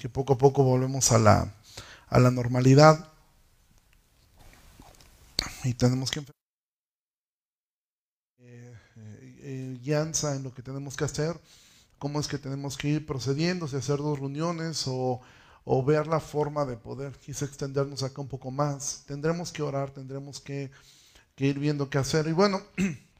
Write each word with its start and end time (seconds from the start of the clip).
que 0.00 0.08
poco 0.08 0.32
a 0.32 0.38
poco 0.38 0.64
volvemos 0.64 1.12
a 1.12 1.18
la, 1.18 1.54
a 2.08 2.18
la 2.18 2.30
normalidad. 2.30 3.12
Y 5.62 5.74
tenemos 5.74 6.10
que 6.10 6.20
eh, 8.38 8.74
eh, 9.42 9.78
guianza 9.80 10.34
en 10.34 10.42
lo 10.42 10.54
que 10.54 10.62
tenemos 10.62 10.96
que 10.96 11.04
hacer, 11.04 11.38
cómo 11.98 12.18
es 12.18 12.28
que 12.28 12.38
tenemos 12.38 12.76
que 12.78 12.88
ir 12.88 13.06
procediendo, 13.06 13.68
si 13.68 13.76
hacer 13.76 13.98
dos 13.98 14.18
reuniones 14.18 14.84
o, 14.86 15.20
o 15.64 15.84
ver 15.84 16.06
la 16.06 16.20
forma 16.20 16.64
de 16.64 16.76
poder 16.76 17.12
quizá 17.18 17.44
extendernos 17.44 18.02
acá 18.02 18.22
un 18.22 18.28
poco 18.28 18.50
más. 18.50 19.04
Tendremos 19.06 19.52
que 19.52 19.62
orar, 19.62 19.90
tendremos 19.90 20.40
que, 20.40 20.70
que 21.36 21.46
ir 21.46 21.58
viendo 21.58 21.90
qué 21.90 21.98
hacer. 21.98 22.26
Y 22.26 22.32
bueno, 22.32 22.62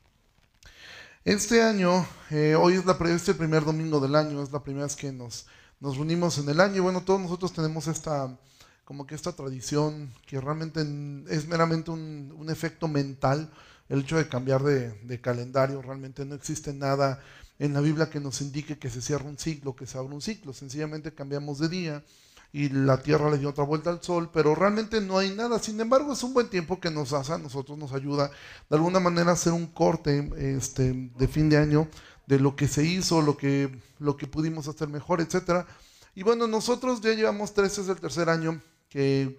Este 1.25 1.63
año, 1.63 2.07
eh, 2.31 2.55
hoy 2.55 2.75
es, 2.75 2.87
la, 2.87 2.97
el 2.99 3.37
primer 3.37 3.63
domingo 3.67 4.01
del 4.01 4.15
año, 4.15 4.43
es 4.43 4.53
la 4.53 4.63
primera 4.63 4.87
vez 4.87 4.97
que 4.97 5.13
nos, 5.13 5.47
nos 5.81 5.97
reunimos 5.97 6.39
en 6.39 6.49
el 6.49 6.61
año. 6.61 6.77
Y 6.77 6.81
bueno, 6.81 7.03
todos 7.03 7.21
nosotros 7.21 7.53
tenemos 7.53 7.89
esta, 7.89 8.37
como 8.85 9.07
que 9.07 9.15
esta 9.15 9.33
tradición 9.33 10.13
que 10.27 10.41
realmente 10.41 10.81
es 11.29 11.49
meramente 11.49 11.91
un, 11.91 12.47
efecto 12.49 12.89
mental, 12.89 13.51
el 13.89 14.01
hecho 14.01 14.17
de 14.17 14.29
cambiar 14.29 14.63
de, 14.63 15.21
calendario, 15.21 15.83
realmente 15.83 16.25
no 16.25 16.35
existe 16.35 16.73
nada 16.73 17.21
en 17.59 17.75
la 17.75 17.81
Biblia 17.81 18.11
que 18.11 18.21
nos 18.21 18.41
indique 18.41 18.79
que 18.79 18.91
se 18.91 19.03
cierra 19.03 19.25
un 19.25 19.39
ciclo, 19.39 19.75
que 19.75 19.87
se 19.87 19.99
abre 19.99 20.15
un 20.15 20.23
ciclo, 20.23 20.53
sencillamente 20.53 21.13
cambiamos 21.13 21.59
de 21.59 21.69
día 21.69 22.05
y 22.53 22.69
la 22.69 23.01
Tierra 23.01 23.31
le 23.31 23.39
dio 23.39 23.51
otra 23.51 23.65
vuelta 23.65 23.91
al 23.91 24.03
Sol, 24.03 24.31
pero 24.33 24.55
realmente 24.55 25.01
no 25.01 25.19
hay 25.19 25.31
nada. 25.31 25.59
Sin 25.61 25.81
embargo, 25.81 26.13
es 26.13 26.23
un 26.25 26.35
buen 26.35 26.49
tiempo 26.49 26.81
que 26.81 26.91
nos 26.91 27.13
hace 27.13 27.39
nosotros, 27.39 27.79
nos 27.79 27.93
ayuda 27.93 28.31
de 28.69 28.77
alguna 28.77 28.99
manera 28.99 29.31
a 29.31 29.35
hacer 29.35 29.53
un 29.53 29.67
corte 29.67 30.29
este, 30.37 31.11
de 31.17 31.29
fin 31.29 31.49
de 31.49 31.59
año 31.59 31.89
de 32.31 32.39
lo 32.39 32.55
que 32.55 32.69
se 32.69 32.85
hizo, 32.85 33.23
lo 33.23 33.37
que, 33.37 33.77
lo 33.99 34.17
que 34.17 34.29
pudimos 34.29 34.69
hacer 34.69 34.89
mejor, 34.89 35.21
etc. 35.21 35.67
Y 36.15 36.23
bueno, 36.23 36.47
nosotros 36.47 37.01
ya 37.01 37.13
llevamos 37.13 37.55
tres, 37.55 37.77
es 37.79 37.89
el 37.89 37.99
tercer 38.01 38.29
año 38.29 38.61
que 38.89 39.37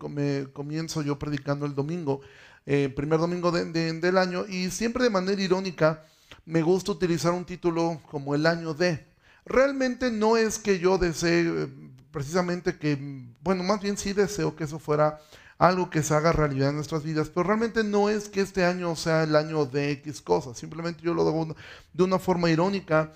comienzo 0.51 1.01
yo 1.01 1.17
predicando 1.17 1.65
el 1.65 1.73
domingo, 1.73 2.19
eh, 2.65 2.91
primer 2.93 3.19
domingo 3.19 3.49
del 3.51 4.17
año, 4.17 4.45
y 4.45 4.69
siempre 4.71 5.05
de 5.05 5.09
manera 5.09 5.41
irónica 5.41 6.03
me 6.45 6.61
gusta 6.61 6.91
utilizar 6.91 7.31
un 7.31 7.45
título 7.45 8.01
como 8.11 8.35
el 8.35 8.45
año 8.45 8.73
de. 8.73 9.07
Realmente 9.45 10.11
no 10.11 10.35
es 10.35 10.59
que 10.59 10.77
yo 10.77 10.97
desee 10.97 11.69
precisamente 12.11 12.77
que, 12.77 12.97
bueno, 13.41 13.63
más 13.63 13.81
bien 13.81 13.95
sí 13.95 14.11
deseo 14.11 14.53
que 14.53 14.65
eso 14.65 14.79
fuera 14.79 15.17
algo 15.61 15.91
que 15.91 16.01
se 16.01 16.15
haga 16.15 16.31
realidad 16.31 16.69
en 16.69 16.75
nuestras 16.75 17.03
vidas, 17.03 17.29
pero 17.29 17.43
realmente 17.43 17.83
no 17.83 18.09
es 18.09 18.29
que 18.29 18.41
este 18.41 18.65
año 18.65 18.95
sea 18.95 19.23
el 19.23 19.35
año 19.35 19.65
de 19.65 19.91
X 19.91 20.21
cosas, 20.21 20.57
simplemente 20.57 21.03
yo 21.03 21.13
lo 21.13 21.23
digo 21.23 21.55
de 21.93 22.03
una 22.03 22.17
forma 22.17 22.49
irónica, 22.49 23.13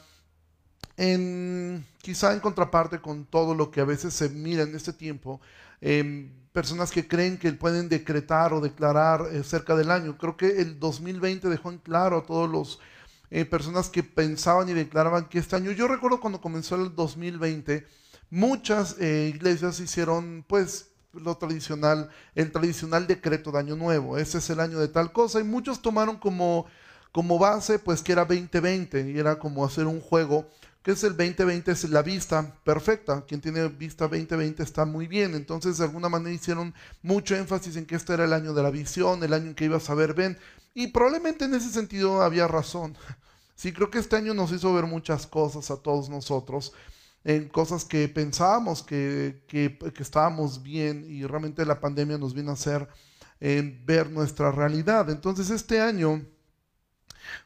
en, 0.95 1.85
quizá 1.97 2.33
en 2.33 2.39
contraparte 2.39 3.01
con 3.01 3.25
todo 3.25 3.55
lo 3.55 3.71
que 3.71 3.81
a 3.81 3.85
veces 3.85 4.13
se 4.13 4.29
mira 4.29 4.61
en 4.61 4.75
este 4.75 4.93
tiempo, 4.93 5.41
em, 5.81 6.29
personas 6.53 6.91
que 6.91 7.07
creen 7.07 7.37
que 7.39 7.51
pueden 7.53 7.89
decretar 7.89 8.53
o 8.53 8.61
declarar 8.61 9.27
eh, 9.31 9.43
cerca 9.43 9.75
del 9.75 9.89
año. 9.91 10.17
Creo 10.17 10.37
que 10.37 10.61
el 10.61 10.79
2020 10.79 11.49
dejó 11.49 11.71
en 11.71 11.79
claro 11.79 12.19
a 12.19 12.25
todos 12.25 12.49
los 12.49 12.79
eh, 13.31 13.43
personas 13.43 13.89
que 13.89 14.03
pensaban 14.03 14.69
y 14.69 14.73
declaraban 14.73 15.25
que 15.29 15.39
este 15.39 15.55
año, 15.55 15.71
yo 15.71 15.87
recuerdo 15.87 16.21
cuando 16.21 16.39
comenzó 16.39 16.75
el 16.75 16.95
2020, 16.95 17.85
Muchas 18.29 18.97
eh, 18.99 19.31
iglesias 19.33 19.79
hicieron 19.79 20.43
pues 20.47 20.89
lo 21.21 21.35
tradicional, 21.37 22.09
el 22.35 22.51
tradicional 22.51 23.07
decreto 23.07 23.51
de 23.51 23.59
año 23.59 23.75
nuevo, 23.75 24.17
ese 24.17 24.39
es 24.39 24.49
el 24.49 24.59
año 24.59 24.79
de 24.79 24.87
tal 24.87 25.11
cosa, 25.11 25.39
y 25.39 25.43
muchos 25.43 25.81
tomaron 25.81 26.17
como, 26.17 26.65
como 27.11 27.39
base 27.39 27.79
pues 27.79 28.01
que 28.01 28.11
era 28.11 28.25
2020 28.25 29.11
y 29.11 29.19
era 29.19 29.39
como 29.39 29.65
hacer 29.65 29.87
un 29.87 30.01
juego, 30.01 30.49
que 30.83 30.91
es 30.91 31.03
el 31.03 31.17
2020, 31.17 31.71
es 31.71 31.89
la 31.89 32.01
vista 32.01 32.53
perfecta, 32.63 33.23
quien 33.27 33.41
tiene 33.41 33.67
vista 33.67 34.07
2020 34.07 34.61
está 34.61 34.85
muy 34.85 35.07
bien, 35.07 35.33
entonces 35.33 35.77
de 35.77 35.85
alguna 35.85 36.09
manera 36.09 36.35
hicieron 36.35 36.73
mucho 37.01 37.35
énfasis 37.35 37.75
en 37.75 37.85
que 37.85 37.95
este 37.95 38.13
era 38.13 38.25
el 38.25 38.33
año 38.33 38.53
de 38.53 38.63
la 38.63 38.69
visión, 38.69 39.23
el 39.23 39.33
año 39.33 39.47
en 39.47 39.55
que 39.55 39.65
ibas 39.65 39.89
a 39.89 39.95
ver 39.95 40.13
bien, 40.13 40.37
y 40.73 40.87
probablemente 40.87 41.45
en 41.45 41.55
ese 41.55 41.69
sentido 41.69 42.21
había 42.21 42.47
razón. 42.47 42.95
Sí, 43.57 43.71
creo 43.71 43.89
que 43.89 43.99
este 43.99 44.17
año 44.17 44.33
nos 44.33 44.51
hizo 44.51 44.73
ver 44.73 44.85
muchas 44.85 45.27
cosas 45.27 45.71
a 45.71 45.77
todos 45.77 46.09
nosotros 46.09 46.73
en 47.25 47.49
cosas 47.49 47.83
que 47.83 48.07
pensábamos 48.07 48.83
que, 48.83 49.43
que, 49.47 49.77
estábamos 49.97 50.61
bien 50.61 51.05
y 51.09 51.25
realmente 51.25 51.65
la 51.65 51.79
pandemia 51.81 52.19
nos 52.19 52.35
vino 52.35 52.51
a 52.51 52.53
hacer 52.53 52.87
ver 53.39 54.11
nuestra 54.11 54.51
realidad. 54.51 55.09
Entonces 55.09 55.49
este 55.49 55.81
año, 55.81 56.23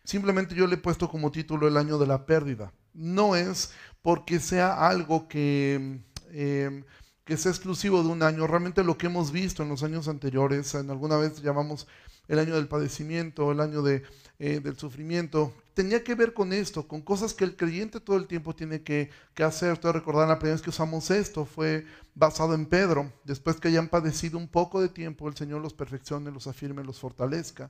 simplemente 0.04 0.54
yo 0.54 0.68
le 0.68 0.76
he 0.76 0.78
puesto 0.78 1.10
como 1.10 1.32
título 1.32 1.68
el 1.68 1.78
año 1.78 1.98
de 1.98 2.08
la 2.08 2.26
pérdida. 2.26 2.74
No 2.94 3.36
es 3.38 3.72
porque 4.02 4.40
sea 4.40 4.88
algo 4.88 5.30
que, 5.30 6.02
eh, 6.32 6.84
que 7.24 7.38
sea 7.38 7.52
exclusivo 7.52 8.04
de 8.04 8.10
un 8.10 8.22
año. 8.22 8.48
Realmente 8.48 8.84
lo 8.84 8.98
que 8.98 9.08
hemos 9.08 9.32
visto 9.32 9.64
en 9.64 9.70
los 9.70 9.84
años 9.84 10.10
anteriores, 10.10 10.76
en 10.76 10.90
alguna 10.90 11.16
vez 11.16 11.42
llamamos 11.42 11.88
el 12.28 12.40
año 12.40 12.56
del 12.56 12.68
padecimiento, 12.68 13.52
el 13.52 13.62
año 13.62 13.82
de, 13.82 14.04
eh, 14.42 14.62
del 14.62 14.78
sufrimiento, 14.78 15.54
tenía 15.74 16.02
que 16.02 16.16
ver 16.16 16.34
con 16.34 16.54
esto, 16.54 16.88
con 16.88 17.02
cosas 17.02 17.34
que 17.34 17.44
el 17.44 17.58
creyente 17.58 18.00
todo 18.00 18.16
el 18.16 18.26
tiempo 18.26 18.56
tiene 18.56 18.82
que, 18.84 19.10
hacer. 19.44 19.78
Te 19.78 19.92
recordar 19.92 20.30
la 20.30 20.40
primera 20.40 20.56
vez 20.56 20.62
que 20.62 20.70
usamos 20.70 21.12
esto 21.12 21.46
fue 21.46 21.86
basado 22.16 22.54
en 22.54 22.66
Pedro. 22.66 23.12
Después 23.26 23.58
que 23.58 23.68
hayan 23.68 23.90
padecido 23.90 24.38
un 24.38 24.48
poco 24.48 24.82
de 24.82 24.88
tiempo, 24.88 25.28
el 25.28 25.36
Señor 25.36 25.62
los 25.62 25.74
perfeccione, 25.74 26.32
los 26.32 26.48
afirme, 26.48 26.86
los 26.86 27.00
fortalezca. 27.00 27.70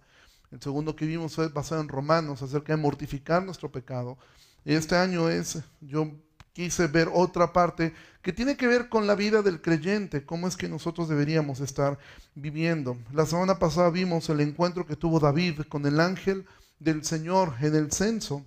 El 0.51 0.61
segundo 0.61 0.95
que 0.95 1.07
vimos 1.07 1.33
fue 1.33 1.47
basado 1.47 1.81
en 1.81 1.87
Romanos, 1.87 2.43
acerca 2.43 2.75
de 2.75 2.81
mortificar 2.81 3.43
nuestro 3.43 3.71
pecado. 3.71 4.19
Este 4.63 4.95
año 4.95 5.27
es, 5.27 5.59
yo 5.81 6.11
quise 6.53 6.87
ver 6.87 7.09
otra 7.11 7.51
parte 7.51 7.93
que 8.21 8.33
tiene 8.33 8.57
que 8.57 8.67
ver 8.67 8.89
con 8.89 9.07
la 9.07 9.15
vida 9.15 9.41
del 9.41 9.61
creyente, 9.61 10.25
cómo 10.25 10.47
es 10.47 10.57
que 10.57 10.67
nosotros 10.67 11.07
deberíamos 11.07 11.61
estar 11.61 11.97
viviendo. 12.35 12.97
La 13.13 13.25
semana 13.25 13.59
pasada 13.59 13.89
vimos 13.89 14.29
el 14.29 14.41
encuentro 14.41 14.85
que 14.85 14.95
tuvo 14.95 15.19
David 15.19 15.61
con 15.69 15.85
el 15.85 15.99
ángel 15.99 16.45
del 16.79 17.03
Señor 17.03 17.53
en 17.61 17.75
el 17.75 17.91
censo. 17.91 18.45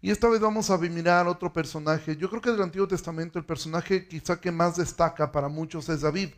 Y 0.00 0.10
esta 0.10 0.28
vez 0.28 0.40
vamos 0.40 0.70
a 0.70 0.78
mirar 0.78 1.26
otro 1.26 1.52
personaje. 1.52 2.16
Yo 2.16 2.28
creo 2.28 2.40
que 2.40 2.50
del 2.50 2.62
Antiguo 2.62 2.86
Testamento 2.86 3.38
el 3.38 3.44
personaje 3.44 4.06
quizá 4.06 4.40
que 4.40 4.52
más 4.52 4.76
destaca 4.76 5.32
para 5.32 5.48
muchos 5.48 5.88
es 5.88 6.02
David. 6.02 6.30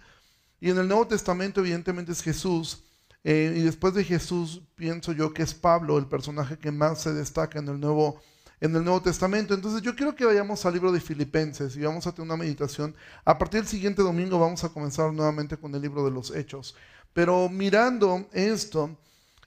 Y 0.60 0.70
en 0.70 0.78
el 0.78 0.88
Nuevo 0.88 1.06
Testamento 1.06 1.60
evidentemente 1.60 2.12
es 2.12 2.22
Jesús. 2.22 2.84
Eh, 3.24 3.54
y 3.56 3.62
después 3.62 3.94
de 3.94 4.04
Jesús 4.04 4.62
pienso 4.74 5.12
yo 5.12 5.34
que 5.34 5.42
es 5.42 5.52
Pablo 5.52 5.98
el 5.98 6.06
personaje 6.06 6.56
que 6.56 6.70
más 6.70 7.02
se 7.02 7.12
destaca 7.12 7.58
en 7.58 7.68
el 7.68 7.80
Nuevo 7.80 8.20
en 8.60 8.74
el 8.74 8.84
Nuevo 8.84 9.02
Testamento. 9.02 9.54
Entonces 9.54 9.82
yo 9.82 9.94
quiero 9.94 10.14
que 10.14 10.24
vayamos 10.24 10.64
al 10.66 10.74
libro 10.74 10.92
de 10.92 11.00
Filipenses 11.00 11.76
y 11.76 11.80
vamos 11.80 12.06
a 12.06 12.12
tener 12.12 12.26
una 12.26 12.36
meditación. 12.36 12.94
A 13.24 13.38
partir 13.38 13.60
del 13.60 13.68
siguiente 13.68 14.02
domingo 14.02 14.38
vamos 14.38 14.64
a 14.64 14.68
comenzar 14.70 15.12
nuevamente 15.12 15.56
con 15.56 15.74
el 15.74 15.82
libro 15.82 16.04
de 16.04 16.10
los 16.10 16.34
Hechos. 16.34 16.74
Pero 17.12 17.48
mirando 17.48 18.28
esto, 18.32 18.96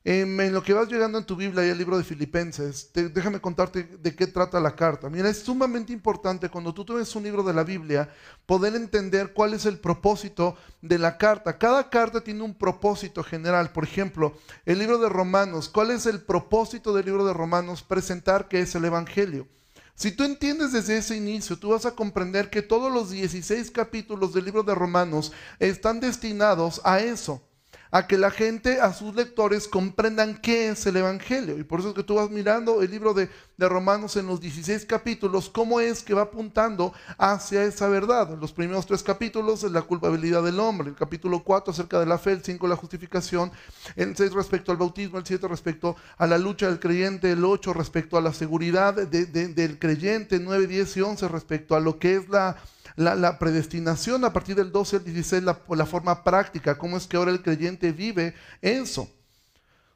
en 0.03 0.51
lo 0.51 0.63
que 0.63 0.73
vas 0.73 0.89
llegando 0.89 1.19
en 1.19 1.25
tu 1.25 1.35
Biblia 1.35 1.66
y 1.66 1.69
el 1.69 1.78
libro 1.78 1.95
de 1.95 2.03
Filipenses, 2.03 2.89
déjame 2.94 3.39
contarte 3.39 3.84
de 3.84 4.16
qué 4.16 4.25
trata 4.25 4.59
la 4.59 4.75
carta. 4.75 5.09
Mira, 5.09 5.29
es 5.29 5.39
sumamente 5.39 5.94
importante 5.94 6.50
cuando 6.50 6.73
tú 6.73 6.84
tienes 6.84 7.16
un 7.16 7.23
libro 7.23 7.44
de 7.44 7.53
la 7.53 7.63
Biblia 7.63 8.09
poder 8.47 8.75
entender 8.75 9.34
cuál 9.34 9.53
es 9.53 9.67
el 9.67 9.78
propósito 9.78 10.56
de 10.81 10.97
la 10.97 11.17
carta. 11.19 11.59
Cada 11.59 11.89
carta 11.89 12.22
tiene 12.22 12.41
un 12.41 12.56
propósito 12.56 13.23
general. 13.23 13.72
Por 13.72 13.84
ejemplo, 13.84 14.34
el 14.66 14.79
libro 14.79 14.97
de 14.97 15.07
Romanos, 15.07 15.69
¿cuál 15.69 15.91
es 15.91 16.07
el 16.07 16.22
propósito 16.22 16.94
del 16.94 17.06
libro 17.06 17.23
de 17.23 17.33
Romanos? 17.33 17.83
Presentar 17.83 18.47
qué 18.47 18.62
es 18.62 18.73
el 18.73 18.85
Evangelio. 18.85 19.47
Si 19.94 20.12
tú 20.12 20.23
entiendes 20.23 20.72
desde 20.72 20.97
ese 20.97 21.16
inicio, 21.16 21.59
tú 21.59 21.69
vas 21.69 21.85
a 21.85 21.91
comprender 21.91 22.50
que 22.50 22.63
todos 22.63 22.91
los 22.91 23.12
16 23.12 23.69
capítulos 23.69 24.33
del 24.33 24.45
libro 24.45 24.63
de 24.63 24.73
Romanos 24.73 25.31
están 25.59 26.00
destinados 26.00 26.81
a 26.83 27.01
eso 27.01 27.44
a 27.91 28.07
que 28.07 28.17
la 28.17 28.31
gente, 28.31 28.79
a 28.79 28.93
sus 28.93 29.13
lectores, 29.13 29.67
comprendan 29.67 30.39
qué 30.41 30.69
es 30.69 30.85
el 30.85 30.95
Evangelio. 30.95 31.57
Y 31.57 31.63
por 31.63 31.81
eso 31.81 31.89
es 31.89 31.95
que 31.95 32.03
tú 32.03 32.15
vas 32.15 32.29
mirando 32.29 32.81
el 32.81 32.89
libro 32.89 33.13
de, 33.13 33.29
Romanos 33.59 34.15
en 34.15 34.25
los 34.25 34.41
16 34.41 34.88
capítulos, 34.88 35.47
cómo 35.47 35.79
es 35.79 36.01
que 36.01 36.15
va 36.15 36.23
apuntando 36.23 36.93
hacia 37.19 37.63
esa 37.63 37.88
verdad. 37.89 38.33
En 38.33 38.39
los 38.39 38.53
primeros 38.53 38.88
tres 38.88 39.03
capítulos 39.03 39.63
es 39.63 39.71
la 39.71 39.83
culpabilidad 39.83 40.41
del 40.41 40.59
hombre, 40.59 40.89
el 40.89 40.95
capítulo 40.95 41.43
4 41.43 41.71
acerca 41.71 41.99
de 41.99 42.07
la 42.07 42.17
fe, 42.17 42.31
el 42.31 42.43
5 42.43 42.67
la 42.67 42.75
justificación, 42.75 43.51
el 43.95 44.17
6 44.17 44.33
respecto 44.33 44.71
al 44.71 44.79
bautismo, 44.79 45.19
el 45.19 45.27
7 45.27 45.47
respecto 45.47 45.95
a 46.17 46.25
la 46.25 46.39
lucha 46.39 46.69
del 46.69 46.79
creyente, 46.79 47.31
el 47.31 47.45
8 47.45 47.71
respecto 47.73 48.17
a 48.17 48.21
la 48.21 48.33
seguridad 48.33 48.95
del 48.95 49.77
creyente, 49.77 50.39
9, 50.39 50.65
10 50.65 50.97
y 50.97 51.01
11 51.01 51.27
respecto 51.27 51.75
a 51.75 51.79
lo 51.79 51.99
que 51.99 52.15
es 52.15 52.29
la 52.29 52.57
la, 52.95 53.39
predestinación 53.39 54.25
a 54.25 54.33
partir 54.33 54.55
del 54.55 54.71
12 54.71 54.97
al 54.97 55.03
16, 55.03 55.43
la, 55.43 55.85
forma 55.85 56.23
práctica, 56.23 56.77
cómo 56.77 56.97
es 56.97 57.07
que 57.07 57.17
ahora 57.17 57.31
el 57.31 57.41
creyente 57.41 57.91
vive 57.91 58.33
eso. 58.61 59.09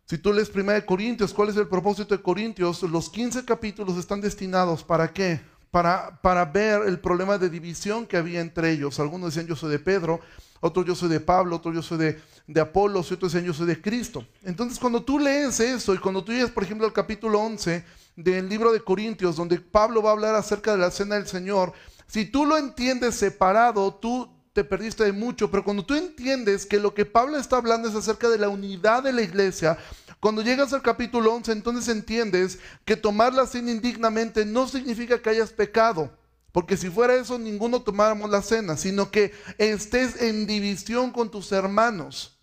Si 0.06 0.18
tú 0.18 0.32
lees 0.32 0.52
1 0.54 0.86
Corintios, 0.86 1.34
¿cuál 1.34 1.50
es 1.50 1.58
el 1.58 1.68
propósito 1.68 2.16
de 2.16 2.22
Corintios? 2.22 2.84
Los 2.84 3.10
15 3.10 3.44
capítulos 3.44 3.98
están 3.98 4.22
destinados 4.22 4.84
para 4.84 5.12
qué? 5.12 5.42
Para, 5.72 6.22
para 6.22 6.46
ver 6.46 6.84
el 6.88 7.00
problema 7.00 7.38
de 7.38 7.50
división 7.50 8.06
que 8.06 8.16
había 8.16 8.40
entre 8.40 8.72
ellos. 8.72 9.00
Algunos 9.00 9.34
decían 9.34 9.48
yo 9.48 9.56
soy 9.56 9.72
de 9.72 9.80
Pedro, 9.80 10.22
otros 10.62 10.86
yo 10.86 10.96
soy 10.96 11.10
de 11.10 11.20
Pablo, 11.20 11.56
otros 11.56 11.74
yo 11.74 11.82
soy 11.82 11.98
de, 11.98 12.22
de 12.48 12.62
Apolos, 12.62 13.12
otros 13.12 13.34
decían 13.34 13.48
yo 13.48 13.54
soy 13.54 13.66
de 13.66 13.82
Cristo. 13.82 14.26
Entonces 14.44 14.80
cuando 14.80 15.04
tú 15.04 15.18
lees 15.18 15.60
eso 15.60 15.94
y 15.94 15.98
cuando 15.98 16.24
tú 16.24 16.32
llegas, 16.32 16.52
por 16.52 16.64
ejemplo, 16.64 16.86
al 16.86 16.94
capítulo 16.94 17.40
11 17.40 17.84
del 18.16 18.48
libro 18.48 18.72
de 18.72 18.82
Corintios, 18.82 19.36
donde 19.36 19.60
Pablo 19.60 20.02
va 20.02 20.12
a 20.12 20.14
hablar 20.14 20.36
acerca 20.36 20.72
de 20.72 20.78
la 20.78 20.92
cena 20.92 21.16
del 21.16 21.28
Señor, 21.28 21.74
Si 22.08 22.26
tú 22.26 22.46
lo 22.46 22.58
entiendes 22.58 23.16
separado, 23.16 23.94
tú 23.94 24.30
te 24.54 24.64
perdiste 24.64 25.04
de 25.04 25.12
mucho, 25.12 25.52
pero 25.52 25.64
cuando 25.64 25.86
tú 25.86 25.96
entiendes 25.96 26.66
que 26.66 26.80
lo 26.80 26.94
que 26.94 27.06
Pablo 27.06 27.38
está 27.38 27.58
hablando 27.58 27.90
es 27.90 27.96
acerca 27.96 28.30
de 28.30 28.38
la 28.38 28.48
unidad 28.48 29.04
de 29.04 29.12
la 29.12 29.22
iglesia, 29.22 29.78
cuando 30.22 30.42
llegas 30.42 30.72
al 30.74 30.82
capítulo 30.82 31.34
11, 31.34 31.52
entonces 31.52 31.88
entiendes 31.90 32.60
que 32.86 32.96
tomar 32.96 33.34
la 33.34 33.46
cena 33.48 33.72
indignamente 33.72 34.46
no 34.46 34.68
significa 34.68 35.22
que 35.22 35.30
hayas 35.30 35.52
pecado. 35.52 36.10
Porque 36.52 36.78
si 36.78 36.90
fuera 36.90 37.16
eso, 37.16 37.38
ninguno 37.38 37.82
tomáramos 37.82 38.30
la 38.30 38.42
cena, 38.42 38.78
sino 38.78 39.12
que 39.12 39.34
estés 39.58 40.22
en 40.22 40.48
división 40.48 41.12
con 41.12 41.30
tus 41.30 41.52
hermanos. 41.52 42.40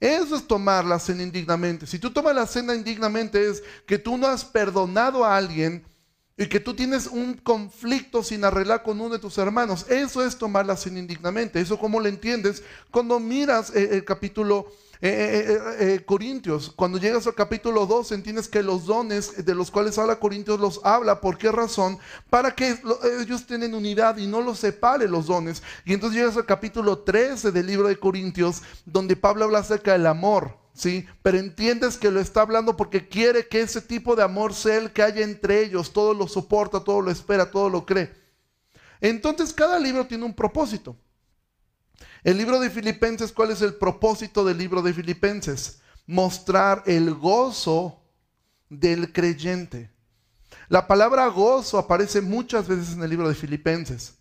Eso 0.00 0.34
es 0.34 0.46
tomar 0.46 0.84
la 0.84 0.98
cena 0.98 1.22
indignamente. 1.22 1.86
Si 1.86 1.98
tú 2.00 2.10
tomas 2.10 2.34
la 2.34 2.46
cena 2.46 2.74
indignamente 2.74 3.48
es 3.48 3.62
que 3.86 3.98
tú 3.98 4.18
no 4.18 4.26
has 4.26 4.44
perdonado 4.44 5.24
a 5.24 5.36
alguien 5.36 5.86
y 6.38 6.46
que 6.46 6.60
tú 6.60 6.74
tienes 6.74 7.06
un 7.06 7.34
conflicto 7.34 8.22
sin 8.22 8.44
arreglar 8.44 8.82
con 8.82 9.00
uno 9.00 9.14
de 9.14 9.18
tus 9.18 9.38
hermanos. 9.38 9.86
Eso 9.88 10.24
es 10.24 10.36
tomar 10.36 10.66
la 10.66 10.76
cena 10.76 10.98
indignamente. 10.98 11.60
Eso 11.60 11.78
cómo 11.78 11.98
lo 11.98 12.08
entiendes 12.08 12.62
cuando 12.90 13.18
miras 13.18 13.74
eh, 13.74 13.88
el 13.92 14.04
capítulo 14.04 14.70
eh, 15.00 15.44
eh, 15.48 15.76
eh, 15.78 16.04
Corintios, 16.04 16.72
cuando 16.74 16.98
llegas 16.98 17.26
al 17.26 17.34
capítulo 17.34 17.84
2, 17.86 18.12
entiendes 18.12 18.48
que 18.48 18.62
los 18.62 18.86
dones 18.86 19.44
de 19.44 19.54
los 19.54 19.70
cuales 19.70 19.98
habla 19.98 20.18
Corintios 20.18 20.58
los 20.58 20.80
habla. 20.84 21.20
¿Por 21.20 21.36
qué 21.36 21.52
razón? 21.52 21.98
Para 22.30 22.54
que 22.54 22.78
ellos 23.20 23.46
tienen 23.46 23.74
unidad 23.74 24.16
y 24.16 24.26
no 24.26 24.40
los 24.40 24.58
separe 24.58 25.06
los 25.06 25.26
dones. 25.26 25.62
Y 25.84 25.92
entonces 25.92 26.18
llegas 26.18 26.36
al 26.36 26.46
capítulo 26.46 27.00
13 27.00 27.52
del 27.52 27.66
libro 27.66 27.88
de 27.88 27.98
Corintios, 27.98 28.62
donde 28.86 29.16
Pablo 29.16 29.44
habla 29.44 29.58
acerca 29.58 29.92
del 29.92 30.06
amor. 30.06 30.56
¿Sí? 30.72 31.06
Pero 31.22 31.38
entiendes 31.38 31.96
que 31.96 32.10
lo 32.10 32.20
está 32.20 32.42
hablando 32.42 32.76
porque 32.76 33.08
quiere 33.08 33.48
que 33.48 33.62
ese 33.62 33.80
tipo 33.80 34.14
de 34.14 34.22
amor 34.22 34.52
sea 34.52 34.76
el 34.76 34.92
que 34.92 35.02
haya 35.02 35.22
entre 35.22 35.62
ellos, 35.62 35.90
todo 35.90 36.12
lo 36.12 36.28
soporta, 36.28 36.80
todo 36.80 37.00
lo 37.00 37.10
espera, 37.10 37.50
todo 37.50 37.70
lo 37.70 37.86
cree. 37.86 38.12
Entonces 39.00 39.54
cada 39.54 39.78
libro 39.78 40.06
tiene 40.06 40.24
un 40.24 40.34
propósito. 40.34 40.94
El 42.26 42.38
libro 42.38 42.58
de 42.58 42.70
Filipenses, 42.70 43.30
¿cuál 43.30 43.52
es 43.52 43.62
el 43.62 43.74
propósito 43.74 44.44
del 44.44 44.58
libro 44.58 44.82
de 44.82 44.92
Filipenses? 44.92 45.78
Mostrar 46.08 46.82
el 46.84 47.14
gozo 47.14 48.02
del 48.68 49.12
creyente. 49.12 49.92
La 50.68 50.88
palabra 50.88 51.28
gozo 51.28 51.78
aparece 51.78 52.20
muchas 52.20 52.66
veces 52.66 52.94
en 52.94 53.02
el 53.04 53.10
libro 53.10 53.28
de 53.28 53.36
Filipenses. 53.36 54.14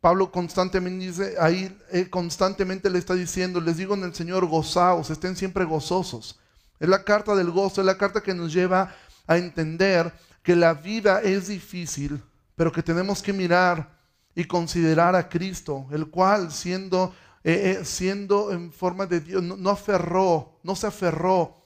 Pablo 0.00 0.32
constantemente 0.32 1.06
dice, 1.06 1.36
ahí 1.38 1.78
constantemente 2.10 2.90
le 2.90 2.98
está 2.98 3.14
diciendo, 3.14 3.60
les 3.60 3.76
digo 3.76 3.94
en 3.94 4.02
el 4.02 4.12
Señor, 4.12 4.44
gozaos, 4.46 5.08
estén 5.08 5.36
siempre 5.36 5.64
gozosos. 5.64 6.40
Es 6.80 6.88
la 6.88 7.04
carta 7.04 7.36
del 7.36 7.52
gozo, 7.52 7.82
es 7.82 7.86
la 7.86 7.98
carta 7.98 8.20
que 8.20 8.34
nos 8.34 8.52
lleva 8.52 8.92
a 9.28 9.36
entender 9.36 10.12
que 10.42 10.56
la 10.56 10.74
vida 10.74 11.20
es 11.22 11.46
difícil, 11.46 12.20
pero 12.56 12.72
que 12.72 12.82
tenemos 12.82 13.22
que 13.22 13.32
mirar 13.32 13.95
y 14.36 14.44
considerar 14.44 15.16
a 15.16 15.30
Cristo, 15.30 15.88
el 15.90 16.10
cual 16.10 16.52
siendo, 16.52 17.14
eh, 17.42 17.78
eh, 17.80 17.84
siendo 17.86 18.52
en 18.52 18.70
forma 18.70 19.06
de 19.06 19.20
Dios, 19.20 19.42
no, 19.42 19.70
aferró, 19.70 20.60
no 20.62 20.76
se 20.76 20.86
aferró 20.86 21.64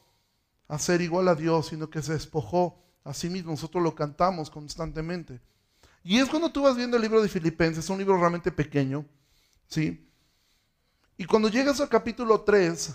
a 0.68 0.78
ser 0.78 1.00
igual 1.00 1.26
a 1.26 1.34
Dios, 1.34 1.66
sino 1.66 1.90
que 1.90 2.00
se 2.00 2.12
despojó 2.12 2.80
a 3.02 3.12
sí 3.12 3.28
mismo. 3.28 3.50
Nosotros 3.50 3.82
lo 3.82 3.96
cantamos 3.96 4.50
constantemente. 4.50 5.40
Y 6.04 6.18
es 6.18 6.28
cuando 6.28 6.52
tú 6.52 6.62
vas 6.62 6.76
viendo 6.76 6.96
el 6.96 7.02
libro 7.02 7.20
de 7.20 7.28
Filipenses, 7.28 7.84
es 7.84 7.90
un 7.90 7.98
libro 7.98 8.16
realmente 8.16 8.52
pequeño, 8.52 9.04
¿sí? 9.66 10.08
Y 11.16 11.24
cuando 11.24 11.48
llegas 11.48 11.80
al 11.80 11.88
capítulo 11.88 12.42
3, 12.42 12.94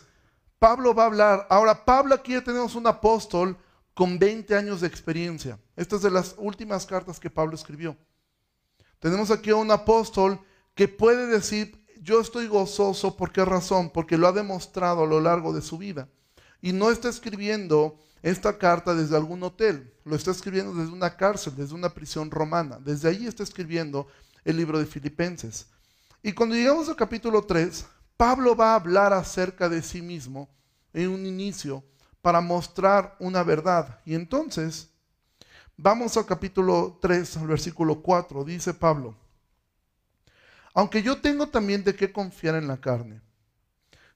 Pablo 0.57 0.95
va 0.95 1.03
a 1.03 1.07
hablar. 1.07 1.47
Ahora, 1.49 1.83
Pablo 1.83 2.15
aquí 2.15 2.31
ya 2.31 2.43
tenemos 2.43 2.75
un 2.75 2.87
apóstol 2.87 3.57
con 3.93 4.17
20 4.17 4.55
años 4.55 4.79
de 4.79 4.87
experiencia. 4.87 5.59
Esta 5.75 5.97
es 5.97 6.01
de 6.01 6.11
las 6.11 6.33
últimas 6.37 6.85
cartas 6.85 7.19
que 7.19 7.29
Pablo 7.29 7.55
escribió. 7.55 7.97
Tenemos 9.05 9.29
aquí 9.29 9.51
a 9.51 9.55
un 9.55 9.69
apóstol 9.69 10.39
que 10.73 10.87
puede 10.87 11.27
decir, 11.27 11.79
yo 12.01 12.19
estoy 12.19 12.47
gozoso, 12.47 13.15
¿por 13.15 13.31
qué 13.31 13.45
razón? 13.45 13.91
Porque 13.91 14.17
lo 14.17 14.27
ha 14.27 14.31
demostrado 14.31 15.03
a 15.03 15.05
lo 15.05 15.21
largo 15.21 15.53
de 15.53 15.61
su 15.61 15.77
vida. 15.77 16.09
Y 16.59 16.73
no 16.73 16.89
está 16.89 17.07
escribiendo 17.07 17.99
esta 18.23 18.57
carta 18.57 18.95
desde 18.95 19.15
algún 19.15 19.43
hotel, 19.43 19.93
lo 20.05 20.15
está 20.15 20.31
escribiendo 20.31 20.73
desde 20.73 20.91
una 20.91 21.17
cárcel, 21.17 21.53
desde 21.55 21.75
una 21.75 21.93
prisión 21.93 22.31
romana. 22.31 22.79
Desde 22.83 23.09
ahí 23.09 23.27
está 23.27 23.43
escribiendo 23.43 24.07
el 24.43 24.57
libro 24.57 24.79
de 24.79 24.87
Filipenses. 24.87 25.67
Y 26.23 26.31
cuando 26.31 26.55
llegamos 26.55 26.89
al 26.89 26.95
capítulo 26.95 27.43
3, 27.43 27.85
Pablo 28.17 28.55
va 28.55 28.71
a 28.71 28.77
hablar 28.77 29.13
acerca 29.13 29.69
de 29.69 29.83
sí 29.83 30.01
mismo 30.01 30.49
en 30.93 31.09
un 31.09 31.27
inicio 31.27 31.83
para 32.23 32.41
mostrar 32.41 33.15
una 33.19 33.43
verdad. 33.43 33.99
Y 34.03 34.15
entonces 34.15 34.89
Vamos 35.77 36.15
al 36.15 36.25
capítulo 36.25 36.97
3, 37.01 37.37
al 37.37 37.47
versículo 37.47 38.01
4. 38.01 38.45
Dice 38.45 38.73
Pablo, 38.73 39.13
aunque 40.73 41.03
yo 41.03 41.19
tengo 41.19 41.47
también 41.47 41.83
de 41.83 41.95
qué 41.95 42.13
confiar 42.13 42.55
en 42.55 42.67
la 42.67 42.77
carne. 42.77 43.21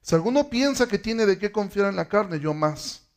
Si 0.02 0.16
alguno 0.16 0.50
piensa 0.50 0.88
que 0.88 0.98
tiene 0.98 1.26
de 1.26 1.38
qué 1.38 1.52
confiar 1.52 1.88
en 1.88 1.98
la 1.98 2.08
carne, 2.08 2.40
yo 2.40 2.54
más. 2.54 3.08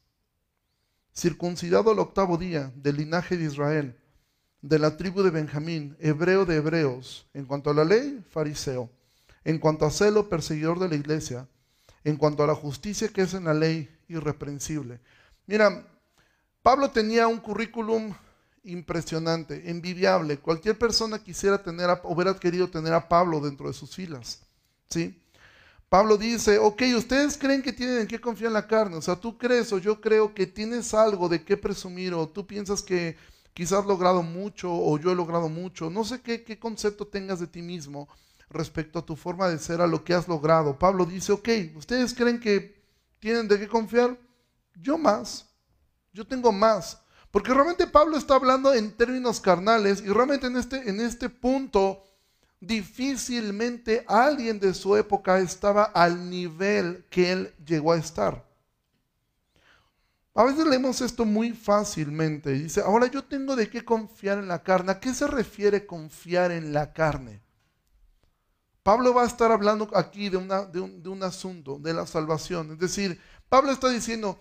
Circuncidado 1.15 1.93
al 1.93 2.01
octavo 2.01 2.37
día 2.37 2.73
del 2.75 2.97
linaje 2.97 3.37
de 3.37 3.45
Israel, 3.45 3.97
de 4.61 4.79
la 4.79 4.97
tribu 4.97 5.23
de 5.23 5.31
Benjamín, 5.31 5.97
hebreo 6.01 6.45
de 6.45 6.57
hebreos, 6.57 7.29
en 7.35 7.45
cuanto 7.45 7.71
a 7.71 7.75
la 7.75 7.85
ley, 7.85 8.25
fariseo, 8.29 8.91
en 9.45 9.59
cuanto 9.59 9.87
a 9.87 9.91
celo, 9.91 10.29
perseguidor 10.29 10.81
de 10.81 10.89
la 10.89 10.97
iglesia, 10.97 11.49
en 12.03 12.17
cuanto 12.17 12.43
a 12.43 12.49
la 12.49 12.57
justicia 12.57 13.09
que 13.09 13.23
es 13.23 13.35
en 13.35 13.45
la 13.45 13.55
ley, 13.55 13.89
irreprensible. 14.09 15.01
Mira, 15.47 15.87
Pablo 16.63 16.91
tenía 16.91 17.29
un 17.29 17.39
currículum 17.39 18.13
impresionante, 18.65 19.71
envidiable. 19.71 20.39
Cualquier 20.39 20.79
persona 20.79 21.23
quisiera 21.23 21.63
tener, 21.63 21.91
a, 21.91 22.01
hubiera 22.05 22.35
querido 22.35 22.69
tener 22.69 22.93
a 22.93 23.09
Pablo 23.09 23.41
dentro 23.41 23.69
de 23.69 23.75
sus 23.75 23.95
filas. 23.95 24.43
¿sí? 24.89 25.19
Pablo 25.89 26.17
dice, 26.17 26.59
ok, 26.59 26.83
ustedes 26.97 27.37
creen 27.37 27.61
que 27.61 27.73
tienen 27.73 27.99
en 27.99 28.07
qué 28.07 28.21
confiar 28.21 28.49
en 28.49 28.55
la 28.55 28.67
carne. 28.67 28.97
O 28.97 29.03
sea, 29.03 29.17
tú 29.17 29.37
crees 29.37 29.73
o 29.73 29.79
yo 29.79 30.01
creo 30.01 30.33
que 30.33 30.47
tienes 30.47 30.95
algo 30.95 31.29
de 31.29 31.45
qué 31.45 31.57
presumir 31.57 32.15
o 32.15 32.27
tú 32.29 32.47
piensas 32.47 32.83
que 32.83 33.17
quizás 33.53 33.81
has 33.81 33.87
logrado 33.87 34.23
mucho 34.23 34.73
o 34.73 34.99
yo 34.99 35.13
he 35.13 35.15
logrado 35.15 35.51
mucho. 35.51 35.91
No 35.91 36.05
sé 36.05 36.23
qué, 36.23 36.45
qué 36.45 36.59
concepto 36.59 37.07
tengas 37.07 37.41
de 37.41 37.47
ti 37.47 37.61
mismo 37.61 38.09
respecto 38.49 39.01
a 39.01 39.05
tu 39.05 39.17
forma 39.17 39.49
de 39.49 39.59
ser, 39.59 39.81
a 39.81 39.87
lo 39.87 40.03
que 40.03 40.15
has 40.15 40.29
logrado. 40.29 40.79
Pablo 40.79 41.05
dice, 41.05 41.33
ok, 41.33 41.49
ustedes 41.77 42.15
creen 42.15 42.41
que 42.41 42.81
tienen 43.19 43.47
de 43.47 43.59
qué 43.59 43.69
confiar. 43.69 44.19
Yo 44.75 44.97
más. 44.97 45.47
Yo 46.13 46.27
tengo 46.27 46.53
más. 46.53 47.02
Porque 47.33 47.55
realmente 47.55 47.87
Pablo 47.87 48.19
está 48.19 48.35
hablando 48.35 48.75
en 48.75 48.93
términos 48.93 49.41
carnales 49.41 50.03
y 50.03 50.09
realmente 50.09 50.47
en 50.47 50.57
este, 50.57 50.89
en 50.89 51.01
este 51.01 51.31
punto 51.31 52.05
difícilmente 52.61 54.05
alguien 54.07 54.61
de 54.61 54.75
su 54.75 54.95
época 54.97 55.39
estaba 55.41 55.85
al 55.85 56.29
nivel 56.29 57.07
que 57.09 57.33
él 57.33 57.55
llegó 57.67 57.93
a 57.93 57.97
estar. 57.97 58.47
A 60.35 60.45
veces 60.45 60.67
leemos 60.67 61.01
esto 61.01 61.25
muy 61.25 61.53
fácilmente. 61.53 62.53
Dice, 62.53 62.83
ahora 62.83 63.07
yo 63.07 63.25
tengo 63.25 63.57
de 63.57 63.69
qué 63.71 63.83
confiar 63.83 64.39
en 64.39 64.49
la 64.49 64.63
carne. 64.63 64.93
¿A 64.93 65.01
qué 65.01 65.15
se 65.15 65.27
refiere 65.27 65.87
confiar 65.87 66.51
en 66.53 66.75
la 66.75 66.93
carne? 66.93 67.41
Pablo 68.83 69.15
va 69.15 69.23
a 69.23 69.27
estar 69.27 69.51
hablando 69.53 69.89
aquí 69.95 70.29
de, 70.29 70.39
de, 70.71 70.81
un, 70.81 71.03
de 71.03 71.09
un 71.09 71.23
asunto, 71.23 71.79
de 71.79 71.95
la 71.95 72.07
salvación. 72.07 72.73
Es 72.73 72.79
decir, 72.79 73.19
Pablo 73.49 73.73
está 73.73 73.89
diciendo, 73.89 74.39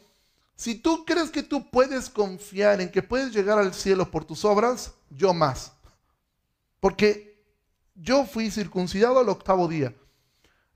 si 0.62 0.76
tú 0.76 1.06
crees 1.06 1.32
que 1.32 1.42
tú 1.42 1.72
puedes 1.72 2.08
confiar 2.08 2.82
en 2.82 2.92
que 2.92 3.02
puedes 3.02 3.34
llegar 3.34 3.58
al 3.58 3.74
cielo 3.74 4.12
por 4.12 4.26
tus 4.26 4.46
obras, 4.46 4.94
yo 5.10 5.34
más. 5.34 5.72
Porque 6.80 7.44
yo 7.96 8.26
fui 8.26 8.52
circuncidado 8.52 9.18
al 9.18 9.30
octavo 9.30 9.68
día. 9.68 9.96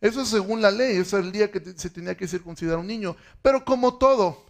Eso 0.02 0.24
es 0.24 0.30
según 0.30 0.64
la 0.64 0.72
ley, 0.72 0.98
es 0.98 1.14
el 1.14 1.32
día 1.32 1.52
que 1.52 1.62
se 1.78 1.92
tenía 1.92 2.18
que 2.18 2.28
circuncidar 2.28 2.80
un 2.80 2.88
niño. 2.88 3.16
Pero 3.44 3.64
como 3.64 4.00
todo, 4.00 4.44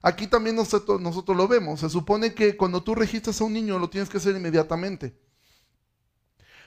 aquí 0.00 0.28
también 0.28 0.54
nosotros, 0.54 1.00
nosotros 1.00 1.36
lo 1.36 1.48
vemos. 1.48 1.80
Se 1.80 1.90
supone 1.90 2.32
que 2.32 2.56
cuando 2.56 2.80
tú 2.80 2.94
registras 2.94 3.40
a 3.40 3.44
un 3.44 3.54
niño 3.54 3.80
lo 3.80 3.90
tienes 3.90 4.08
que 4.08 4.18
hacer 4.18 4.36
inmediatamente. 4.36 5.18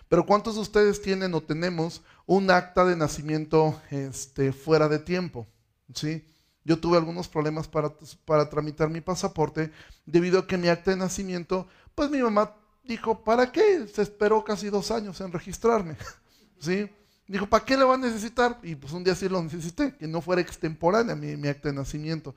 Pero 0.10 0.25
¿cuántos 0.25 0.56
de 0.56 0.62
ustedes 0.62 1.01
tienen 1.01 1.34
o 1.34 1.41
tenemos 1.41 2.01
un 2.25 2.51
acta 2.51 2.84
de 2.84 2.98
nacimiento 2.98 3.82
este, 3.91 4.51
fuera 4.51 4.89
de 4.89 5.00
tiempo? 5.00 5.48
¿Sí? 5.96 6.25
Yo 6.67 6.77
tuve 6.77 6.97
algunos 6.97 7.29
problemas 7.29 7.65
para, 7.65 7.93
para 8.25 8.50
tramitar 8.50 8.89
mi 8.89 9.00
pasaporte 9.00 9.71
debido 10.05 10.39
a 10.39 10.45
que 10.45 10.57
mi 10.57 10.67
acta 10.67 10.91
de 10.91 10.97
nacimiento, 10.97 11.65
pues 11.95 12.09
mi 12.09 12.21
mamá 12.21 12.57
dijo, 12.83 13.24
¿para 13.24 13.50
qué? 13.53 13.88
Se 13.88 14.01
esperó 14.01 14.43
casi 14.43 14.67
dos 14.69 14.91
años 14.91 15.21
en 15.21 15.31
registrarme. 15.31 15.95
¿Sí? 16.59 16.89
Dijo, 17.25 17.47
¿para 17.47 17.63
qué 17.63 17.77
le 17.77 17.86
va 17.86 17.93
a 17.93 17.97
necesitar? 17.97 18.59
Y 18.63 18.75
pues 18.75 18.91
un 18.91 19.01
día 19.01 19.15
sí 19.15 19.29
lo 19.29 19.41
necesité, 19.41 19.95
que 19.95 20.07
no 20.07 20.19
fuera 20.19 20.41
extemporánea 20.41 21.15
mi, 21.15 21.38
mi 21.38 21.47
acta 21.47 21.69
de 21.69 21.75
nacimiento. 21.75 22.36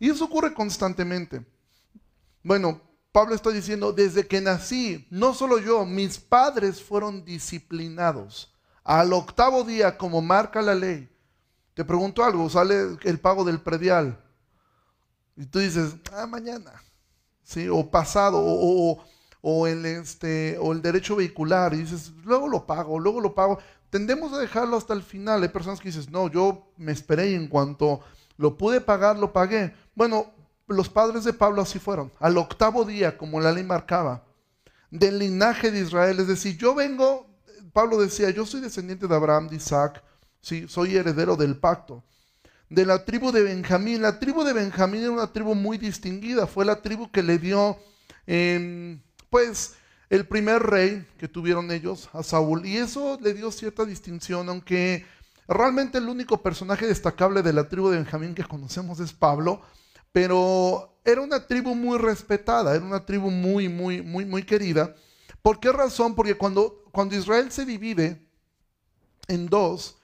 Y 0.00 0.08
eso 0.08 0.24
ocurre 0.24 0.54
constantemente. 0.54 1.44
Bueno, 2.42 2.80
Pablo 3.12 3.34
está 3.34 3.50
diciendo, 3.50 3.92
desde 3.92 4.26
que 4.26 4.40
nací, 4.40 5.06
no 5.10 5.34
solo 5.34 5.58
yo, 5.58 5.84
mis 5.84 6.18
padres 6.18 6.82
fueron 6.82 7.22
disciplinados. 7.22 8.50
Al 8.82 9.12
octavo 9.12 9.62
día, 9.62 9.98
como 9.98 10.22
marca 10.22 10.62
la 10.62 10.74
ley, 10.74 11.10
te 11.78 11.84
pregunto 11.84 12.24
algo, 12.24 12.50
sale 12.50 12.98
el 13.04 13.20
pago 13.20 13.44
del 13.44 13.60
predial. 13.60 14.20
Y 15.36 15.46
tú 15.46 15.60
dices, 15.60 15.94
ah, 16.12 16.26
mañana. 16.26 16.72
¿Sí? 17.44 17.68
O 17.68 17.88
pasado. 17.88 18.40
O, 18.42 19.00
o 19.42 19.66
el, 19.68 19.86
este, 19.86 20.58
o 20.60 20.72
el 20.72 20.82
derecho 20.82 21.14
vehicular 21.14 21.74
y 21.74 21.76
dices, 21.76 22.10
luego 22.24 22.48
lo 22.48 22.66
pago, 22.66 22.98
luego 22.98 23.20
lo 23.20 23.32
pago. 23.32 23.60
Tendemos 23.90 24.32
a 24.32 24.38
dejarlo 24.38 24.76
hasta 24.76 24.92
el 24.92 25.04
final. 25.04 25.40
Hay 25.40 25.50
personas 25.50 25.78
que 25.78 25.90
dices, 25.90 26.10
no, 26.10 26.28
yo 26.28 26.72
me 26.78 26.90
esperé 26.90 27.30
y 27.30 27.34
en 27.34 27.46
cuanto 27.46 28.00
lo 28.38 28.58
pude 28.58 28.80
pagar, 28.80 29.16
lo 29.16 29.32
pagué. 29.32 29.72
Bueno, 29.94 30.32
los 30.66 30.88
padres 30.88 31.22
de 31.22 31.32
Pablo 31.32 31.62
así 31.62 31.78
fueron. 31.78 32.10
Al 32.18 32.38
octavo 32.38 32.84
día, 32.84 33.16
como 33.16 33.38
la 33.38 33.52
ley 33.52 33.62
marcaba, 33.62 34.24
del 34.90 35.20
linaje 35.20 35.70
de 35.70 35.78
Israel. 35.78 36.18
Es 36.18 36.26
decir, 36.26 36.58
yo 36.58 36.74
vengo, 36.74 37.28
Pablo 37.72 37.98
decía, 37.98 38.30
yo 38.30 38.44
soy 38.46 38.62
descendiente 38.62 39.06
de 39.06 39.14
Abraham, 39.14 39.46
de 39.46 39.54
Isaac, 39.54 40.02
¿sí? 40.40 40.66
soy 40.68 40.96
heredero 40.96 41.36
del 41.36 41.56
pacto. 41.56 42.04
De 42.68 42.84
la 42.84 43.04
tribu 43.04 43.32
de 43.32 43.42
Benjamín. 43.42 44.02
La 44.02 44.18
tribu 44.18 44.44
de 44.44 44.52
Benjamín 44.52 45.02
era 45.02 45.10
una 45.10 45.32
tribu 45.32 45.54
muy 45.54 45.78
distinguida. 45.78 46.46
Fue 46.46 46.64
la 46.64 46.82
tribu 46.82 47.10
que 47.10 47.22
le 47.22 47.38
dio... 47.38 47.78
Em, 48.26 49.00
pues 49.30 49.74
el 50.10 50.26
primer 50.26 50.62
rey 50.62 51.06
que 51.18 51.28
tuvieron 51.28 51.70
ellos, 51.70 52.08
a 52.12 52.22
Saúl, 52.22 52.64
y 52.66 52.78
eso 52.78 53.18
le 53.20 53.34
dio 53.34 53.50
cierta 53.52 53.84
distinción, 53.84 54.48
aunque 54.48 55.04
realmente 55.46 55.98
el 55.98 56.08
único 56.08 56.42
personaje 56.42 56.86
destacable 56.86 57.42
de 57.42 57.52
la 57.52 57.68
tribu 57.68 57.90
de 57.90 57.98
Benjamín 57.98 58.34
que 58.34 58.44
conocemos 58.44 59.00
es 59.00 59.12
Pablo, 59.12 59.60
pero 60.12 60.98
era 61.04 61.20
una 61.20 61.46
tribu 61.46 61.74
muy 61.74 61.98
respetada, 61.98 62.74
era 62.74 62.84
una 62.84 63.04
tribu 63.04 63.30
muy, 63.30 63.68
muy, 63.68 64.02
muy, 64.02 64.24
muy 64.24 64.42
querida. 64.44 64.94
¿Por 65.42 65.60
qué 65.60 65.72
razón? 65.72 66.14
Porque 66.14 66.34
cuando, 66.34 66.84
cuando 66.90 67.14
Israel 67.14 67.52
se 67.52 67.64
divide 67.64 68.26
en 69.26 69.46
dos, 69.46 69.97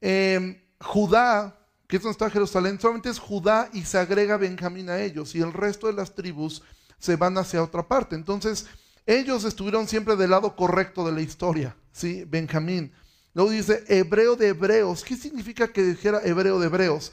em, 0.00 0.60
Judá, 0.80 1.58
que 1.86 1.96
es 1.96 2.02
donde 2.02 2.12
está 2.12 2.30
Jerusalén, 2.30 2.78
solamente 2.80 3.10
es 3.10 3.18
Judá 3.18 3.68
y 3.72 3.82
se 3.82 3.98
agrega 3.98 4.36
Benjamín 4.36 4.90
a 4.90 5.00
ellos, 5.00 5.34
y 5.34 5.40
el 5.40 5.52
resto 5.52 5.86
de 5.86 5.94
las 5.94 6.14
tribus 6.14 6.62
se 6.98 7.16
van 7.16 7.38
hacia 7.38 7.62
otra 7.62 7.86
parte. 7.86 8.14
Entonces, 8.14 8.66
ellos 9.06 9.44
estuvieron 9.44 9.88
siempre 9.88 10.16
del 10.16 10.30
lado 10.30 10.54
correcto 10.54 11.04
de 11.06 11.12
la 11.12 11.22
historia, 11.22 11.74
¿sí? 11.92 12.24
Benjamín. 12.26 12.92
Luego 13.32 13.50
dice 13.50 13.84
hebreo 13.88 14.36
de 14.36 14.48
hebreos. 14.48 15.02
¿Qué 15.04 15.16
significa 15.16 15.68
que 15.68 15.82
dijera 15.82 16.20
hebreo 16.24 16.58
de 16.58 16.66
hebreos? 16.66 17.12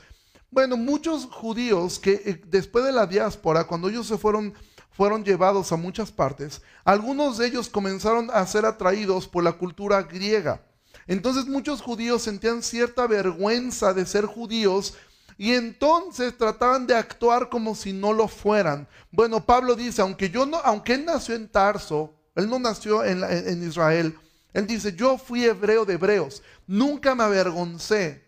Bueno, 0.52 0.78
muchos 0.78 1.26
judíos 1.26 2.00
que 2.00 2.22
eh, 2.26 2.42
después 2.48 2.84
de 2.86 2.92
la 2.92 3.06
diáspora, 3.06 3.66
cuando 3.66 3.90
ellos 3.90 4.08
se 4.08 4.18
fueron, 4.18 4.54
fueron 4.92 5.24
llevados 5.24 5.72
a 5.72 5.76
muchas 5.76 6.12
partes, 6.12 6.62
algunos 6.84 7.38
de 7.38 7.48
ellos 7.48 7.70
comenzaron 7.70 8.30
a 8.34 8.46
ser 8.48 8.66
atraídos 8.66 9.28
por 9.28 9.44
la 9.44 9.54
cultura 9.54 10.02
griega. 10.04 10.62
Entonces 11.08 11.46
muchos 11.46 11.82
judíos 11.82 12.24
sentían 12.24 12.64
cierta 12.64 13.06
vergüenza 13.08 13.94
de 13.94 14.06
ser 14.06 14.26
judíos 14.26 14.96
y 15.38 15.54
entonces 15.54 16.38
trataban 16.38 16.88
de 16.88 16.96
actuar 16.96 17.50
como 17.50 17.76
si 17.76 17.94
no 17.94 18.14
lo 18.14 18.28
fueran. 18.28 18.88
Bueno, 19.12 19.46
Pablo 19.46 19.76
dice, 19.76 20.02
aunque 20.02 20.30
yo 20.30 20.46
no, 20.46 20.58
aunque 20.58 20.94
él 20.94 21.06
nació 21.06 21.36
en 21.36 21.50
Tarso, 21.50 22.16
él 22.36 22.50
no 22.50 22.58
nació 22.58 23.04
en, 23.04 23.64
Israel, 23.64 24.18
él 24.54 24.68
dice, 24.68 24.94
yo 24.94 25.18
fui 25.18 25.46
hebreo 25.46 25.86
de 25.86 25.94
hebreos, 25.94 26.42
nunca 26.66 27.14
me 27.14 27.24
avergoncé 27.24 28.24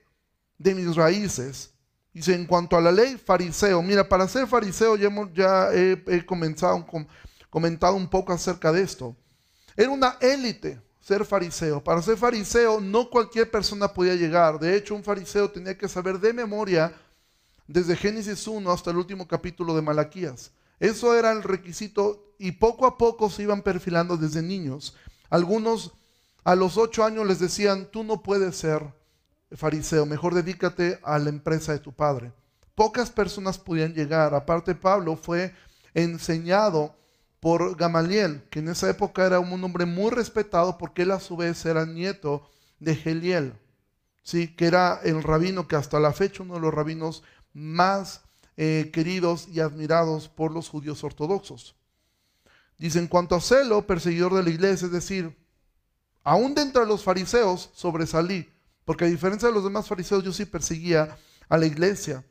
de 0.57 0.75
mis 0.75 0.96
raíces. 0.96 1.72
Dice, 2.13 2.34
en 2.34 2.46
cuanto 2.46 2.75
a 2.75 2.81
la 2.81 2.91
ley, 2.91 3.15
fariseo. 3.24 3.81
Mira, 3.84 4.07
para 4.07 4.27
ser 4.27 4.48
fariseo 4.48 4.96
ya, 4.96 5.10
ya 5.34 5.69
he, 5.72 6.25
comenzado, 6.25 6.86
comentado 7.50 7.96
un 7.96 8.10
poco 8.10 8.34
acerca 8.34 8.72
de 8.72 8.81
esto. 8.81 9.15
Era 9.75 9.91
una 9.91 10.17
élite 10.19 10.81
ser 11.07 11.23
fariseo. 11.23 11.81
Para 11.81 12.01
ser 12.01 12.17
fariseo 12.17 12.81
no 12.81 13.09
cualquier 13.09 13.49
persona 13.49 13.87
podía 13.87 14.15
llegar. 14.15 14.59
De 14.59 14.75
hecho, 14.75 14.93
un 14.93 15.05
fariseo 15.05 15.49
tenía 15.49 15.77
que 15.77 15.87
saber 15.87 16.19
de 16.19 16.33
memoria 16.33 16.93
desde 17.65 17.95
Génesis 17.95 18.45
1 18.45 18.69
hasta 18.69 18.91
el 18.91 18.97
último 18.97 19.25
capítulo 19.25 19.73
de 19.73 19.81
Malaquías. 19.81 20.51
Eso 20.81 21.15
era 21.15 21.31
el 21.31 21.43
requisito 21.43 22.33
y 22.37 22.51
poco 22.51 22.85
a 22.85 22.97
poco 22.97 23.29
se 23.29 23.43
iban 23.43 23.61
perfilando 23.61 24.17
desde 24.17 24.41
niños. 24.41 24.97
Algunos 25.29 25.93
a 26.43 26.55
los 26.55 26.75
ocho 26.75 27.05
años 27.05 27.25
les 27.25 27.39
decían, 27.39 27.89
tú 27.89 28.03
no 28.03 28.21
puedes 28.21 28.57
ser 28.57 28.83
fariseo, 29.53 30.05
mejor 30.05 30.33
dedícate 30.33 30.99
a 31.03 31.19
la 31.19 31.29
empresa 31.29 31.71
de 31.71 31.79
tu 31.79 31.93
padre. 31.93 32.33
Pocas 32.75 33.11
personas 33.11 33.57
podían 33.57 33.93
llegar. 33.93 34.35
Aparte, 34.35 34.75
Pablo 34.75 35.15
fue 35.15 35.55
enseñado 35.93 36.97
por 37.39 37.75
Gamaliel, 37.75 38.44
que 38.50 38.60
en 38.60 38.70
esa 38.70 38.89
época 38.89 39.25
era 39.25 39.39
un 39.39 39.63
hombre 39.63 39.86
muy 39.86 40.12
respetado 40.12 40.77
porque 40.77 41.03
él 41.03 41.12
a 41.12 41.20
su 41.20 41.38
vez 41.38 41.65
era 41.65 41.86
nieto 41.86 42.50
de 42.79 42.96
Geliel, 42.96 43.53
¿sí? 44.24 44.48
que 44.56 44.65
era 44.65 45.00
el 45.03 45.22
rabino 45.24 45.67
que 45.67 45.75
hasta 45.75 46.00
la 46.00 46.13
fecha 46.13 46.44
uno 46.44 46.56
de 46.56 46.62
los 46.62 46.74
rabinos 46.74 47.24
más 47.53 48.22
eh, 48.56 48.89
queridos 48.91 49.48
y 49.50 49.60
admirados 49.60 50.29
por 50.29 50.51
los 50.51 50.70
judíos 50.70 51.03
ortodoxos. 51.03 51.75
Dice, 52.77 53.00
en 53.00 53.08
cuanto 53.08 53.36
a 53.36 53.41
celo, 53.41 53.88
perseguidor 53.88 54.34
de 54.36 54.44
la 54.44 54.50
iglesia, 54.50 54.86
es 54.86 54.91
decir, 54.91 55.36
aún 56.24 56.53
dentro 56.53 56.82
de 56.82 56.88
los 56.88 57.03
fariseos 57.03 57.70
sobresalí, 57.74 58.50
porque 58.86 59.06
a 59.06 59.08
diferencia 59.08 59.48
de 59.48 59.53
los 59.53 59.63
demás 59.63 59.88
fariseos 59.88 60.24
yo 60.24 60.32
sí 60.32 60.46
perseguía 60.46 61.17
a 61.50 61.58
la 61.58 61.65
iglesia. 61.65 62.24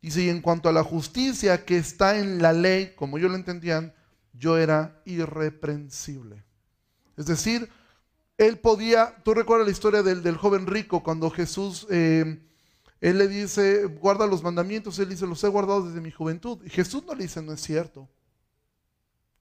Dice, 0.00 0.22
y 0.22 0.28
en 0.28 0.40
cuanto 0.40 0.68
a 0.68 0.72
la 0.72 0.84
justicia 0.84 1.64
que 1.64 1.76
está 1.76 2.18
en 2.18 2.40
la 2.40 2.52
ley, 2.52 2.94
como 2.96 3.18
yo 3.18 3.28
lo 3.28 3.34
entendían, 3.34 3.92
yo 4.40 4.56
era 4.58 5.00
irreprensible. 5.04 6.42
Es 7.16 7.26
decir, 7.26 7.68
él 8.38 8.58
podía, 8.58 9.14
tú 9.22 9.34
recuerdas 9.34 9.66
la 9.66 9.72
historia 9.72 10.02
del, 10.02 10.36
joven 10.36 10.66
rico 10.66 11.02
cuando 11.02 11.30
Jesús, 11.30 11.86
eh, 11.90 12.42
él 13.02 13.18
le 13.18 13.28
dice, 13.28 13.84
guarda 13.84 14.26
los 14.26 14.42
mandamientos, 14.42 14.98
él 14.98 15.10
dice, 15.10 15.26
los 15.26 15.44
he 15.44 15.48
guardado 15.48 15.86
desde 15.86 16.00
mi 16.00 16.10
juventud. 16.10 16.58
Y 16.64 16.70
Jesús 16.70 17.04
no 17.06 17.14
le 17.14 17.24
dice, 17.24 17.42
no 17.42 17.52
es 17.52 17.60
cierto. 17.60 18.08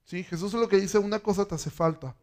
¿Sí? 0.03 0.23
Jesús 0.23 0.53
es 0.53 0.59
lo 0.59 0.67
que 0.67 0.81
dice, 0.81 0.97
una 0.97 1.19
cosa 1.19 1.45
te 1.45 1.55
hace 1.55 1.69
falta, 1.69 2.15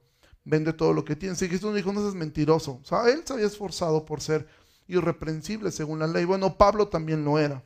vende 0.44 0.74
todo 0.74 0.92
lo 0.92 1.04
que 1.04 1.16
tienes. 1.16 1.40
Y 1.40 1.48
Jesús 1.48 1.70
no 1.70 1.74
dijo, 1.74 1.92
no 1.94 2.02
seas 2.02 2.14
mentiroso. 2.14 2.80
O 2.82 2.84
sea, 2.84 3.08
él 3.08 3.22
se 3.24 3.32
había 3.32 3.46
esforzado 3.46 4.04
por 4.04 4.20
ser 4.20 4.46
irreprensible 4.86 5.72
según 5.72 5.98
la 6.00 6.06
ley. 6.06 6.26
Bueno, 6.26 6.58
Pablo 6.58 6.88
también 6.88 7.24
lo 7.24 7.38
era. 7.38 7.64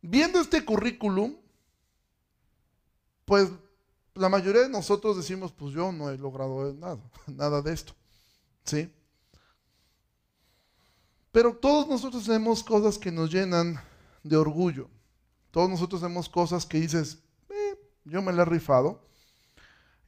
Viendo 0.00 0.40
este 0.40 0.64
currículum, 0.64 1.36
pues 3.28 3.50
la 4.14 4.30
mayoría 4.30 4.62
de 4.62 4.70
nosotros 4.70 5.18
decimos, 5.18 5.52
pues 5.52 5.74
yo 5.74 5.92
no 5.92 6.10
he 6.10 6.16
logrado 6.16 6.72
nada, 6.72 6.98
nada 7.26 7.60
de 7.60 7.74
esto. 7.74 7.94
¿Sí? 8.64 8.90
Pero 11.30 11.54
todos 11.54 11.86
nosotros 11.86 12.24
tenemos 12.24 12.64
cosas 12.64 12.96
que 12.96 13.12
nos 13.12 13.30
llenan 13.30 13.78
de 14.22 14.36
orgullo. 14.36 14.88
Todos 15.50 15.68
nosotros 15.68 16.00
tenemos 16.00 16.26
cosas 16.28 16.64
que 16.64 16.80
dices, 16.80 17.18
eh, 17.50 17.78
yo 18.06 18.22
me 18.22 18.32
la 18.32 18.42
he 18.42 18.46
rifado. 18.46 19.06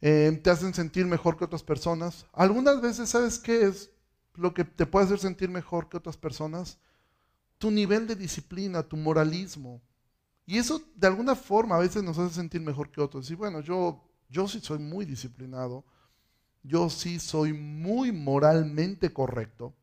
Eh, 0.01 0.41
te 0.43 0.49
hacen 0.49 0.73
sentir 0.73 1.05
mejor 1.05 1.37
que 1.37 1.45
otras 1.45 1.63
personas. 1.63 2.25
Algunas 2.33 2.81
veces, 2.81 3.11
¿sabes 3.11 3.39
qué 3.39 3.67
es 3.67 3.91
lo 4.35 4.55
que 4.55 4.65
te 4.65 4.87
puede 4.87 5.05
hacer 5.05 5.19
sentir 5.19 5.51
mejor 5.51 5.91
que 5.91 5.99
otras 5.99 6.17
personas? 6.17 6.79
Tu 7.59 7.71
nivel 7.71 8.07
de 8.07 8.17
disciplina, 8.17 8.83
tu 8.83 8.97
moralismo, 8.97 9.83
y 10.51 10.59
eso 10.59 10.83
de 10.97 11.07
alguna 11.07 11.37
forma 11.37 11.77
a 11.77 11.79
veces 11.79 12.03
nos 12.03 12.19
hace 12.19 12.35
sentir 12.35 12.61
mejor 12.61 12.91
que 12.91 13.01
otros. 13.01 13.31
Y 13.31 13.37
bueno, 13.37 13.61
yo, 13.61 14.03
yo 14.29 14.49
sí 14.49 14.59
soy 14.59 14.81
muy 14.81 15.05
disciplinado, 15.05 15.85
yo 16.65 16.91
sí 16.91 17.21
soy 17.21 17.53
muy 17.53 18.11
moralmente 18.11 19.13
correcto. 19.13 19.77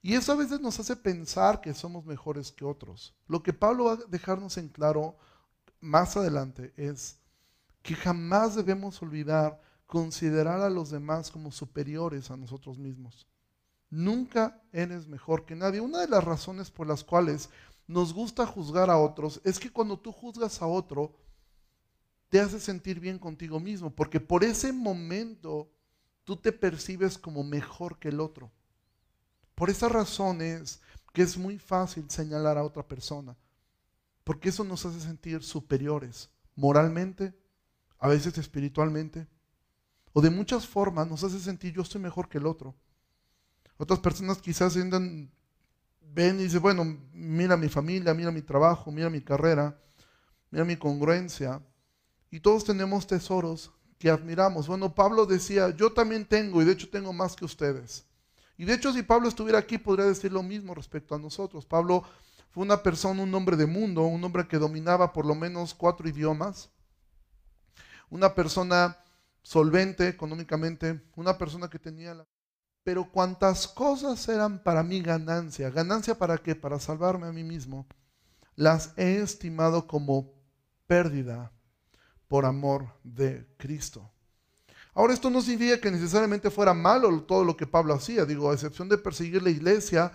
Y 0.00 0.14
eso 0.14 0.30
a 0.30 0.36
veces 0.36 0.60
nos 0.60 0.78
hace 0.78 0.94
pensar 0.94 1.60
que 1.60 1.74
somos 1.74 2.06
mejores 2.06 2.52
que 2.52 2.64
otros. 2.64 3.16
Lo 3.26 3.42
que 3.42 3.52
Pablo 3.52 3.86
va 3.86 3.94
a 3.94 4.08
dejarnos 4.08 4.56
en 4.56 4.68
claro 4.68 5.16
más 5.80 6.16
adelante 6.16 6.72
es 6.76 7.18
que 7.82 7.96
jamás 7.96 8.54
debemos 8.54 9.02
olvidar 9.02 9.60
considerar 9.88 10.60
a 10.60 10.70
los 10.70 10.90
demás 10.90 11.28
como 11.28 11.50
superiores 11.50 12.30
a 12.30 12.36
nosotros 12.36 12.78
mismos. 12.78 13.26
Nunca 13.90 14.62
eres 14.70 15.08
mejor 15.08 15.44
que 15.44 15.56
nadie. 15.56 15.80
Una 15.80 15.98
de 15.98 16.08
las 16.08 16.22
razones 16.22 16.70
por 16.70 16.86
las 16.86 17.02
cuales 17.02 17.50
nos 17.92 18.12
gusta 18.12 18.46
juzgar 18.46 18.90
a 18.90 18.98
otros 18.98 19.40
es 19.44 19.60
que 19.60 19.70
cuando 19.70 19.98
tú 19.98 20.12
juzgas 20.12 20.62
a 20.62 20.66
otro, 20.66 21.14
te 22.28 22.40
hace 22.40 22.58
sentir 22.58 22.98
bien 22.98 23.18
contigo 23.18 23.60
mismo, 23.60 23.94
porque 23.94 24.18
por 24.18 24.42
ese 24.42 24.72
momento 24.72 25.70
tú 26.24 26.36
te 26.36 26.50
percibes 26.50 27.18
como 27.18 27.44
mejor 27.44 27.98
que 27.98 28.08
el 28.08 28.20
otro. 28.20 28.50
Por 29.54 29.68
esa 29.68 29.88
razón 29.88 30.40
es 30.40 30.80
que 31.12 31.20
es 31.20 31.36
muy 31.36 31.58
fácil 31.58 32.08
señalar 32.08 32.56
a 32.56 32.64
otra 32.64 32.88
persona, 32.88 33.36
porque 34.24 34.48
eso 34.48 34.64
nos 34.64 34.86
hace 34.86 35.00
sentir 35.00 35.42
superiores, 35.42 36.30
moralmente, 36.56 37.34
a 37.98 38.08
veces 38.08 38.38
espiritualmente, 38.38 39.28
o 40.14 40.22
de 40.22 40.30
muchas 40.30 40.66
formas 40.66 41.06
nos 41.06 41.22
hace 41.24 41.38
sentir 41.38 41.74
yo 41.74 41.82
estoy 41.82 42.00
mejor 42.00 42.30
que 42.30 42.38
el 42.38 42.46
otro. 42.46 42.74
Otras 43.76 44.00
personas 44.00 44.38
quizás 44.38 44.72
sientan 44.72 45.30
ven 46.14 46.40
y 46.40 46.44
dice, 46.44 46.58
bueno, 46.58 46.84
mira 47.12 47.56
mi 47.56 47.68
familia, 47.68 48.14
mira 48.14 48.30
mi 48.30 48.42
trabajo, 48.42 48.90
mira 48.90 49.08
mi 49.08 49.20
carrera, 49.20 49.78
mira 50.50 50.64
mi 50.64 50.76
congruencia. 50.76 51.62
Y 52.30 52.40
todos 52.40 52.64
tenemos 52.64 53.06
tesoros 53.06 53.72
que 53.98 54.10
admiramos. 54.10 54.66
Bueno, 54.66 54.94
Pablo 54.94 55.26
decía, 55.26 55.70
yo 55.70 55.92
también 55.92 56.24
tengo, 56.24 56.60
y 56.60 56.64
de 56.64 56.72
hecho 56.72 56.88
tengo 56.90 57.12
más 57.12 57.36
que 57.36 57.44
ustedes. 57.44 58.04
Y 58.56 58.64
de 58.64 58.74
hecho, 58.74 58.92
si 58.92 59.02
Pablo 59.02 59.28
estuviera 59.28 59.58
aquí, 59.58 59.78
podría 59.78 60.06
decir 60.06 60.32
lo 60.32 60.42
mismo 60.42 60.74
respecto 60.74 61.14
a 61.14 61.18
nosotros. 61.18 61.66
Pablo 61.66 62.04
fue 62.50 62.62
una 62.62 62.82
persona, 62.82 63.22
un 63.22 63.34
hombre 63.34 63.56
de 63.56 63.66
mundo, 63.66 64.02
un 64.02 64.22
hombre 64.22 64.46
que 64.46 64.58
dominaba 64.58 65.12
por 65.12 65.24
lo 65.24 65.34
menos 65.34 65.74
cuatro 65.74 66.08
idiomas, 66.08 66.70
una 68.10 68.34
persona 68.34 68.98
solvente 69.42 70.06
económicamente, 70.06 71.02
una 71.16 71.38
persona 71.38 71.68
que 71.68 71.78
tenía 71.78 72.14
la... 72.14 72.26
Pero 72.84 73.10
cuantas 73.10 73.68
cosas 73.68 74.28
eran 74.28 74.62
para 74.62 74.82
mí 74.82 75.00
ganancia, 75.00 75.70
ganancia 75.70 76.16
para 76.16 76.38
qué? 76.38 76.54
Para 76.54 76.80
salvarme 76.80 77.28
a 77.28 77.32
mí 77.32 77.44
mismo, 77.44 77.86
las 78.56 78.92
he 78.96 79.16
estimado 79.16 79.86
como 79.86 80.32
pérdida 80.86 81.52
por 82.26 82.44
amor 82.44 82.88
de 83.04 83.46
Cristo. 83.56 84.10
Ahora 84.94 85.14
esto 85.14 85.30
no 85.30 85.40
significa 85.40 85.80
que 85.80 85.90
necesariamente 85.90 86.50
fuera 86.50 86.74
malo 86.74 87.22
todo 87.22 87.44
lo 87.44 87.56
que 87.56 87.66
Pablo 87.66 87.94
hacía, 87.94 88.24
digo, 88.24 88.50
a 88.50 88.54
excepción 88.54 88.88
de 88.88 88.98
perseguir 88.98 89.42
la 89.42 89.50
iglesia, 89.50 90.12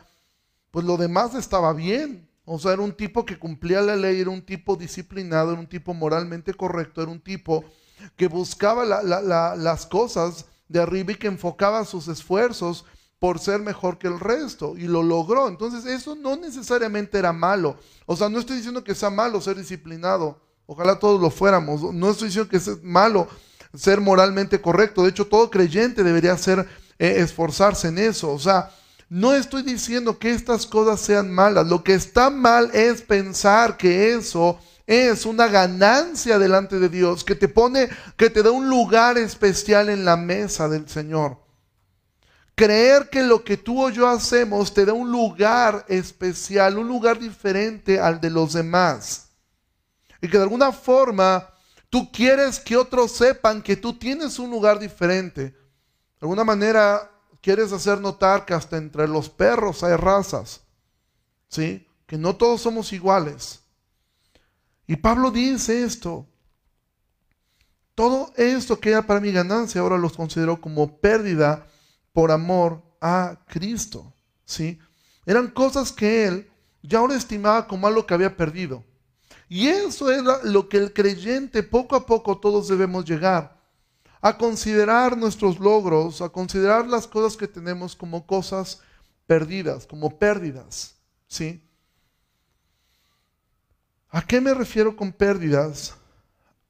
pues 0.70 0.86
lo 0.86 0.98
demás 0.98 1.36
estaba 1.36 1.74
bien. 1.74 2.30
O 2.46 2.60
sea, 2.60 2.74
era 2.74 2.82
un 2.82 2.94
tipo 2.94 3.26
que 3.26 3.40
cumplía 3.40 3.82
la 3.82 3.96
ley, 3.96 4.22
era 4.22 4.30
un 4.30 4.46
tipo 4.46 4.76
disciplinado, 4.76 5.52
era 5.52 5.60
un 5.60 5.68
tipo 5.68 5.94
moralmente 5.94 6.54
correcto, 6.54 7.02
era 7.02 7.12
un 7.12 7.20
tipo 7.20 7.66
que 8.16 8.28
buscaba 8.28 8.86
las 8.86 9.86
cosas 9.88 10.46
de 10.68 10.82
arriba 10.82 11.14
y 11.14 11.16
que 11.16 11.28
enfocaba 11.28 11.86
sus 11.86 12.08
esfuerzos 12.08 12.86
por 13.20 13.40
ser 13.40 13.60
mejor 13.62 13.98
que 13.98 14.08
el 14.08 14.20
resto 14.20 14.76
y 14.78 14.88
lo 14.88 15.04
logró. 15.04 15.48
Entonces 15.48 15.86
eso 15.86 16.16
no 16.16 16.36
necesariamente 16.36 17.18
era 17.18 17.34
malo. 17.34 17.78
O 18.06 18.16
sea, 18.16 18.30
no 18.30 18.40
estoy 18.40 18.58
diciendo 18.58 18.84
que 18.84 18.96
sea 18.96 19.10
malo 19.10 19.42
ser 19.42 19.58
disciplinado. 19.58 20.40
Ojalá 20.66 21.00
todos 21.00 21.20
lo 21.20 21.30
fuéramos. 21.30 21.94
No 21.94 22.12
estoy 22.12 22.28
diciendo 22.28 22.50
que 22.50 22.60
sea 22.60 22.76
malo 22.84 23.28
ser 23.74 24.02
moralmente 24.02 24.62
correcto. 24.62 25.04
De 25.04 25.10
hecho, 25.10 25.26
todo 25.26 25.50
creyente 25.50 26.04
debería 26.04 26.38
ser 26.38 26.68
eh, 27.00 27.16
esforzarse 27.18 27.88
en 27.88 27.98
eso. 27.98 28.32
O 28.32 28.40
sea, 28.40 28.72
no 29.10 29.34
estoy 29.34 29.64
diciendo 29.64 30.20
que 30.20 30.32
estas 30.32 30.66
cosas 30.66 31.00
sean 31.00 31.32
malas. 31.32 31.68
Lo 31.68 31.84
que 31.84 31.94
está 31.94 32.30
mal 32.30 32.70
es 32.74 33.02
pensar 33.02 33.78
que 33.78 34.14
eso 34.14 34.60
es 34.88 35.26
una 35.26 35.48
ganancia 35.48 36.40
delante 36.40 36.80
de 36.80 36.88
Dios, 36.88 37.26
que 37.26 37.36
te 37.36 37.50
pone, 37.50 37.90
que 38.16 38.30
te 38.30 38.42
da 38.42 38.52
un 38.52 38.70
lugar 38.70 39.18
especial 39.18 39.90
en 39.90 40.06
la 40.06 40.16
mesa 40.16 40.70
del 40.70 40.88
Señor. 40.88 41.38
Creer 42.56 43.10
que 43.10 43.22
lo 43.22 43.44
que 43.44 43.58
tú 43.58 43.84
o 43.84 43.90
yo 43.90 44.08
hacemos 44.08 44.74
te 44.74 44.86
da 44.86 44.94
un 44.94 45.12
lugar 45.12 45.86
especial, 45.90 46.78
un 46.78 46.88
lugar 46.88 47.20
diferente 47.20 48.00
al 48.00 48.22
de 48.22 48.30
los 48.30 48.54
demás. 48.54 49.28
Y 50.22 50.30
que 50.30 50.38
de 50.38 50.44
alguna 50.44 50.72
forma 50.72 51.54
tú 51.90 52.10
quieres 52.10 52.60
que 52.60 52.78
otros 52.78 53.12
sepan 53.12 53.62
que 53.62 53.76
tú 53.76 53.94
tienes 53.94 54.40
un 54.40 54.50
lugar 54.50 54.80
diferente. 54.80 55.42
De 55.42 56.22
alguna 56.22 56.46
manera 56.46 57.12
quieres 57.42 57.74
hacer 57.74 58.00
notar 58.00 58.46
que 58.46 58.54
hasta 58.54 58.78
entre 58.78 59.08
los 59.08 59.30
perros 59.30 59.84
hay 59.84 59.98
razas. 59.98 60.62
¿Sí? 61.50 61.86
Que 62.08 62.18
no 62.18 62.38
todos 62.38 62.62
somos 62.62 62.94
iguales. 62.94 63.67
Y 64.88 64.96
Pablo 64.96 65.32
dice 65.32 65.84
esto. 65.84 66.26
Todo 67.94 68.32
esto 68.38 68.80
que 68.80 68.90
era 68.90 69.06
para 69.06 69.20
mi 69.20 69.32
ganancia 69.32 69.82
ahora 69.82 69.98
los 69.98 70.16
considero 70.16 70.62
como 70.62 71.00
pérdida 71.00 71.68
por 72.14 72.32
amor 72.32 72.82
a 73.02 73.40
Cristo. 73.48 74.14
¿sí? 74.46 74.80
Eran 75.26 75.50
cosas 75.50 75.92
que 75.92 76.26
él 76.26 76.50
ya 76.82 77.00
ahora 77.00 77.16
estimaba 77.16 77.68
como 77.68 77.86
algo 77.86 78.06
que 78.06 78.14
había 78.14 78.38
perdido. 78.38 78.84
Y 79.50 79.68
eso 79.68 80.12
es 80.12 80.24
lo 80.44 80.70
que 80.70 80.78
el 80.78 80.94
creyente 80.94 81.64
poco 81.64 81.96
a 81.96 82.06
poco 82.06 82.38
todos 82.38 82.68
debemos 82.68 83.06
llegar. 83.06 83.58
A 84.22 84.38
considerar 84.38 85.18
nuestros 85.18 85.60
logros, 85.60 86.22
a 86.22 86.30
considerar 86.30 86.88
las 86.88 87.08
cosas 87.08 87.38
que 87.38 87.48
tenemos 87.48 87.96
como 87.96 88.26
cosas 88.26 88.82
perdidas, 89.26 89.86
como 89.86 90.18
pérdidas. 90.18 90.96
¿sí? 91.28 91.67
¿A 94.18 94.26
qué 94.26 94.42
me 94.42 94.52
refiero 94.52 94.96
con 94.96 95.12
pérdidas? 95.12 95.94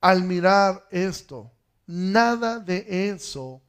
Al 0.01 0.21
mirar 0.21 0.85
esto, 0.91 1.49
nada 1.85 2.59
de 2.59 3.09
eso 3.09 3.61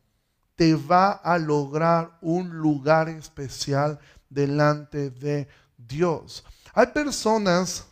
te 0.57 0.75
va 0.75 1.13
a 1.13 1.39
lograr 1.39 2.19
un 2.21 2.59
lugar 2.59 3.09
especial 3.09 4.01
delante 4.29 5.11
de 5.11 5.47
Dios. 5.77 6.45
Hay 6.75 6.89
personas 6.89 7.87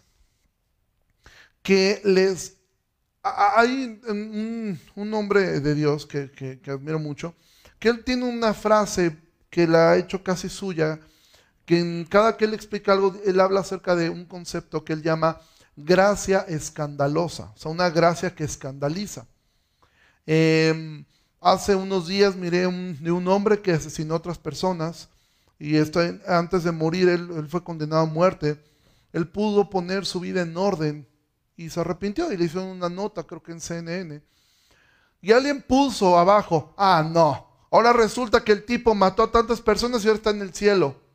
que 1.62 2.00
les... 2.02 2.56
Hay 3.22 4.00
un, 4.08 5.14
hombre 5.14 5.60
de 5.60 5.74
Dios 5.76 6.04
que, 6.04 6.32
que, 6.32 6.68
admiro 6.68 6.98
mucho, 6.98 7.36
que 7.78 7.90
él 7.90 8.02
tiene 8.02 8.24
una 8.24 8.54
frase 8.54 9.16
que 9.48 9.68
la 9.68 9.92
ha 9.92 9.96
hecho 9.96 10.24
casi 10.24 10.48
suya, 10.48 10.98
que 11.64 11.78
en 11.78 12.04
cada 12.06 12.36
que 12.36 12.46
él 12.46 12.54
explica 12.54 12.90
algo, 12.90 13.14
él 13.24 13.38
habla 13.38 13.60
acerca 13.60 13.94
de 13.94 14.10
un 14.10 14.24
concepto 14.24 14.84
que 14.84 14.92
él 14.92 15.02
llama 15.02 15.40
gracia 15.76 16.40
escandalosa, 16.48 17.52
o 17.54 17.58
sea, 17.58 17.70
una 17.70 17.90
gracia 17.90 18.34
que 18.34 18.44
escandaliza. 18.44 19.26
Em, 20.24 21.04
hace 21.40 21.74
unos 21.74 22.08
días 22.08 22.34
miré 22.34 22.60
de 22.60 23.12
un 23.12 23.28
hombre 23.28 23.60
que 23.60 23.72
asesinó 23.72 24.14
a 24.14 24.18
otras 24.18 24.38
personas 24.38 25.08
y 25.58 25.76
esto, 25.76 26.00
antes 26.26 26.64
de 26.64 26.72
morir 26.72 27.08
él, 27.08 27.30
él, 27.36 27.48
fue 27.48 27.64
condenado 27.64 28.02
a 28.02 28.06
muerte. 28.06 28.62
Él 29.12 29.28
pudo 29.28 29.70
poner 29.70 30.04
su 30.04 30.20
vida 30.20 30.42
en 30.42 30.56
orden 30.56 31.08
y 31.56 31.70
se 31.70 31.80
arrepintió 31.80 32.30
y 32.32 32.36
le 32.36 32.44
hizo 32.44 32.62
una 32.62 32.88
nota, 32.88 33.22
creo 33.22 33.42
que 33.42 33.52
en 33.52 33.60
CNN. 33.60 34.22
Y 35.22 35.32
alguien 35.32 35.62
puso 35.62 36.18
abajo, 36.18 36.74
ah, 36.76 37.02
no, 37.08 37.48
ahora 37.70 37.92
resulta 37.92 38.44
que 38.44 38.52
el 38.52 38.64
tipo 38.64 38.94
mató 38.94 39.22
a 39.22 39.32
tantas 39.32 39.60
personas 39.62 40.04
y 40.04 40.08
ahora 40.08 40.18
está 40.18 40.30
en 40.30 40.42
el 40.42 40.52
cielo. 40.52 41.05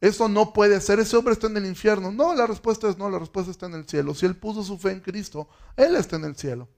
Eso 0.00 0.28
no 0.28 0.52
puede 0.52 0.80
ser, 0.80 0.98
ese 0.98 1.16
hombre 1.16 1.34
está 1.34 1.46
en 1.46 1.58
el 1.58 1.66
infierno. 1.66 2.10
No, 2.10 2.34
la 2.34 2.46
respuesta 2.46 2.88
es 2.88 2.96
no, 2.96 3.10
la 3.10 3.18
respuesta 3.18 3.50
está 3.50 3.66
en 3.66 3.74
el 3.74 3.86
cielo. 3.86 4.14
Si 4.14 4.24
él 4.24 4.34
puso 4.36 4.62
su 4.62 4.78
fe 4.78 4.92
en 4.92 5.00
Cristo, 5.00 5.48
él 5.76 5.94
está 5.96 6.16
en 6.16 6.24
el 6.24 6.36
cielo. 6.36 6.68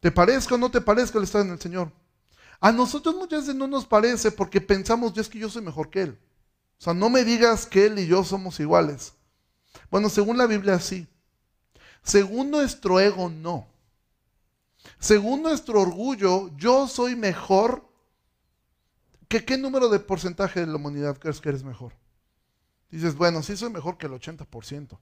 ¿Te 0.00 0.10
parezca 0.10 0.54
o 0.54 0.58
no 0.58 0.70
te 0.70 0.80
parezca, 0.80 1.18
él 1.18 1.24
está 1.24 1.40
en 1.40 1.50
el 1.50 1.60
Señor? 1.60 1.92
A 2.60 2.72
nosotros 2.72 3.14
muchas 3.14 3.40
veces 3.40 3.54
no 3.54 3.66
nos 3.66 3.84
parece 3.84 4.30
porque 4.30 4.60
pensamos, 4.60 5.16
es 5.18 5.28
que 5.28 5.38
yo 5.38 5.50
soy 5.50 5.62
mejor 5.62 5.90
que 5.90 6.02
él. 6.02 6.18
O 6.78 6.84
sea, 6.84 6.94
no 6.94 7.10
me 7.10 7.24
digas 7.24 7.66
que 7.66 7.86
él 7.86 7.98
y 7.98 8.06
yo 8.06 8.24
somos 8.24 8.58
iguales. 8.58 9.12
Bueno, 9.90 10.08
según 10.08 10.38
la 10.38 10.46
Biblia 10.46 10.80
sí. 10.80 11.06
Según 12.02 12.50
nuestro 12.50 12.98
ego 12.98 13.28
no. 13.28 13.68
Según 14.98 15.42
nuestro 15.42 15.80
orgullo, 15.80 16.50
yo 16.56 16.88
soy 16.88 17.16
mejor 17.16 17.91
¿Qué, 19.40 19.56
número 19.56 19.88
de 19.88 19.98
porcentaje 19.98 20.60
de 20.60 20.66
la 20.66 20.76
humanidad 20.76 21.16
crees 21.16 21.40
que 21.40 21.48
eres 21.48 21.64
mejor? 21.64 21.94
Dices, 22.90 23.14
bueno, 23.14 23.42
sí 23.42 23.56
soy 23.56 23.70
mejor 23.70 23.96
que 23.96 24.04
el 24.04 24.12
80%. 24.12 24.98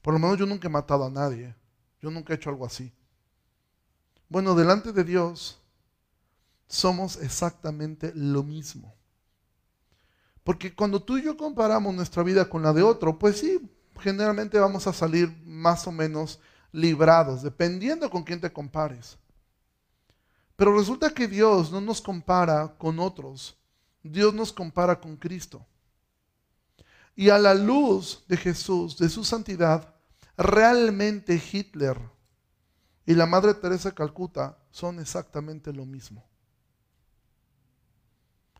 Por 0.00 0.14
lo 0.14 0.18
menos 0.18 0.38
yo 0.38 0.46
nunca 0.46 0.68
he 0.68 0.70
matado 0.70 1.04
a 1.04 1.10
nadie. 1.10 1.54
Yo 2.00 2.10
nunca 2.10 2.32
he 2.32 2.36
hecho 2.36 2.48
algo 2.48 2.64
así. 2.64 2.90
Bueno, 4.30 4.54
delante 4.54 4.92
de 4.92 5.04
Dios 5.04 5.60
somos 6.66 7.16
exactamente 7.16 8.12
lo 8.14 8.42
mismo. 8.42 8.94
Porque 10.44 10.74
cuando 10.74 11.02
tú 11.02 11.18
y 11.18 11.22
yo 11.22 11.36
comparamos 11.36 11.94
nuestra 11.94 12.22
vida 12.22 12.48
con 12.48 12.62
la 12.62 12.72
de 12.72 12.82
otro, 12.82 13.18
pues 13.18 13.38
sí, 13.38 13.60
generalmente 14.00 14.58
vamos 14.58 14.86
a 14.86 14.94
salir 14.94 15.30
más 15.44 15.86
o 15.86 15.92
menos 15.92 16.40
librados, 16.72 17.42
dependiendo 17.42 18.08
con 18.08 18.24
quién 18.24 18.40
te 18.40 18.50
compares. 18.50 19.18
Pero 20.62 20.78
resulta 20.78 21.12
que 21.12 21.26
Dios 21.26 21.72
no 21.72 21.80
nos 21.80 22.00
compara 22.00 22.72
con 22.78 23.00
otros, 23.00 23.58
Dios 24.00 24.32
nos 24.32 24.52
compara 24.52 25.00
con 25.00 25.16
Cristo. 25.16 25.66
Y 27.16 27.30
a 27.30 27.38
la 27.38 27.52
luz 27.52 28.24
de 28.28 28.36
Jesús, 28.36 28.96
de 28.96 29.08
su 29.08 29.24
santidad, 29.24 29.92
realmente 30.36 31.42
Hitler 31.52 31.98
y 33.04 33.12
la 33.14 33.26
Madre 33.26 33.54
Teresa 33.54 33.88
de 33.88 33.96
Calcuta 33.96 34.56
son 34.70 35.00
exactamente 35.00 35.72
lo 35.72 35.84
mismo. 35.84 36.24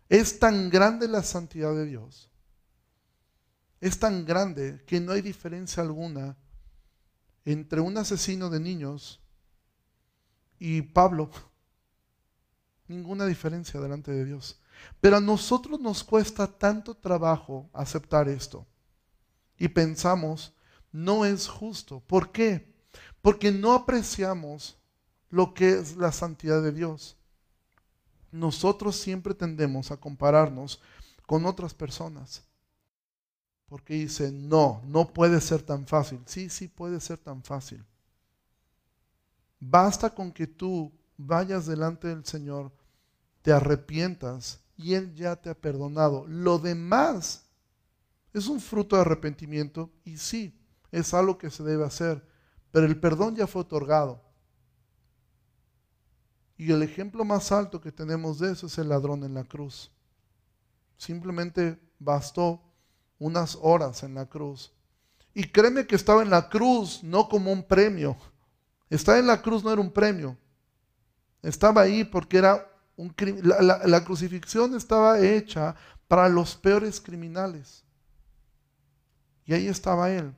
Es 0.08 0.40
tan 0.40 0.70
grande 0.70 1.06
la 1.06 1.22
santidad 1.22 1.72
de 1.72 1.86
Dios, 1.86 2.28
es 3.80 3.96
tan 4.00 4.24
grande 4.24 4.82
que 4.88 4.98
no 4.98 5.12
hay 5.12 5.22
diferencia 5.22 5.84
alguna 5.84 6.36
entre 7.44 7.80
un 7.80 7.96
asesino 7.96 8.50
de 8.50 8.58
niños 8.58 9.20
y 10.58 10.82
Pablo 10.82 11.30
ninguna 12.88 13.26
diferencia 13.26 13.80
delante 13.80 14.12
de 14.12 14.24
Dios. 14.24 14.60
Pero 15.00 15.16
a 15.16 15.20
nosotros 15.20 15.80
nos 15.80 16.02
cuesta 16.04 16.46
tanto 16.46 16.94
trabajo 16.94 17.68
aceptar 17.72 18.28
esto. 18.28 18.66
Y 19.58 19.68
pensamos, 19.68 20.54
no 20.90 21.24
es 21.24 21.48
justo. 21.48 22.00
¿Por 22.00 22.32
qué? 22.32 22.72
Porque 23.20 23.52
no 23.52 23.72
apreciamos 23.72 24.76
lo 25.30 25.54
que 25.54 25.70
es 25.78 25.96
la 25.96 26.12
santidad 26.12 26.62
de 26.62 26.72
Dios. 26.72 27.16
Nosotros 28.30 28.96
siempre 28.96 29.34
tendemos 29.34 29.90
a 29.90 29.96
compararnos 29.96 30.80
con 31.26 31.46
otras 31.46 31.74
personas. 31.74 32.44
Porque 33.66 33.94
dice, 33.94 34.30
no, 34.30 34.82
no 34.84 35.12
puede 35.12 35.40
ser 35.40 35.62
tan 35.62 35.86
fácil. 35.86 36.20
Sí, 36.26 36.50
sí 36.50 36.68
puede 36.68 37.00
ser 37.00 37.18
tan 37.18 37.42
fácil. 37.42 37.84
Basta 39.58 40.10
con 40.14 40.32
que 40.32 40.46
tú 40.46 40.92
vayas 41.26 41.66
delante 41.66 42.08
del 42.08 42.24
Señor 42.24 42.72
te 43.42 43.52
arrepientas 43.52 44.60
y 44.76 44.94
Él 44.94 45.14
ya 45.14 45.36
te 45.36 45.50
ha 45.50 45.54
perdonado. 45.54 46.24
Lo 46.26 46.58
demás 46.58 47.46
es 48.32 48.46
un 48.46 48.60
fruto 48.60 48.96
de 48.96 49.02
arrepentimiento 49.02 49.90
y 50.04 50.16
sí, 50.16 50.58
es 50.90 51.12
algo 51.12 51.38
que 51.38 51.50
se 51.50 51.62
debe 51.62 51.84
hacer, 51.84 52.26
pero 52.70 52.86
el 52.86 52.98
perdón 52.98 53.36
ya 53.36 53.46
fue 53.46 53.62
otorgado. 53.62 54.22
Y 56.56 56.70
el 56.70 56.82
ejemplo 56.82 57.24
más 57.24 57.50
alto 57.50 57.80
que 57.80 57.90
tenemos 57.90 58.38
de 58.38 58.52
eso 58.52 58.66
es 58.66 58.78
el 58.78 58.88
ladrón 58.88 59.24
en 59.24 59.34
la 59.34 59.44
cruz. 59.44 59.90
Simplemente 60.96 61.80
bastó 61.98 62.62
unas 63.18 63.58
horas 63.60 64.02
en 64.04 64.14
la 64.14 64.26
cruz. 64.26 64.72
Y 65.34 65.44
créeme 65.44 65.86
que 65.86 65.96
estaba 65.96 66.22
en 66.22 66.30
la 66.30 66.48
cruz 66.48 67.02
no 67.02 67.28
como 67.28 67.50
un 67.50 67.66
premio. 67.66 68.16
Estar 68.90 69.18
en 69.18 69.26
la 69.26 69.40
cruz 69.40 69.64
no 69.64 69.72
era 69.72 69.80
un 69.80 69.90
premio. 69.90 70.36
Estaba 71.42 71.82
ahí 71.82 72.04
porque 72.04 72.38
era 72.38 72.68
un 72.96 73.14
la, 73.42 73.80
la 73.84 74.04
crucifixión 74.04 74.74
estaba 74.74 75.20
hecha 75.20 75.74
para 76.08 76.28
los 76.28 76.54
peores 76.54 77.00
criminales. 77.00 77.84
Y 79.44 79.54
ahí 79.54 79.66
estaba 79.66 80.10
él. 80.10 80.34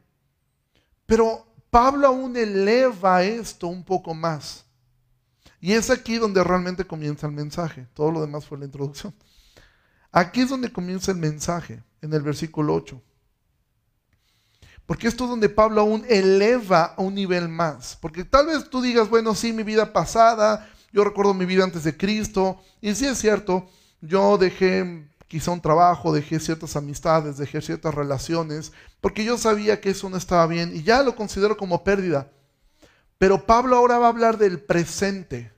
Pero 1.06 1.46
Pablo 1.70 2.06
aún 2.06 2.36
eleva 2.36 3.22
esto 3.22 3.68
un 3.68 3.84
poco 3.84 4.14
más. 4.14 4.64
Y 5.60 5.72
es 5.72 5.90
aquí 5.90 6.18
donde 6.18 6.44
realmente 6.44 6.86
comienza 6.86 7.26
el 7.26 7.32
mensaje. 7.32 7.86
Todo 7.94 8.12
lo 8.12 8.20
demás 8.20 8.44
fue 8.44 8.58
la 8.58 8.66
introducción. 8.66 9.14
Aquí 10.12 10.42
es 10.42 10.48
donde 10.48 10.72
comienza 10.72 11.10
el 11.10 11.18
mensaje, 11.18 11.82
en 12.00 12.12
el 12.12 12.22
versículo 12.22 12.74
8. 12.74 13.02
Porque 14.86 15.08
esto 15.08 15.24
es 15.24 15.30
donde 15.30 15.48
Pablo 15.48 15.80
aún 15.80 16.04
eleva 16.08 16.94
a 16.96 17.02
un 17.02 17.14
nivel 17.14 17.48
más. 17.48 17.98
Porque 18.00 18.24
tal 18.24 18.46
vez 18.46 18.68
tú 18.70 18.80
digas, 18.80 19.08
bueno, 19.08 19.34
sí, 19.34 19.52
mi 19.52 19.62
vida 19.62 19.92
pasada, 19.92 20.68
yo 20.94 21.02
recuerdo 21.02 21.35
mi 21.35 21.44
vida 21.44 21.64
antes 21.64 21.83
de 21.83 21.96
Cristo. 21.96 22.61
Y 22.80 22.94
sí 22.94 23.04
es 23.04 23.18
cierto, 23.18 23.68
yo 24.00 24.38
dejé 24.38 25.09
quizá 25.26 25.50
un 25.50 25.61
trabajo, 25.61 26.12
dejé 26.12 26.38
ciertas 26.38 26.76
amistades, 26.76 27.37
dejé 27.37 27.61
ciertas 27.61 27.92
relaciones, 27.92 28.70
porque 29.00 29.24
yo 29.24 29.37
sabía 29.37 29.80
que 29.80 29.90
eso 29.90 30.09
no 30.09 30.16
estaba 30.16 30.46
bien 30.46 30.70
y 30.72 30.85
ya 30.85 31.02
lo 31.02 31.16
considero 31.16 31.57
como 31.57 31.83
pérdida. 31.83 32.30
Pero 33.18 33.44
Pablo 33.44 33.76
ahora 33.76 33.98
va 33.98 34.07
a 34.07 34.11
hablar 34.11 34.38
del 34.38 34.61
presente. 34.61 35.52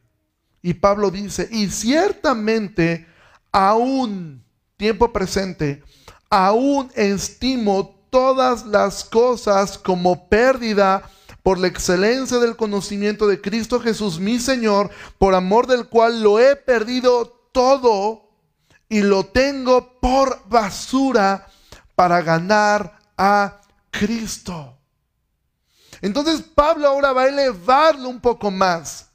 Y 0.63 0.73
Pablo 0.73 1.11
dice, 1.11 1.47
y 1.53 1.69
ciertamente 1.69 3.07
aún, 3.53 4.43
tiempo 4.79 5.13
presente, 5.13 5.83
aún 6.31 6.91
estimo 6.95 7.95
todas 8.09 8.65
las 8.65 9.05
cosas 9.05 9.77
como 9.77 10.31
pérdida 10.31 11.03
por 11.47 11.61
la 11.61 11.69
excelencia 11.69 12.39
del 12.39 12.57
conocimiento 12.57 13.29
de 13.29 13.41
Cristo 13.41 13.79
Jesús, 13.79 14.19
mi 14.19 14.41
Señor, 14.41 14.91
por 15.17 15.33
amor 15.33 15.69
del 15.69 15.87
cual 15.87 16.21
lo 16.21 16.41
he 16.41 16.57
perdido 16.57 17.49
todo 17.53 18.31
y 18.89 19.03
lo 19.03 19.27
tengo 19.27 20.01
por 20.01 20.43
basura 20.49 21.47
para 21.95 22.21
ganar 22.21 22.99
a 23.17 23.61
Cristo. 23.93 24.77
Entonces 26.01 26.43
Pablo 26.43 26.89
ahora 26.89 27.13
va 27.13 27.23
a 27.23 27.29
elevarlo 27.29 28.09
un 28.09 28.21
poco 28.21 28.51
más. 28.51 29.07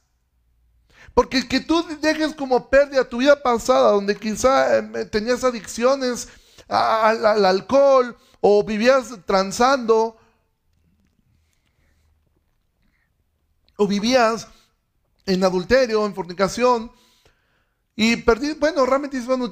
Porque 1.14 1.46
que 1.46 1.60
tú 1.60 1.86
dejes 2.00 2.34
como 2.34 2.70
pérdida 2.70 3.04
tu 3.04 3.18
vida 3.18 3.44
pasada, 3.44 3.92
donde 3.92 4.16
quizá 4.16 4.78
eh, 4.78 5.06
tenías 5.12 5.44
adicciones 5.44 6.30
al, 6.70 7.46
alcohol 7.46 8.16
o 8.40 8.64
vivías 8.64 9.10
transando, 9.26 10.16
o 13.82 13.88
vivías 13.88 14.48
en 15.26 15.44
adulterio, 15.44 16.06
en 16.06 16.14
fornicación, 16.14 16.92
y 17.96 18.16
perdí, 18.18 18.54
bueno, 18.54 18.86
realmente 18.86 19.18
dices, 19.18 19.28
bueno, 19.28 19.52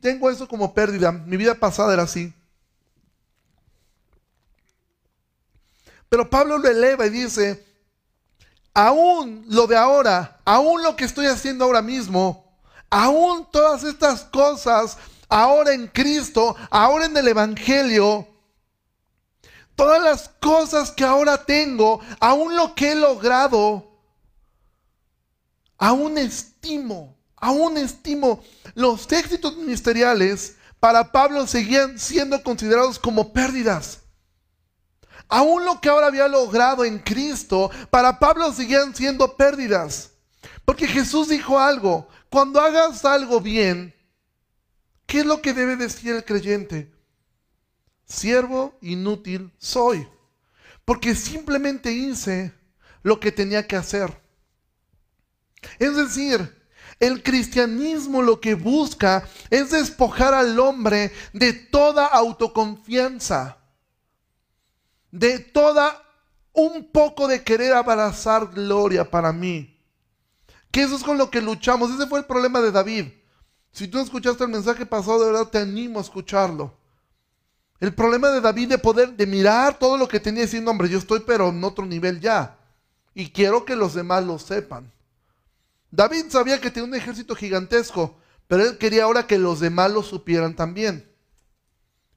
tengo 0.00 0.28
eso 0.30 0.48
como 0.48 0.74
pérdida, 0.74 1.12
mi 1.12 1.36
vida 1.36 1.54
pasada 1.54 1.94
era 1.94 2.02
así. 2.02 2.34
Pero 6.08 6.28
Pablo 6.28 6.58
lo 6.58 6.68
eleva 6.68 7.06
y 7.06 7.10
dice, 7.10 7.64
aún 8.74 9.44
lo 9.48 9.68
de 9.68 9.76
ahora, 9.76 10.40
aún 10.44 10.82
lo 10.82 10.96
que 10.96 11.04
estoy 11.04 11.26
haciendo 11.26 11.64
ahora 11.64 11.82
mismo, 11.82 12.52
aún 12.90 13.46
todas 13.52 13.84
estas 13.84 14.24
cosas, 14.24 14.98
ahora 15.28 15.72
en 15.72 15.86
Cristo, 15.86 16.56
ahora 16.68 17.04
en 17.04 17.16
el 17.16 17.28
Evangelio, 17.28 18.26
todas 19.78 20.02
las 20.02 20.28
cosas 20.40 20.90
que 20.90 21.04
ahora 21.04 21.44
tengo, 21.44 22.00
aún 22.18 22.56
lo 22.56 22.74
que 22.74 22.90
he 22.90 22.94
logrado, 22.96 23.88
aún 25.78 26.18
estimo, 26.18 27.16
aún 27.36 27.78
estimo 27.78 28.42
los 28.74 29.10
éxitos 29.12 29.56
ministeriales 29.56 30.56
para 30.80 31.12
Pablo 31.12 31.46
seguían 31.46 31.96
siendo 31.96 32.42
considerados 32.42 32.98
como 32.98 33.32
pérdidas. 33.32 34.00
Aún 35.28 35.64
lo 35.64 35.80
que 35.80 35.88
ahora 35.88 36.08
había 36.08 36.26
logrado 36.26 36.84
en 36.84 36.98
Cristo, 36.98 37.70
para 37.88 38.18
Pablo 38.18 38.52
seguían 38.52 38.96
siendo 38.96 39.36
pérdidas. 39.36 40.10
Porque 40.64 40.88
Jesús 40.88 41.28
dijo 41.28 41.56
algo, 41.60 42.08
cuando 42.30 42.60
hagas 42.60 43.04
algo 43.04 43.40
bien, 43.40 43.94
¿qué 45.06 45.20
es 45.20 45.26
lo 45.26 45.40
que 45.40 45.54
debe 45.54 45.76
decir 45.76 46.16
el 46.16 46.24
creyente? 46.24 46.97
Siervo 48.08 48.78
inútil 48.80 49.52
soy. 49.58 50.08
Porque 50.84 51.14
simplemente 51.14 51.92
hice 51.92 52.54
lo 53.02 53.20
que 53.20 53.30
tenía 53.30 53.66
que 53.66 53.76
hacer. 53.76 54.22
Es 55.78 55.94
decir, 55.96 56.56
el 56.98 57.22
cristianismo 57.22 58.22
lo 58.22 58.40
que 58.40 58.54
busca 58.54 59.28
es 59.50 59.70
despojar 59.70 60.34
al 60.34 60.58
hombre 60.58 61.12
de 61.32 61.52
toda 61.52 62.06
autoconfianza 62.06 63.58
de 65.10 65.38
toda 65.38 66.02
un 66.52 66.90
poco 66.90 67.28
de 67.28 67.42
querer 67.42 67.72
abrazar 67.72 68.48
gloria 68.48 69.10
para 69.10 69.32
mí. 69.32 69.76
Que 70.70 70.82
eso 70.82 70.96
es 70.96 71.02
con 71.02 71.18
lo 71.18 71.30
que 71.30 71.40
luchamos. 71.40 71.90
Ese 71.90 72.06
fue 72.06 72.20
el 72.20 72.26
problema 72.26 72.60
de 72.60 72.72
David. 72.72 73.06
Si 73.72 73.88
tú 73.88 74.00
escuchaste 74.00 74.44
el 74.44 74.50
mensaje 74.50 74.84
pasado, 74.84 75.20
de 75.20 75.32
verdad 75.32 75.48
te 75.48 75.58
animo 75.58 75.98
a 75.98 76.02
escucharlo. 76.02 76.77
El 77.80 77.94
problema 77.94 78.30
de 78.30 78.40
David 78.40 78.68
de 78.68 78.78
poder, 78.78 79.16
de 79.16 79.26
mirar 79.26 79.78
todo 79.78 79.96
lo 79.96 80.08
que 80.08 80.20
tenía 80.20 80.42
diciendo, 80.42 80.70
hombre, 80.70 80.88
yo 80.88 80.98
estoy 80.98 81.20
pero 81.20 81.48
en 81.48 81.62
otro 81.62 81.86
nivel 81.86 82.20
ya. 82.20 82.58
Y 83.14 83.30
quiero 83.30 83.64
que 83.64 83.76
los 83.76 83.94
demás 83.94 84.24
lo 84.24 84.38
sepan. 84.38 84.90
David 85.90 86.26
sabía 86.28 86.60
que 86.60 86.70
tenía 86.70 86.88
un 86.88 86.94
ejército 86.94 87.34
gigantesco, 87.34 88.18
pero 88.46 88.64
él 88.64 88.78
quería 88.78 89.04
ahora 89.04 89.26
que 89.26 89.38
los 89.38 89.60
demás 89.60 89.90
lo 89.90 90.02
supieran 90.02 90.54
también. 90.54 91.08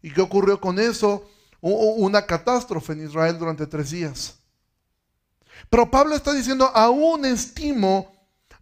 ¿Y 0.01 0.11
qué 0.11 0.21
ocurrió 0.21 0.59
con 0.59 0.79
eso? 0.79 1.27
una 1.61 2.25
catástrofe 2.25 2.93
en 2.93 3.05
Israel 3.05 3.37
durante 3.37 3.67
tres 3.67 3.91
días. 3.91 4.39
Pero 5.69 5.91
Pablo 5.91 6.15
está 6.15 6.33
diciendo, 6.33 6.65
aún 6.73 7.23
estimo 7.23 8.11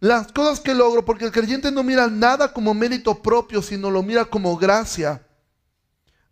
las 0.00 0.30
cosas 0.32 0.60
que 0.60 0.74
logro, 0.74 1.04
porque 1.04 1.24
el 1.24 1.32
creyente 1.32 1.72
no 1.72 1.82
mira 1.82 2.08
nada 2.08 2.52
como 2.52 2.74
mérito 2.74 3.22
propio, 3.22 3.62
sino 3.62 3.90
lo 3.90 4.02
mira 4.02 4.26
como 4.26 4.56
gracia. 4.56 5.26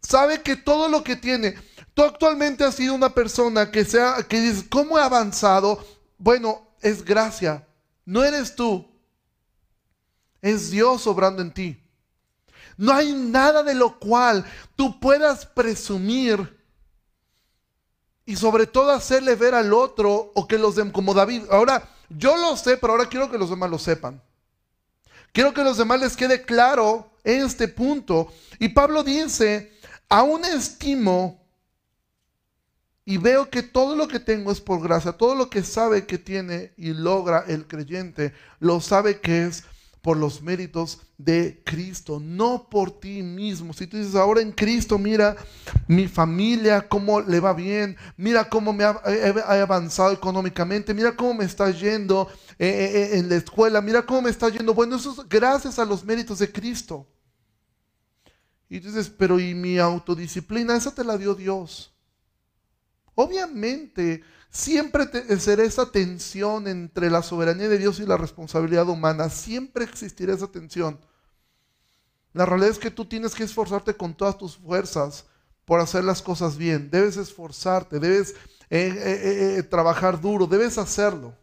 Sabe 0.00 0.42
que 0.42 0.56
todo 0.56 0.88
lo 0.88 1.02
que 1.02 1.16
tiene, 1.16 1.56
tú 1.94 2.02
actualmente 2.02 2.64
has 2.64 2.76
sido 2.76 2.94
una 2.94 3.14
persona 3.14 3.70
que, 3.70 3.84
sea, 3.84 4.16
que 4.28 4.40
dice, 4.40 4.68
¿cómo 4.68 4.98
he 4.98 5.02
avanzado? 5.02 5.84
Bueno, 6.16 6.68
es 6.80 7.04
gracia. 7.04 7.66
No 8.04 8.24
eres 8.24 8.54
tú. 8.54 8.86
Es 10.40 10.70
Dios 10.70 11.06
obrando 11.06 11.42
en 11.42 11.52
ti. 11.52 11.82
No 12.76 12.92
hay 12.92 13.12
nada 13.12 13.62
de 13.62 13.74
lo 13.74 13.98
cual 13.98 14.44
tú 14.76 15.00
puedas 15.00 15.44
presumir 15.44 16.56
y 18.24 18.36
sobre 18.36 18.66
todo 18.66 18.90
hacerle 18.92 19.34
ver 19.34 19.54
al 19.54 19.72
otro 19.72 20.32
o 20.34 20.46
que 20.46 20.58
los 20.58 20.76
demás, 20.76 20.92
como 20.92 21.14
David, 21.14 21.44
ahora 21.50 21.88
yo 22.08 22.36
lo 22.36 22.56
sé, 22.56 22.76
pero 22.76 22.92
ahora 22.92 23.08
quiero 23.08 23.30
que 23.30 23.38
los 23.38 23.50
demás 23.50 23.70
lo 23.70 23.78
sepan. 23.78 24.22
Quiero 25.32 25.52
que 25.52 25.64
los 25.64 25.76
demás 25.76 26.00
les 26.00 26.16
quede 26.16 26.42
claro 26.42 27.10
este 27.24 27.68
punto. 27.68 28.32
Y 28.58 28.68
Pablo 28.68 29.02
dice, 29.02 29.77
aún 30.08 30.44
estimo 30.44 31.44
y 33.04 33.16
veo 33.16 33.48
que 33.48 33.62
todo 33.62 33.96
lo 33.96 34.06
que 34.06 34.20
tengo 34.20 34.52
es 34.52 34.60
por 34.60 34.82
gracia, 34.82 35.12
todo 35.12 35.34
lo 35.34 35.48
que 35.48 35.62
sabe 35.62 36.06
que 36.06 36.18
tiene 36.18 36.72
y 36.76 36.92
logra 36.92 37.44
el 37.48 37.66
creyente, 37.66 38.34
lo 38.60 38.80
sabe 38.80 39.20
que 39.20 39.46
es 39.46 39.64
por 40.02 40.16
los 40.16 40.42
méritos 40.42 41.00
de 41.16 41.62
Cristo, 41.64 42.20
no 42.20 42.68
por 42.70 43.00
ti 43.00 43.22
mismo. 43.22 43.72
Si 43.72 43.86
tú 43.86 43.96
dices, 43.96 44.14
ahora 44.14 44.40
en 44.40 44.52
Cristo, 44.52 44.98
mira 44.98 45.36
mi 45.86 46.06
familia, 46.06 46.86
cómo 46.88 47.20
le 47.20 47.40
va 47.40 47.52
bien, 47.52 47.96
mira 48.16 48.48
cómo 48.48 48.72
me 48.72 48.84
ha, 48.84 49.00
avanzado 49.62 50.12
económicamente, 50.12 50.94
mira 50.94 51.16
cómo 51.16 51.34
me 51.34 51.44
está 51.44 51.70
yendo 51.70 52.28
eh, 52.58 52.68
eh, 52.68 52.90
eh, 52.94 53.18
en 53.18 53.28
la 53.28 53.36
escuela, 53.36 53.80
mira 53.80 54.04
cómo 54.04 54.22
me 54.22 54.30
está 54.30 54.48
yendo. 54.48 54.74
Bueno, 54.74 54.96
eso 54.96 55.12
es 55.12 55.28
gracias 55.28 55.78
a 55.78 55.84
los 55.84 56.04
méritos 56.04 56.38
de 56.38 56.52
Cristo. 56.52 57.06
Y 58.68 58.80
dices, 58.80 59.08
pero 59.08 59.40
¿y 59.40 59.54
mi 59.54 59.78
autodisciplina? 59.78 60.76
Esa 60.76 60.94
te 60.94 61.04
la 61.04 61.16
dio 61.16 61.34
Dios. 61.34 61.94
Obviamente, 63.14 64.22
Siempre 64.50 65.06
será 65.38 65.62
esa 65.62 65.92
tensión 65.92 66.68
entre 66.68 67.10
la 67.10 67.22
soberanía 67.22 67.68
de 67.68 67.78
Dios 67.78 68.00
y 68.00 68.06
la 68.06 68.16
responsabilidad 68.16 68.88
humana. 68.88 69.28
Siempre 69.28 69.84
existirá 69.84 70.32
esa 70.32 70.46
tensión. 70.46 70.98
La 72.32 72.46
realidad 72.46 72.70
es 72.70 72.78
que 72.78 72.90
tú 72.90 73.04
tienes 73.04 73.34
que 73.34 73.44
esforzarte 73.44 73.94
con 73.94 74.14
todas 74.14 74.38
tus 74.38 74.56
fuerzas 74.56 75.26
por 75.64 75.80
hacer 75.80 76.04
las 76.04 76.22
cosas 76.22 76.56
bien. 76.56 76.90
Debes 76.90 77.16
esforzarte, 77.18 77.98
debes 77.98 78.30
eh, 78.70 78.88
eh, 78.96 79.56
eh, 79.58 79.62
trabajar 79.62 80.20
duro, 80.20 80.46
debes 80.46 80.78
hacerlo. 80.78 81.34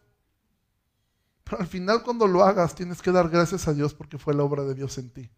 Pero 1.44 1.60
al 1.60 1.68
final 1.68 2.02
cuando 2.02 2.26
lo 2.26 2.42
hagas 2.42 2.74
tienes 2.74 3.00
que 3.00 3.12
dar 3.12 3.28
gracias 3.28 3.68
a 3.68 3.72
Dios 3.72 3.94
porque 3.94 4.18
fue 4.18 4.34
la 4.34 4.42
obra 4.42 4.64
de 4.64 4.74
Dios 4.74 4.98
en 4.98 5.10
ti. 5.10 5.30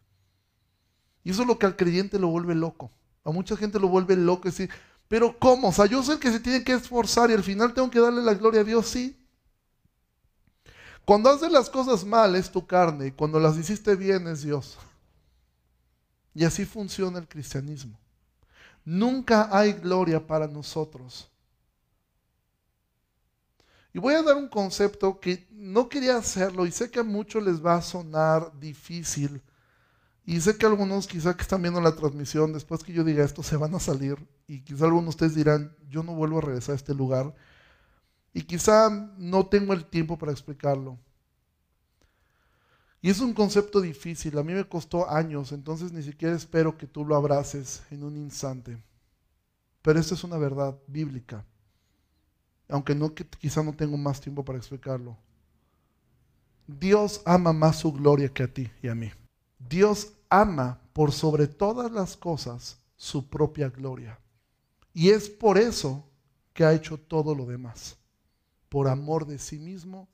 Y 1.28 1.32
eso 1.32 1.42
es 1.42 1.48
lo 1.48 1.58
que 1.58 1.66
al 1.66 1.76
creyente 1.76 2.18
lo 2.18 2.28
vuelve 2.28 2.54
loco. 2.54 2.90
A 3.22 3.30
mucha 3.30 3.54
gente 3.54 3.78
lo 3.78 3.88
vuelve 3.88 4.16
loco 4.16 4.48
y 4.48 4.50
decir, 4.50 4.70
pero 5.08 5.38
¿cómo? 5.38 5.68
O 5.68 5.72
sea, 5.72 5.84
yo 5.84 6.02
sé 6.02 6.18
que 6.18 6.32
se 6.32 6.40
tiene 6.40 6.64
que 6.64 6.72
esforzar 6.72 7.28
y 7.28 7.34
al 7.34 7.44
final 7.44 7.74
tengo 7.74 7.90
que 7.90 8.00
darle 8.00 8.22
la 8.22 8.32
gloria 8.32 8.62
a 8.62 8.64
Dios, 8.64 8.88
sí. 8.88 9.14
Cuando 11.04 11.28
haces 11.28 11.52
las 11.52 11.68
cosas 11.68 12.02
mal 12.02 12.34
es 12.34 12.50
tu 12.50 12.66
carne 12.66 13.08
y 13.08 13.12
cuando 13.12 13.38
las 13.38 13.58
hiciste 13.58 13.94
bien 13.94 14.26
es 14.26 14.40
Dios. 14.40 14.78
Y 16.34 16.46
así 16.46 16.64
funciona 16.64 17.18
el 17.18 17.28
cristianismo. 17.28 17.98
Nunca 18.82 19.50
hay 19.52 19.74
gloria 19.74 20.26
para 20.26 20.48
nosotros. 20.48 21.28
Y 23.92 23.98
voy 23.98 24.14
a 24.14 24.22
dar 24.22 24.36
un 24.36 24.48
concepto 24.48 25.20
que 25.20 25.46
no 25.50 25.90
quería 25.90 26.16
hacerlo 26.16 26.64
y 26.64 26.72
sé 26.72 26.90
que 26.90 27.00
a 27.00 27.04
muchos 27.04 27.42
les 27.42 27.62
va 27.62 27.74
a 27.74 27.82
sonar 27.82 28.58
difícil. 28.58 29.42
Y 30.28 30.42
sé 30.42 30.58
que 30.58 30.66
algunos 30.66 31.06
quizá 31.06 31.34
que 31.34 31.40
están 31.40 31.62
viendo 31.62 31.80
la 31.80 31.96
transmisión, 31.96 32.52
después 32.52 32.84
que 32.84 32.92
yo 32.92 33.02
diga 33.02 33.24
esto, 33.24 33.42
se 33.42 33.56
van 33.56 33.74
a 33.74 33.80
salir. 33.80 34.18
Y 34.46 34.60
quizá 34.60 34.84
algunos 34.84 35.06
de 35.06 35.08
ustedes 35.08 35.34
dirán, 35.34 35.74
yo 35.88 36.02
no 36.02 36.14
vuelvo 36.14 36.36
a 36.36 36.42
regresar 36.42 36.74
a 36.74 36.76
este 36.76 36.92
lugar. 36.92 37.34
Y 38.34 38.42
quizá 38.42 38.90
no 39.16 39.46
tengo 39.46 39.72
el 39.72 39.86
tiempo 39.86 40.18
para 40.18 40.30
explicarlo. 40.30 40.98
Y 43.00 43.08
es 43.08 43.20
un 43.20 43.32
concepto 43.32 43.80
difícil, 43.80 44.36
a 44.36 44.42
mí 44.42 44.52
me 44.52 44.68
costó 44.68 45.08
años, 45.08 45.50
entonces 45.52 45.92
ni 45.92 46.02
siquiera 46.02 46.36
espero 46.36 46.76
que 46.76 46.86
tú 46.86 47.06
lo 47.06 47.16
abraces 47.16 47.80
en 47.90 48.04
un 48.04 48.18
instante. 48.18 48.76
Pero 49.80 49.98
esta 49.98 50.14
es 50.14 50.24
una 50.24 50.36
verdad 50.36 50.76
bíblica, 50.86 51.42
aunque 52.68 52.94
no, 52.94 53.14
quizá 53.14 53.62
no 53.62 53.72
tengo 53.72 53.96
más 53.96 54.20
tiempo 54.20 54.44
para 54.44 54.58
explicarlo. 54.58 55.16
Dios 56.66 57.22
ama 57.24 57.54
más 57.54 57.78
su 57.78 57.90
gloria 57.94 58.28
que 58.28 58.42
a 58.42 58.52
ti 58.52 58.70
y 58.82 58.88
a 58.88 58.94
mí. 58.94 59.10
Dios 59.58 60.12
ama 60.28 60.80
por 60.92 61.12
sobre 61.12 61.46
todas 61.46 61.90
las 61.90 62.16
cosas 62.16 62.78
su 62.96 63.28
propia 63.28 63.68
gloria. 63.68 64.18
Y 64.92 65.10
es 65.10 65.28
por 65.28 65.58
eso 65.58 66.08
que 66.52 66.64
ha 66.64 66.72
hecho 66.72 66.98
todo 66.98 67.34
lo 67.34 67.46
demás. 67.46 67.96
Por 68.68 68.88
amor 68.88 69.26
de 69.26 69.38
sí 69.38 69.58
mismo, 69.58 70.08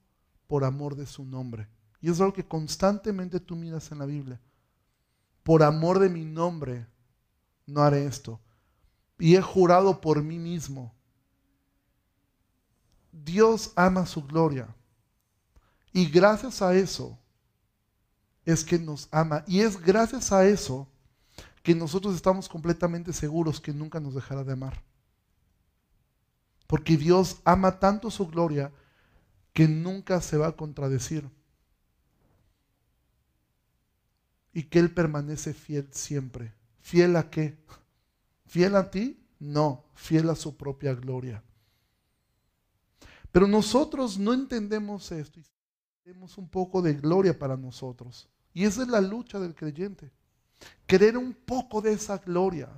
por 0.46 0.64
amor 0.64 0.94
de 0.94 1.06
su 1.06 1.24
nombre. 1.24 1.68
Y 2.00 2.10
es 2.10 2.20
algo 2.20 2.34
que 2.34 2.46
constantemente 2.46 3.40
tú 3.40 3.56
miras 3.56 3.90
en 3.90 3.98
la 3.98 4.06
Biblia. 4.06 4.40
Por 5.42 5.62
amor 5.62 5.98
de 5.98 6.10
mi 6.10 6.24
nombre, 6.24 6.86
no 7.66 7.80
haré 7.80 8.04
esto. 8.04 8.40
Y 9.18 9.36
he 9.36 9.42
jurado 9.42 10.00
por 10.00 10.22
mí 10.22 10.38
mismo. 10.38 10.94
Dios 13.10 13.72
ama 13.74 14.04
su 14.04 14.22
gloria. 14.24 14.74
Y 15.92 16.10
gracias 16.10 16.60
a 16.60 16.74
eso 16.74 17.18
es 18.44 18.64
que 18.64 18.78
nos 18.78 19.08
ama. 19.10 19.44
Y 19.46 19.60
es 19.60 19.80
gracias 19.80 20.32
a 20.32 20.46
eso 20.46 20.88
que 21.62 21.74
nosotros 21.74 22.14
estamos 22.14 22.48
completamente 22.48 23.12
seguros 23.12 23.60
que 23.60 23.72
nunca 23.72 24.00
nos 24.00 24.14
dejará 24.14 24.44
de 24.44 24.52
amar. 24.52 24.82
Porque 26.66 26.96
Dios 26.96 27.40
ama 27.44 27.78
tanto 27.78 28.10
su 28.10 28.26
gloria 28.26 28.72
que 29.52 29.68
nunca 29.68 30.20
se 30.20 30.36
va 30.36 30.48
a 30.48 30.56
contradecir. 30.56 31.30
y 34.54 34.62
que 34.62 34.78
Él 34.78 34.90
permanece 34.90 35.52
fiel 35.52 35.88
siempre. 35.90 36.54
¿Fiel 36.80 37.16
a 37.16 37.28
qué? 37.28 37.58
¿Fiel 38.46 38.76
a 38.76 38.90
ti? 38.90 39.20
No, 39.40 39.84
fiel 39.94 40.30
a 40.30 40.36
su 40.36 40.56
propia 40.56 40.94
gloria. 40.94 41.42
Pero 43.32 43.48
nosotros 43.48 44.16
no 44.16 44.32
entendemos 44.32 45.10
esto 45.10 45.40
y 45.40 45.44
tenemos 46.04 46.38
un 46.38 46.48
poco 46.48 46.80
de 46.80 46.94
gloria 46.94 47.36
para 47.36 47.56
nosotros. 47.56 48.28
Y 48.54 48.64
esa 48.64 48.82
es 48.82 48.88
la 48.88 49.00
lucha 49.00 49.38
del 49.38 49.54
creyente. 49.54 50.10
Querer 50.86 51.18
un 51.18 51.34
poco 51.34 51.82
de 51.82 51.92
esa 51.92 52.16
gloria. 52.18 52.70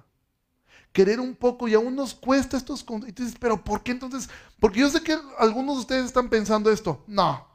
Querer 0.92 1.20
un 1.20 1.36
poco 1.36 1.68
y 1.68 1.74
aún 1.74 1.94
nos 1.94 2.14
cuesta 2.14 2.56
estos... 2.56 2.84
Y 3.06 3.12
tú 3.12 3.22
dices, 3.22 3.38
pero 3.38 3.62
¿por 3.62 3.82
qué 3.82 3.92
entonces? 3.92 4.28
Porque 4.58 4.80
yo 4.80 4.90
sé 4.90 5.02
que 5.02 5.16
algunos 5.38 5.76
de 5.76 5.80
ustedes 5.82 6.06
están 6.06 6.28
pensando 6.28 6.70
esto. 6.70 7.04
No, 7.06 7.46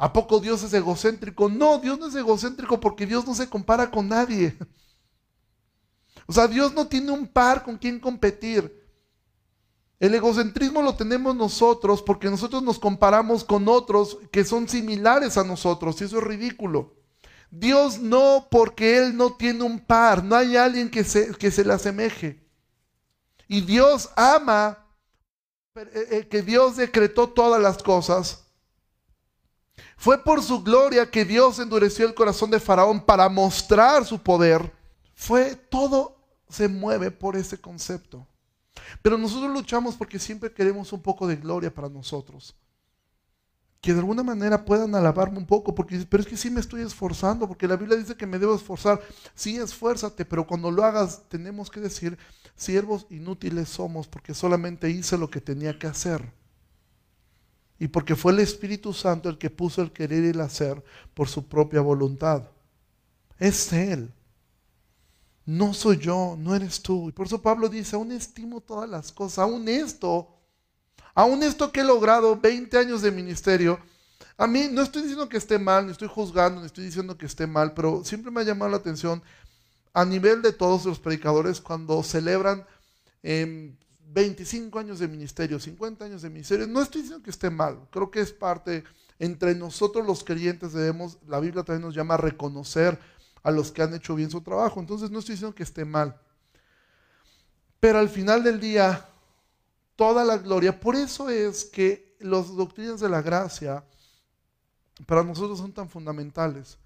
¿A 0.00 0.10
poco 0.14 0.40
Dios 0.40 0.62
es 0.62 0.72
egocéntrico? 0.72 1.50
No, 1.50 1.78
Dios 1.78 1.98
no 1.98 2.06
es 2.06 2.14
egocéntrico 2.14 2.80
porque 2.80 3.04
Dios 3.04 3.26
no 3.26 3.34
se 3.34 3.50
compara 3.50 3.90
con 3.90 4.08
nadie. 4.08 4.56
O 6.26 6.32
sea, 6.32 6.46
Dios 6.46 6.74
no 6.74 6.86
tiene 6.86 7.10
un 7.10 7.26
par 7.26 7.64
con 7.64 7.76
quien 7.76 7.98
competir. 7.98 8.86
El 9.98 10.14
egocentrismo 10.14 10.80
lo 10.80 10.94
tenemos 10.94 11.34
nosotros 11.34 12.02
porque 12.02 12.30
nosotros 12.30 12.62
nos 12.62 12.78
comparamos 12.78 13.42
con 13.42 13.66
otros 13.66 14.16
que 14.30 14.44
son 14.44 14.68
similares 14.68 15.36
a 15.36 15.42
nosotros 15.42 16.00
y 16.00 16.04
eso 16.04 16.18
es 16.18 16.24
ridículo. 16.24 16.94
Dios 17.50 17.98
no 17.98 18.48
porque 18.50 18.98
Él 18.98 19.16
no 19.16 19.34
tiene 19.34 19.62
un 19.62 19.80
par, 19.80 20.22
no 20.22 20.36
hay 20.36 20.56
alguien 20.56 20.90
que 20.90 21.04
se, 21.04 21.34
que 21.34 21.50
se 21.50 21.64
le 21.64 21.72
asemeje. 21.72 22.40
Y 23.48 23.60
Dios 23.62 24.10
ama 24.16 24.78
eh, 25.74 26.08
eh, 26.10 26.28
que 26.28 26.42
Dios 26.42 26.76
decretó 26.76 27.28
todas 27.28 27.60
las 27.60 27.82
cosas 27.82 28.44
fue 30.00 30.16
por 30.16 30.42
su 30.42 30.62
gloria 30.62 31.10
que 31.10 31.26
Dios 31.26 31.58
endureció 31.58 32.06
el 32.06 32.14
corazón 32.14 32.50
de 32.50 32.58
Faraón 32.58 33.04
para 33.04 33.28
mostrar 33.28 34.06
su 34.06 34.18
poder. 34.18 34.72
Fue 35.14 35.54
todo 35.54 36.16
se 36.48 36.68
mueve 36.68 37.10
por 37.10 37.36
ese 37.36 37.60
concepto. 37.60 38.26
Pero 39.02 39.18
nosotros 39.18 39.52
luchamos 39.52 39.96
porque 39.96 40.18
siempre 40.18 40.50
queremos 40.50 40.90
un 40.94 41.02
poco 41.02 41.26
de 41.26 41.36
gloria 41.36 41.72
para 41.72 41.90
nosotros. 41.90 42.56
Que 43.80 43.92
de 43.94 44.00
alguna 44.00 44.22
manera 44.22 44.64
puedan 44.64 44.94
alabarme 44.94 45.38
un 45.38 45.46
poco, 45.46 45.74
porque 45.74 46.04
pero 46.08 46.22
es 46.22 46.28
que 46.28 46.36
sí 46.36 46.50
me 46.50 46.60
estoy 46.60 46.82
esforzando, 46.82 47.48
porque 47.48 47.66
la 47.68 47.76
Biblia 47.76 47.96
dice 47.96 48.16
que 48.16 48.26
me 48.26 48.38
debo 48.38 48.54
esforzar. 48.54 49.00
Sí, 49.34 49.56
esfuérzate, 49.56 50.24
pero 50.24 50.46
cuando 50.46 50.70
lo 50.70 50.84
hagas 50.84 51.22
tenemos 51.28 51.70
que 51.70 51.80
decir, 51.80 52.18
siervos 52.56 53.06
inútiles 53.10 53.68
somos, 53.68 54.06
porque 54.08 54.34
solamente 54.34 54.90
hice 54.90 55.16
lo 55.16 55.30
que 55.30 55.40
tenía 55.40 55.78
que 55.78 55.86
hacer 55.86 56.40
y 57.80 57.88
porque 57.88 58.14
fue 58.14 58.32
el 58.32 58.40
Espíritu 58.40 58.92
Santo 58.92 59.30
el 59.30 59.38
que 59.38 59.48
puso 59.48 59.80
el 59.80 59.90
querer 59.90 60.24
y 60.24 60.28
el 60.28 60.40
hacer 60.42 60.84
por 61.14 61.28
su 61.28 61.48
propia 61.48 61.80
voluntad. 61.80 62.50
Es 63.38 63.72
Él. 63.72 64.12
No 65.46 65.72
soy 65.72 65.96
yo, 65.96 66.36
no 66.38 66.54
eres 66.54 66.82
tú. 66.82 67.08
Y 67.08 67.12
por 67.12 67.26
eso 67.26 67.40
Pablo 67.40 67.70
dice, 67.70 67.96
aún 67.96 68.12
estimo 68.12 68.60
todas 68.60 68.88
las 68.88 69.10
cosas, 69.10 69.38
aún 69.38 69.66
esto, 69.66 70.28
aún 71.20 71.42
esto 71.42 71.70
que 71.70 71.80
he 71.80 71.84
logrado, 71.84 72.34
20 72.34 72.78
años 72.78 73.02
de 73.02 73.10
ministerio, 73.10 73.78
a 74.38 74.46
mí 74.46 74.68
no 74.72 74.80
estoy 74.80 75.02
diciendo 75.02 75.28
que 75.28 75.36
esté 75.36 75.58
mal, 75.58 75.84
ni 75.84 75.92
estoy 75.92 76.08
juzgando, 76.08 76.60
ni 76.60 76.66
estoy 76.66 76.84
diciendo 76.84 77.18
que 77.18 77.26
esté 77.26 77.46
mal, 77.46 77.74
pero 77.74 78.02
siempre 78.04 78.30
me 78.30 78.40
ha 78.40 78.44
llamado 78.44 78.70
la 78.70 78.78
atención 78.78 79.22
a 79.92 80.06
nivel 80.06 80.40
de 80.40 80.54
todos 80.54 80.86
los 80.86 80.98
predicadores 80.98 81.60
cuando 81.60 82.02
celebran 82.02 82.66
25 83.22 84.78
años 84.78 84.98
de 84.98 85.08
ministerio, 85.08 85.60
50 85.60 86.06
años 86.06 86.22
de 86.22 86.30
ministerio, 86.30 86.66
no 86.66 86.80
estoy 86.80 87.02
diciendo 87.02 87.22
que 87.22 87.30
esté 87.30 87.50
mal, 87.50 87.86
creo 87.90 88.10
que 88.10 88.20
es 88.20 88.32
parte, 88.32 88.82
entre 89.18 89.54
nosotros 89.54 90.06
los 90.06 90.24
creyentes 90.24 90.72
debemos, 90.72 91.18
la 91.28 91.38
Biblia 91.38 91.64
también 91.64 91.82
nos 91.82 91.94
llama 91.94 92.14
a 92.14 92.16
reconocer 92.16 92.98
a 93.42 93.50
los 93.50 93.70
que 93.72 93.82
han 93.82 93.92
hecho 93.92 94.14
bien 94.14 94.30
su 94.30 94.40
trabajo, 94.40 94.80
entonces 94.80 95.10
no 95.10 95.18
estoy 95.18 95.34
diciendo 95.34 95.54
que 95.54 95.64
esté 95.64 95.84
mal. 95.84 96.18
Pero 97.78 97.98
al 97.98 98.08
final 98.08 98.42
del 98.42 98.58
día, 98.58 99.09
toda 100.00 100.24
la 100.24 100.38
gloria, 100.38 100.80
por 100.80 100.96
eso 100.96 101.28
es 101.28 101.62
que 101.62 102.16
las 102.20 102.56
doctrinas 102.56 103.00
de 103.00 103.08
la 103.10 103.20
gracia 103.20 103.84
para 105.04 105.22
nosotros 105.22 105.58
son 105.58 105.74
tan 105.74 105.90
fundamentales, 105.90 106.78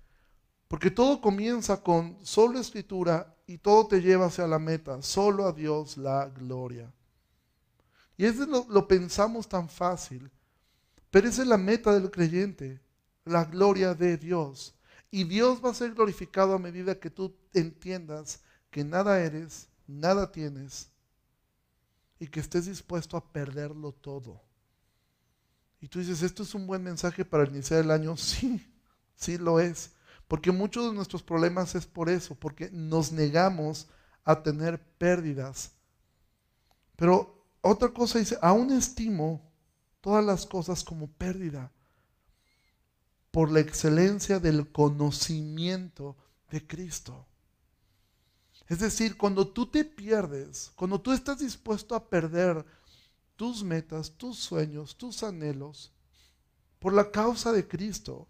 porque 0.66 0.90
todo 0.90 1.20
comienza 1.20 1.80
con 1.80 2.18
solo 2.24 2.58
escritura 2.58 3.32
y 3.46 3.58
todo 3.58 3.86
te 3.86 4.02
lleva 4.02 4.26
hacia 4.26 4.48
la 4.48 4.58
meta, 4.58 5.00
solo 5.00 5.46
a 5.46 5.52
Dios 5.52 5.96
la 5.96 6.26
gloria. 6.28 6.92
Y 8.16 8.24
eso 8.24 8.46
lo, 8.46 8.66
lo 8.68 8.88
pensamos 8.88 9.48
tan 9.48 9.68
fácil, 9.68 10.28
pero 11.08 11.28
esa 11.28 11.42
es 11.42 11.46
la 11.46 11.56
meta 11.56 11.92
del 11.92 12.10
creyente, 12.10 12.80
la 13.24 13.44
gloria 13.44 13.94
de 13.94 14.16
Dios. 14.16 14.74
Y 15.12 15.22
Dios 15.22 15.64
va 15.64 15.70
a 15.70 15.74
ser 15.74 15.94
glorificado 15.94 16.52
a 16.52 16.58
medida 16.58 16.98
que 16.98 17.10
tú 17.10 17.32
entiendas 17.52 18.40
que 18.72 18.82
nada 18.82 19.20
eres, 19.20 19.68
nada 19.86 20.32
tienes 20.32 20.92
y 22.18 22.26
que 22.28 22.40
estés 22.40 22.66
dispuesto 22.66 23.16
a 23.16 23.32
perderlo 23.32 23.92
todo. 23.92 24.40
Y 25.80 25.88
tú 25.88 25.98
dices, 25.98 26.22
¿esto 26.22 26.42
es 26.42 26.54
un 26.54 26.66
buen 26.66 26.82
mensaje 26.82 27.24
para 27.24 27.44
iniciar 27.44 27.80
el 27.80 27.90
año? 27.90 28.16
Sí, 28.16 28.66
sí 29.16 29.38
lo 29.38 29.60
es. 29.60 29.92
Porque 30.28 30.50
muchos 30.50 30.86
de 30.86 30.94
nuestros 30.94 31.22
problemas 31.22 31.74
es 31.74 31.86
por 31.86 32.08
eso, 32.08 32.34
porque 32.34 32.70
nos 32.72 33.12
negamos 33.12 33.88
a 34.24 34.42
tener 34.42 34.82
pérdidas. 34.96 35.72
Pero 36.96 37.44
otra 37.60 37.90
cosa 37.90 38.18
dice, 38.18 38.38
aún 38.40 38.72
estimo 38.72 39.42
todas 40.00 40.24
las 40.24 40.46
cosas 40.46 40.84
como 40.84 41.08
pérdida 41.08 41.70
por 43.30 43.50
la 43.50 43.60
excelencia 43.60 44.38
del 44.38 44.70
conocimiento 44.70 46.16
de 46.50 46.66
Cristo. 46.66 47.26
Es 48.68 48.78
decir, 48.78 49.16
cuando 49.16 49.46
tú 49.46 49.66
te 49.66 49.84
pierdes, 49.84 50.72
cuando 50.74 51.00
tú 51.00 51.12
estás 51.12 51.38
dispuesto 51.38 51.94
a 51.94 52.08
perder 52.08 52.64
tus 53.36 53.62
metas, 53.62 54.12
tus 54.12 54.38
sueños, 54.38 54.96
tus 54.96 55.22
anhelos, 55.22 55.92
por 56.78 56.92
la 56.92 57.10
causa 57.10 57.52
de 57.52 57.66
Cristo, 57.66 58.28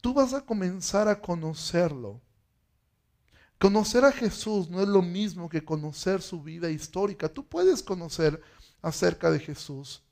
tú 0.00 0.14
vas 0.14 0.34
a 0.34 0.44
comenzar 0.44 1.08
a 1.08 1.20
conocerlo. 1.20 2.20
Conocer 3.58 4.04
a 4.04 4.12
Jesús 4.12 4.68
no 4.70 4.82
es 4.82 4.88
lo 4.88 5.02
mismo 5.02 5.48
que 5.48 5.64
conocer 5.64 6.20
su 6.20 6.42
vida 6.42 6.68
histórica. 6.70 7.28
Tú 7.28 7.46
puedes 7.46 7.82
conocer 7.82 8.40
acerca 8.82 9.30
de 9.30 9.38
Jesús. 9.38 10.02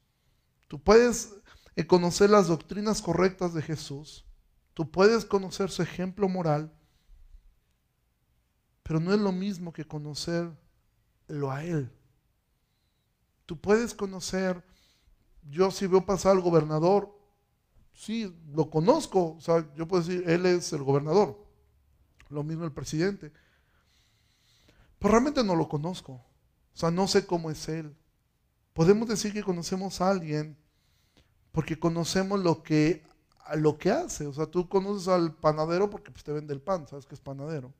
Tú 0.69 0.81
puedes 0.81 1.35
eh, 1.75 1.87
conocer 1.87 2.31
las 2.31 2.47
doctrinas 2.47 3.03
correctas 3.03 3.53
de 3.53 3.63
Jesús. 3.63 4.25
Tú 4.75 4.91
puedes 4.91 5.25
conocer 5.25 5.71
su 5.71 5.83
ejemplo 5.83 6.29
moral. 6.29 6.73
Pero 8.90 8.98
no 8.98 9.14
es 9.14 9.20
lo 9.20 9.31
mismo 9.31 9.72
que 9.72 9.85
conocerlo 9.85 11.48
a 11.48 11.62
Él. 11.62 11.88
Tú 13.46 13.57
puedes 13.57 13.94
conocer, 13.94 14.64
yo 15.48 15.70
si 15.70 15.87
veo 15.87 16.05
pasar 16.05 16.33
al 16.33 16.40
gobernador, 16.40 17.16
sí, 17.94 18.37
lo 18.53 18.68
conozco. 18.68 19.37
O 19.37 19.40
sea, 19.40 19.72
yo 19.76 19.87
puedo 19.87 20.03
decir, 20.03 20.29
Él 20.29 20.44
es 20.44 20.72
el 20.72 20.83
gobernador. 20.83 21.40
Lo 22.31 22.42
mismo 22.42 22.64
el 22.64 22.72
presidente. 22.72 23.33
Pero 24.98 25.12
realmente 25.12 25.44
no 25.44 25.55
lo 25.55 25.68
conozco. 25.68 26.14
O 26.14 26.76
sea, 26.76 26.90
no 26.90 27.07
sé 27.07 27.24
cómo 27.26 27.48
es 27.53 27.68
Él. 27.68 27.96
Podemos 28.72 29.09
decir 29.09 29.33
que 29.33 29.44
conocemos 29.44 30.00
a 30.00 30.11
alguien 30.11 30.59
porque 31.53 31.79
conocemos 31.79 32.40
lo 32.40 32.64
que, 32.64 33.05
lo 33.55 33.79
que 33.79 33.92
hace. 33.92 34.26
O 34.26 34.33
sea, 34.33 34.46
tú 34.46 34.68
conoces 34.68 35.07
al 35.07 35.37
panadero 35.37 35.88
porque 35.88 36.11
pues, 36.11 36.24
te 36.24 36.33
vende 36.33 36.53
el 36.53 36.61
pan, 36.61 36.88
sabes 36.88 37.07
que 37.07 37.14
es 37.14 37.20
panadero. 37.20 37.72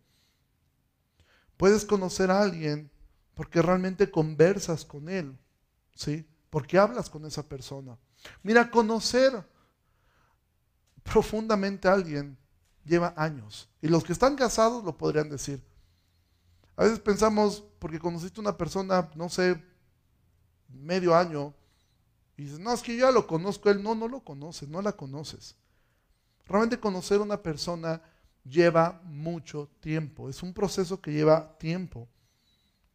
Puedes 1.60 1.84
conocer 1.84 2.30
a 2.30 2.40
alguien 2.40 2.90
porque 3.34 3.60
realmente 3.60 4.10
conversas 4.10 4.82
con 4.86 5.10
él, 5.10 5.38
¿sí? 5.94 6.26
Porque 6.48 6.78
hablas 6.78 7.10
con 7.10 7.26
esa 7.26 7.46
persona. 7.46 7.98
Mira, 8.42 8.70
conocer 8.70 9.46
profundamente 11.02 11.86
a 11.86 11.92
alguien 11.92 12.38
lleva 12.86 13.12
años. 13.14 13.68
Y 13.82 13.88
los 13.88 14.04
que 14.04 14.14
están 14.14 14.36
casados 14.36 14.82
lo 14.84 14.96
podrían 14.96 15.28
decir. 15.28 15.62
A 16.76 16.84
veces 16.84 16.98
pensamos, 16.98 17.62
porque 17.78 17.98
conociste 17.98 18.40
a 18.40 18.44
una 18.44 18.56
persona, 18.56 19.10
no 19.14 19.28
sé, 19.28 19.62
medio 20.66 21.14
año, 21.14 21.52
y 22.38 22.44
dices, 22.44 22.58
no, 22.58 22.72
es 22.72 22.80
que 22.80 22.96
yo 22.96 23.06
ya 23.06 23.12
lo 23.12 23.26
conozco, 23.26 23.68
él 23.68 23.82
no, 23.82 23.94
no 23.94 24.08
lo 24.08 24.24
conoces, 24.24 24.66
no 24.66 24.80
la 24.80 24.92
conoces. 24.92 25.56
Realmente 26.46 26.80
conocer 26.80 27.18
a 27.18 27.24
una 27.24 27.42
persona 27.42 28.00
lleva 28.44 29.00
mucho 29.05 29.68
tiempo, 29.81 30.29
es 30.29 30.42
un 30.42 30.53
proceso 30.53 31.00
que 31.00 31.12
lleva 31.12 31.57
tiempo. 31.59 32.09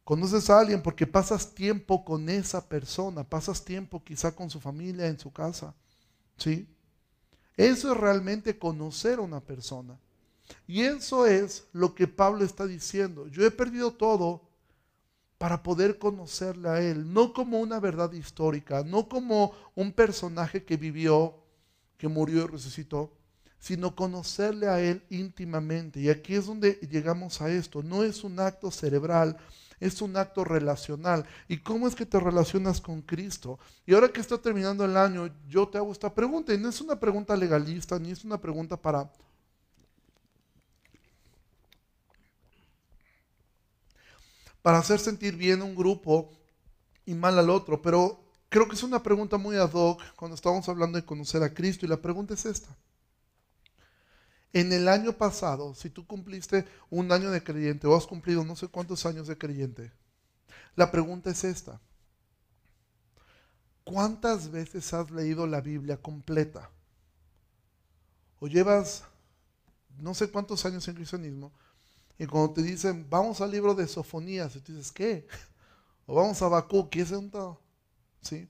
Conoces 0.03 0.49
a 0.49 0.59
alguien 0.59 0.83
porque 0.83 1.07
pasas 1.07 1.53
tiempo 1.55 2.05
con 2.05 2.29
esa 2.29 2.67
persona, 2.69 3.23
pasas 3.23 3.63
tiempo 3.63 4.03
quizá 4.03 4.35
con 4.35 4.49
su 4.49 4.59
familia, 4.59 5.07
en 5.07 5.19
su 5.19 5.31
casa, 5.31 5.73
¿sí? 6.37 6.67
Eso 7.57 7.91
es 7.91 7.97
realmente 7.97 8.59
conocer 8.59 9.17
a 9.19 9.23
una 9.23 9.39
persona. 9.39 9.97
Y 10.67 10.81
eso 10.81 11.25
es 11.25 11.65
lo 11.73 11.95
que 11.95 12.07
Pablo 12.07 12.43
está 12.43 12.67
diciendo. 12.67 13.27
Yo 13.27 13.45
he 13.45 13.51
perdido 13.51 13.93
todo 13.93 14.41
para 15.37 15.63
poder 15.63 15.97
conocerle 15.97 16.69
a 16.69 16.81
Él, 16.81 17.11
no 17.11 17.33
como 17.33 17.59
una 17.59 17.79
verdad 17.79 18.11
histórica, 18.13 18.83
no 18.83 19.09
como 19.09 19.53
un 19.75 19.91
personaje 19.91 20.63
que 20.63 20.77
vivió, 20.77 21.35
que 21.97 22.07
murió 22.07 22.43
y 22.43 22.47
resucitó, 22.47 23.11
sino 23.65 23.95
conocerle 23.95 24.67
a 24.67 24.79
Él 24.79 25.03
íntimamente. 25.09 25.99
Y 25.99 26.09
aquí 26.11 26.35
es 26.35 26.45
donde 26.45 26.73
llegamos 26.87 27.41
a 27.41 27.49
esto. 27.49 27.81
No 27.81 28.03
es 28.03 28.23
un 28.23 28.39
acto 28.39 28.69
cerebral, 28.69 29.37
es 29.79 30.03
un 30.03 30.15
acto 30.17 30.43
relacional. 30.43 31.25
¿Y 31.47 31.57
cómo 31.57 31.87
es 31.87 31.95
que 31.95 32.05
te 32.05 32.19
relacionas 32.19 32.79
con 32.79 33.01
Cristo? 33.01 33.57
Y 33.87 33.95
ahora 33.95 34.09
que 34.09 34.21
está 34.21 34.37
terminando 34.37 34.85
el 34.85 34.95
año, 34.95 35.35
yo 35.49 35.67
te 35.67 35.79
hago 35.79 35.91
esta 35.91 36.13
pregunta. 36.13 36.53
Y 36.53 36.59
no 36.59 36.69
es 36.69 36.79
una 36.79 36.99
pregunta 36.99 37.35
legalista, 37.35 37.97
ni 37.97 38.11
es 38.11 38.23
una 38.23 38.39
pregunta 38.39 38.77
para... 38.77 39.11
para 44.61 44.77
hacer 44.77 44.99
sentir 44.99 45.35
bien 45.35 45.61
a 45.61 45.65
un 45.65 45.75
grupo 45.75 46.29
y 47.03 47.15
mal 47.15 47.39
al 47.39 47.49
otro, 47.49 47.81
pero 47.81 48.23
creo 48.49 48.67
que 48.67 48.75
es 48.75 48.83
una 48.83 49.01
pregunta 49.01 49.37
muy 49.37 49.55
ad 49.55 49.73
hoc 49.73 50.03
cuando 50.15 50.35
estamos 50.35 50.69
hablando 50.69 50.99
de 50.99 51.05
conocer 51.05 51.41
a 51.41 51.51
Cristo 51.51 51.87
y 51.87 51.89
la 51.89 51.97
pregunta 51.97 52.35
es 52.35 52.45
esta. 52.45 52.75
En 54.55 54.71
el 54.71 54.87
año 54.87 55.11
pasado, 55.11 55.75
si 55.75 55.89
tú 55.89 56.07
cumpliste 56.07 56.65
un 56.89 57.11
año 57.11 57.29
de 57.29 57.43
creyente 57.43 57.87
o 57.87 57.95
has 57.97 58.07
cumplido 58.07 58.45
no 58.45 58.55
sé 58.55 58.69
cuántos 58.69 59.05
años 59.05 59.27
de 59.27 59.37
creyente, 59.37 59.91
la 60.77 60.89
pregunta 60.91 61.29
es 61.29 61.43
esta. 61.43 61.81
¿Cuántas 63.83 64.49
veces 64.49 64.93
has 64.93 65.11
leído 65.11 65.45
la 65.45 65.59
Biblia 65.59 65.97
completa? 65.97 66.71
O 68.39 68.47
llevas 68.47 69.03
no 69.97 70.13
sé 70.13 70.31
cuántos 70.31 70.65
años 70.65 70.87
en 70.87 70.95
cristianismo 70.95 71.51
y 72.17 72.25
cuando 72.25 72.53
te 72.53 72.63
dicen, 72.63 73.05
vamos 73.09 73.41
al 73.41 73.51
libro 73.51 73.75
de 73.75 73.85
Sofonías, 73.85 74.55
y 74.55 74.61
tú 74.61 74.71
dices, 74.71 74.93
¿qué? 74.93 75.27
O 76.07 76.15
vamos 76.15 76.41
a 76.41 76.47
Bakú, 76.47 76.89
¿qué 76.89 77.01
es 77.01 77.11
eso? 77.11 77.59
¿Sí? 78.21 78.47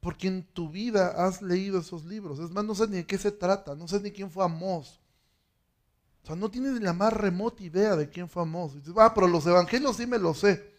Porque 0.00 0.28
en 0.28 0.42
tu 0.42 0.70
vida 0.70 1.26
has 1.26 1.42
leído 1.42 1.78
esos 1.78 2.04
libros. 2.04 2.38
Es 2.38 2.50
más, 2.50 2.64
no 2.64 2.74
sé 2.74 2.88
ni 2.88 2.96
de 2.96 3.06
qué 3.06 3.18
se 3.18 3.30
trata, 3.30 3.74
no 3.74 3.86
sé 3.86 4.00
ni 4.00 4.10
quién 4.10 4.30
fue 4.30 4.44
Amós. 4.44 4.98
O 6.22 6.26
sea, 6.26 6.36
no 6.36 6.50
tienes 6.50 6.80
la 6.80 6.92
más 6.92 7.12
remota 7.12 7.62
idea 7.62 7.96
de 7.96 8.08
quién 8.08 8.28
fue 8.28 8.42
Amós. 8.42 8.74
dices, 8.74 8.94
ah, 8.96 9.12
pero 9.14 9.28
los 9.28 9.46
evangelios 9.46 9.96
sí 9.96 10.06
me 10.06 10.18
lo 10.18 10.34
sé. 10.34 10.70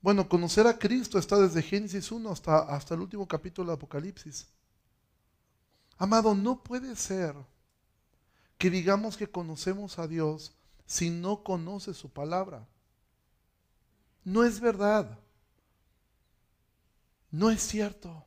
Bueno, 0.00 0.28
conocer 0.28 0.66
a 0.66 0.78
Cristo 0.78 1.18
está 1.18 1.38
desde 1.38 1.62
Génesis 1.62 2.10
1 2.10 2.30
hasta, 2.30 2.58
hasta 2.58 2.94
el 2.94 3.00
último 3.00 3.26
capítulo 3.26 3.70
de 3.70 3.74
Apocalipsis. 3.74 4.46
Amado, 5.98 6.34
no 6.34 6.62
puede 6.62 6.94
ser 6.96 7.34
que 8.56 8.70
digamos 8.70 9.16
que 9.16 9.28
conocemos 9.28 9.98
a 9.98 10.06
Dios 10.06 10.52
si 10.86 11.10
no 11.10 11.42
conoces 11.42 11.96
su 11.96 12.10
palabra. 12.10 12.66
No 14.24 14.44
es 14.44 14.60
verdad. 14.60 15.18
No 17.30 17.50
es 17.50 17.62
cierto. 17.62 18.24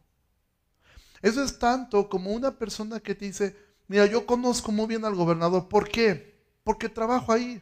Eso 1.21 1.43
es 1.43 1.59
tanto 1.59 2.09
como 2.09 2.31
una 2.31 2.57
persona 2.57 2.99
que 2.99 3.15
te 3.15 3.25
dice, 3.25 3.55
mira, 3.87 4.05
yo 4.05 4.25
conozco 4.25 4.71
muy 4.71 4.87
bien 4.87 5.05
al 5.05 5.15
gobernador. 5.15 5.67
¿Por 5.67 5.87
qué? 5.87 6.39
Porque 6.63 6.89
trabajo 6.89 7.31
ahí. 7.31 7.61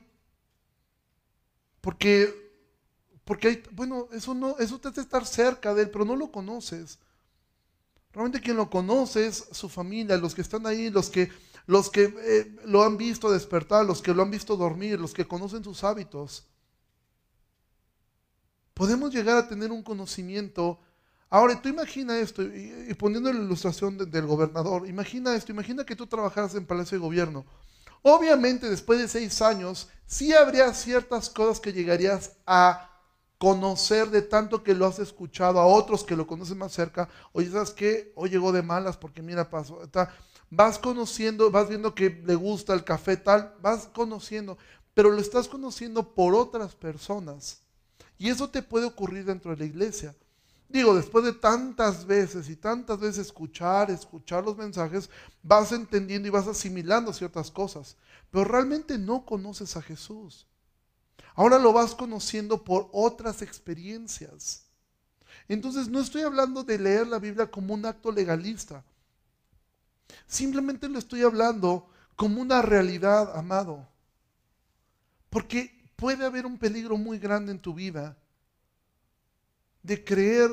Porque, 1.82 2.34
porque 3.23 3.47
hay, 3.47 3.63
bueno, 3.71 4.08
eso 4.12 4.34
no, 4.34 4.58
eso 4.60 4.80
te 4.80 4.89
hace 4.89 5.02
estar 5.02 5.25
cerca 5.25 5.73
de 5.73 5.84
él, 5.84 5.89
pero 5.89 6.06
no 6.06 6.15
lo 6.15 6.32
conoces. 6.32 6.99
Realmente 8.12 8.41
quien 8.41 8.58
lo 8.58 8.69
conoce 8.69 9.28
es 9.28 9.47
su 9.52 9.69
familia, 9.69 10.17
los 10.17 10.34
que 10.34 10.41
están 10.41 10.65
ahí, 10.65 10.89
los 10.89 11.10
que, 11.10 11.30
los 11.67 11.89
que 11.89 12.13
eh, 12.17 12.56
lo 12.65 12.84
han 12.84 12.97
visto 12.97 13.32
despertar, 13.32 13.86
los 13.86 14.02
que 14.02 14.13
lo 14.13 14.23
han 14.23 14.32
visto 14.32 14.58
dormir, 14.58 14.99
los 14.99 15.13
que 15.13 15.28
conocen 15.28 15.63
sus 15.63 15.84
hábitos. 15.84 16.45
Podemos 18.73 19.13
llegar 19.13 19.38
a 19.38 19.47
tener 19.47 19.71
un 19.71 19.84
conocimiento 19.84 20.80
Ahora, 21.29 21.61
tú 21.61 21.69
imagina 21.69 22.17
esto, 22.17 22.41
y, 22.41 22.93
poniendo 22.95 23.31
la 23.31 23.39
ilustración 23.39 23.97
del 23.97 24.25
gobernador, 24.25 24.87
imagina 24.87 25.35
esto, 25.35 25.51
imagina 25.51 25.85
que 25.85 25.95
tú 25.95 26.07
trabajaras 26.07 26.55
en 26.55 26.65
Palacio 26.65 26.97
de 26.97 27.03
Gobierno. 27.03 27.45
Obviamente, 28.01 28.69
después 28.69 28.99
de 28.99 29.07
seis 29.07 29.41
años, 29.41 29.89
sí 30.07 30.33
habría 30.33 30.73
ciertas 30.73 31.29
cosas 31.29 31.59
que 31.59 31.73
llegarías 31.73 32.37
a 32.47 32.89
conocer 33.37 34.09
de 34.09 34.21
tanto 34.21 34.63
que 34.63 34.73
lo 34.73 34.85
has 34.85 34.99
escuchado 34.99 35.59
a 35.59 35.65
otros 35.65 36.03
que 36.03 36.15
lo 36.15 36.25
conocen 36.25 36.57
más 36.57 36.73
cerca. 36.73 37.07
Oye, 37.31 37.51
¿sabes 37.51 37.71
qué? 37.71 38.11
Hoy 38.15 38.29
llegó 38.29 38.51
de 38.51 38.63
malas 38.63 38.97
porque 38.97 39.21
mira, 39.21 39.49
pasó. 39.49 39.82
Vas 40.49 40.80
conociendo, 40.80 41.51
vas 41.51 41.69
viendo 41.69 41.93
que 41.93 42.09
le 42.25 42.36
gusta 42.36 42.73
el 42.73 42.84
café 42.84 43.17
tal, 43.17 43.53
vas 43.61 43.88
conociendo, 43.93 44.57
pero 44.95 45.11
lo 45.11 45.19
estás 45.21 45.47
conociendo 45.47 46.15
por 46.15 46.34
otras 46.34 46.75
personas. 46.75 47.61
Y 48.17 48.30
eso 48.30 48.49
te 48.49 48.63
puede 48.63 48.88
ocurrir 48.88 49.25
dentro 49.25 49.51
de 49.51 49.57
la 49.57 49.65
iglesia. 49.65 50.15
Digo, 50.70 50.93
después 50.93 51.26
de 51.26 51.34
tantas 51.34 52.05
veces 52.05 52.47
y 52.47 52.55
tantas 52.55 52.99
veces 52.99 53.26
escuchar, 53.26 53.89
escuchar 53.89 54.43
los 54.43 54.55
mensajes, 54.55 55.09
vas 55.41 55.72
entendiendo 55.72 56.28
y 56.28 56.32
vas 56.32 56.47
asimilando 56.47 57.11
ciertas 57.11 57.49
cosas, 57.49 57.97
pero 58.30 58.45
realmente 58.45 58.99
no 58.99 59.26
conoces 59.26 59.76
a 59.76 59.82
Jesús. 59.82 60.45
Ahora 61.34 61.57
lo 61.57 61.74
vas 61.74 61.95
conociendo 61.95 62.63
por 62.63 62.88
otras 62.91 63.41
experiencias. 63.41 64.65
Entonces 65.47 65.88
no 65.88 65.99
estoy 65.99 66.22
hablando 66.22 66.63
de 66.63 66.78
leer 66.78 67.07
la 67.07 67.17
Biblia 67.17 67.49
como 67.49 67.74
un 67.74 67.88
acto 67.88 68.11
legalista. 68.11 68.84
Simplemente 70.28 70.88
lo 70.88 70.99
estoy 70.99 71.24
hablando 71.24 71.89
como 72.15 72.41
una 72.41 72.61
realidad, 72.61 73.36
amado. 73.36 73.88
Porque 75.32 75.91
puede 75.95 76.26
haber 76.26 76.45
un 76.45 76.59
peligro 76.59 76.95
muy 76.95 77.17
grande 77.17 77.51
en 77.53 77.59
tu 77.59 77.74
vida 77.74 78.15
de 79.82 80.03
creer 80.03 80.49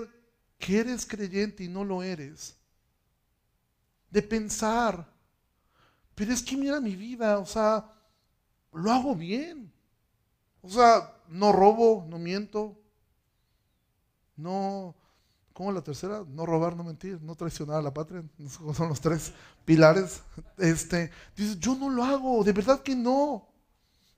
que 0.58 0.78
eres 0.78 1.04
creyente 1.04 1.64
y 1.64 1.68
no 1.68 1.84
lo 1.84 2.02
eres, 2.02 2.56
de 4.10 4.22
pensar, 4.22 5.06
pero 6.14 6.32
es 6.32 6.42
que 6.42 6.56
mira 6.56 6.80
mi 6.80 6.96
vida, 6.96 7.38
o 7.38 7.46
sea, 7.46 7.92
lo 8.72 8.90
hago 8.90 9.14
bien, 9.14 9.72
o 10.62 10.68
sea, 10.68 11.14
no 11.28 11.52
robo, 11.52 12.06
no 12.08 12.18
miento, 12.18 12.78
no 14.36 14.94
¿Cómo 15.56 15.72
la 15.72 15.80
tercera? 15.80 16.22
No 16.28 16.44
robar, 16.44 16.76
no 16.76 16.84
mentir, 16.84 17.18
no 17.22 17.34
traicionar 17.34 17.78
a 17.78 17.82
la 17.82 17.94
patria. 17.94 18.22
Son 18.76 18.90
los 18.90 19.00
tres 19.00 19.32
pilares. 19.64 20.20
Este, 20.58 21.10
dices, 21.34 21.58
yo 21.58 21.74
no 21.74 21.88
lo 21.88 22.04
hago, 22.04 22.44
de 22.44 22.52
verdad 22.52 22.82
que 22.82 22.94
no. 22.94 23.48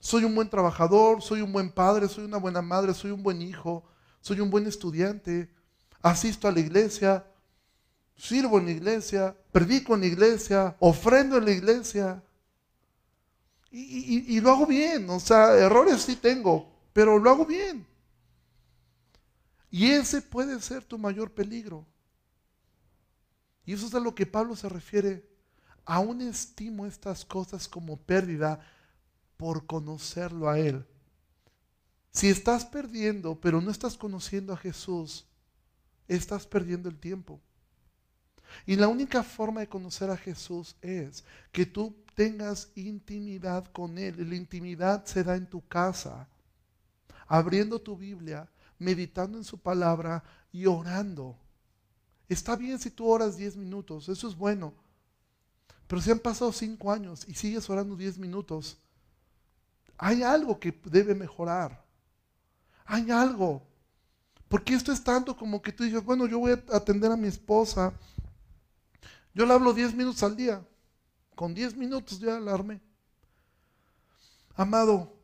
Soy 0.00 0.24
un 0.24 0.34
buen 0.34 0.50
trabajador, 0.50 1.22
soy 1.22 1.40
un 1.40 1.52
buen 1.52 1.70
padre, 1.70 2.09
soy 2.09 2.24
una 2.24 2.38
buena 2.38 2.61
madre, 2.61 2.92
soy 2.92 3.12
un 3.12 3.22
buen 3.22 3.40
hijo, 3.40 3.84
soy 4.20 4.40
un 4.40 4.50
buen 4.50 4.66
estudiante, 4.66 5.50
asisto 6.02 6.48
a 6.48 6.52
la 6.52 6.60
iglesia, 6.60 7.24
sirvo 8.16 8.58
en 8.58 8.66
la 8.66 8.72
iglesia, 8.72 9.36
predico 9.52 9.94
en 9.94 10.00
la 10.00 10.06
iglesia, 10.06 10.76
ofrendo 10.80 11.38
en 11.38 11.44
la 11.44 11.52
iglesia. 11.52 12.22
Y, 13.70 14.40
lo 14.40 14.50
hago 14.50 14.66
bien, 14.66 15.08
o 15.10 15.20
sea, 15.20 15.54
errores 15.54 16.02
sí 16.02 16.16
tengo, 16.16 16.72
pero 16.92 17.18
lo 17.18 17.30
hago 17.30 17.44
bien. 17.44 17.86
Y 19.70 19.90
ese 19.90 20.22
puede 20.22 20.60
ser 20.60 20.84
tu 20.84 20.98
mayor 20.98 21.30
peligro. 21.30 21.86
Y 23.66 23.74
eso 23.74 23.86
es 23.86 23.94
a 23.94 24.00
lo 24.00 24.14
que 24.14 24.24
Pablo 24.24 24.56
se 24.56 24.68
refiere. 24.68 25.28
Aún 25.84 26.22
estimo 26.22 26.86
estas 26.86 27.24
cosas 27.24 27.68
como 27.68 27.98
pérdida 27.98 28.60
por 29.36 29.66
conocerlo 29.66 30.48
a 30.48 30.58
Él. 30.58 30.86
Si 32.11 32.28
estás 32.28 32.64
perdiendo, 32.64 33.40
pero 33.40 33.61
no 33.61 33.70
estás 33.70 33.96
conociendo 33.96 34.52
a 34.52 34.56
Jesús, 34.56 35.26
estás 36.09 36.46
perdiendo 36.46 36.88
el 36.88 36.98
tiempo. 36.98 37.40
Y 38.66 38.76
la 38.76 38.88
única 38.88 39.22
forma 39.22 39.61
de 39.61 39.68
conocer 39.68 40.11
a 40.11 40.16
Jesús 40.16 40.74
es 40.80 41.24
que 41.52 41.66
tú 41.66 41.94
tengas 42.14 42.70
intimidad 42.74 43.66
con 43.72 43.98
Él. 43.98 44.20
Y 44.20 44.24
la 44.24 44.36
intimidad 44.36 45.04
se 45.04 45.22
da 45.22 45.36
en 45.36 45.46
tu 45.46 45.66
casa, 45.68 46.28
abriendo 47.26 47.78
tu 47.80 47.96
Biblia 47.96 48.48
meditando 48.78 49.38
en 49.38 49.44
su 49.44 49.59
palabra 49.59 50.22
y 50.52 50.66
orando. 50.66 51.36
Está 52.28 52.56
bien 52.56 52.78
si 52.78 52.90
tú 52.90 53.09
oras 53.09 53.36
10 53.36 53.56
minutos, 53.56 54.09
eso 54.09 54.28
es 54.28 54.36
bueno. 54.36 54.72
Pero 55.86 56.02
si 56.02 56.11
han 56.11 56.18
pasado 56.18 56.52
5 56.52 56.92
años 56.92 57.24
y 57.26 57.34
sigues 57.34 57.68
orando 57.70 57.96
10 57.96 58.18
minutos, 58.18 58.78
hay 59.96 60.22
algo 60.22 60.61
que 60.61 60.78
debe 60.84 61.14
mejorar. 61.14 61.84
Hay 62.89 63.11
algo. 63.11 63.62
Porque 64.49 64.74
esto 64.74 64.91
es 64.91 65.05
tanto 65.05 65.36
como 65.36 65.61
que 65.61 65.72
tú 65.72 65.84
dices, 65.84 66.03
bueno, 66.03 66.26
yo 66.26 66.39
voy 66.39 66.53
a 66.53 66.76
atender 66.76 67.12
a 67.12 67.16
mi 67.16 67.28
esposa. 67.28 67.93
Yo 69.34 69.45
le 69.45 69.53
hablo 69.53 69.74
10 69.74 69.95
minutos 69.95 70.22
al 70.22 70.34
día. 70.34 70.66
Con 71.34 71.55
10 71.55 71.76
minutos 71.76 72.18
ya 72.18 72.39
alarme. 72.39 72.80
Amado, 74.57 75.14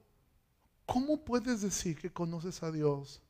¿cómo 0.85 1.25
puedes 1.25 1.63
decir 1.63 1.99
que 1.99 2.13
conoces 2.13 2.63
a 2.63 2.71
Dios 2.71 3.21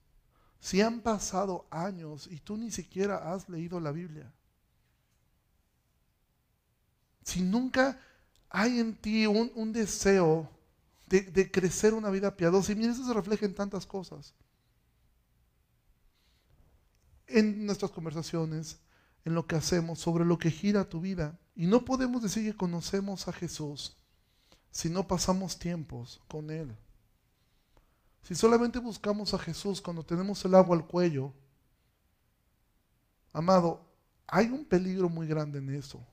si 0.59 0.81
han 0.81 1.01
pasado 1.01 1.67
años 1.71 2.27
y 2.31 2.41
tú 2.41 2.57
ni 2.57 2.71
siquiera 2.71 3.33
has 3.33 3.49
leído 3.49 3.79
la 3.79 3.93
Biblia? 3.93 4.31
Si 7.23 7.41
nunca 7.41 7.99
hay 8.51 8.81
en 8.81 8.97
ti 8.97 9.27
un, 9.27 9.73
deseo 9.73 10.51
de, 11.07 11.51
crecer 11.51 11.95
una 11.95 12.11
vida 12.11 12.37
piadosa, 12.37 12.73
y 12.73 12.77
mira, 12.77 12.93
eso 12.93 13.07
se 13.07 13.13
refleja 13.13 13.47
en 13.47 13.55
tantas 13.55 13.87
cosas. 13.87 14.35
En 17.27 17.67
nuestras 17.67 17.91
conversaciones, 17.91 18.79
en 19.25 19.35
lo 19.35 19.47
que 19.47 19.57
hacemos, 19.57 19.99
sobre 19.99 20.25
lo 20.25 20.39
que 20.39 20.51
gira 20.51 20.89
tu 20.89 21.01
vida. 21.01 21.39
Y 21.55 21.67
no 21.67 21.85
podemos 21.85 22.23
decir 22.23 22.51
que 22.51 22.57
conocemos 22.57 23.29
a 23.29 23.33
Jesús 23.33 23.97
si 24.71 24.91
no 24.91 25.07
pasamos 25.07 25.59
tiempos 25.59 26.21
con 26.29 26.51
Él. 26.51 26.77
Si 28.23 28.35
solamente 28.35 28.79
buscamos 28.79 29.35
a 29.35 29.39
Jesús 29.39 29.81
cuando 29.81 30.05
tenemos 30.05 30.45
el 30.45 30.55
agua 30.55 30.77
al 30.77 30.87
cuello, 30.87 31.33
amado, 33.33 33.87
hay 34.27 34.47
un 34.47 34.65
peligro 34.65 35.09
muy 35.09 35.27
grande 35.27 35.59
en 35.59 35.75
eso. 35.75 36.05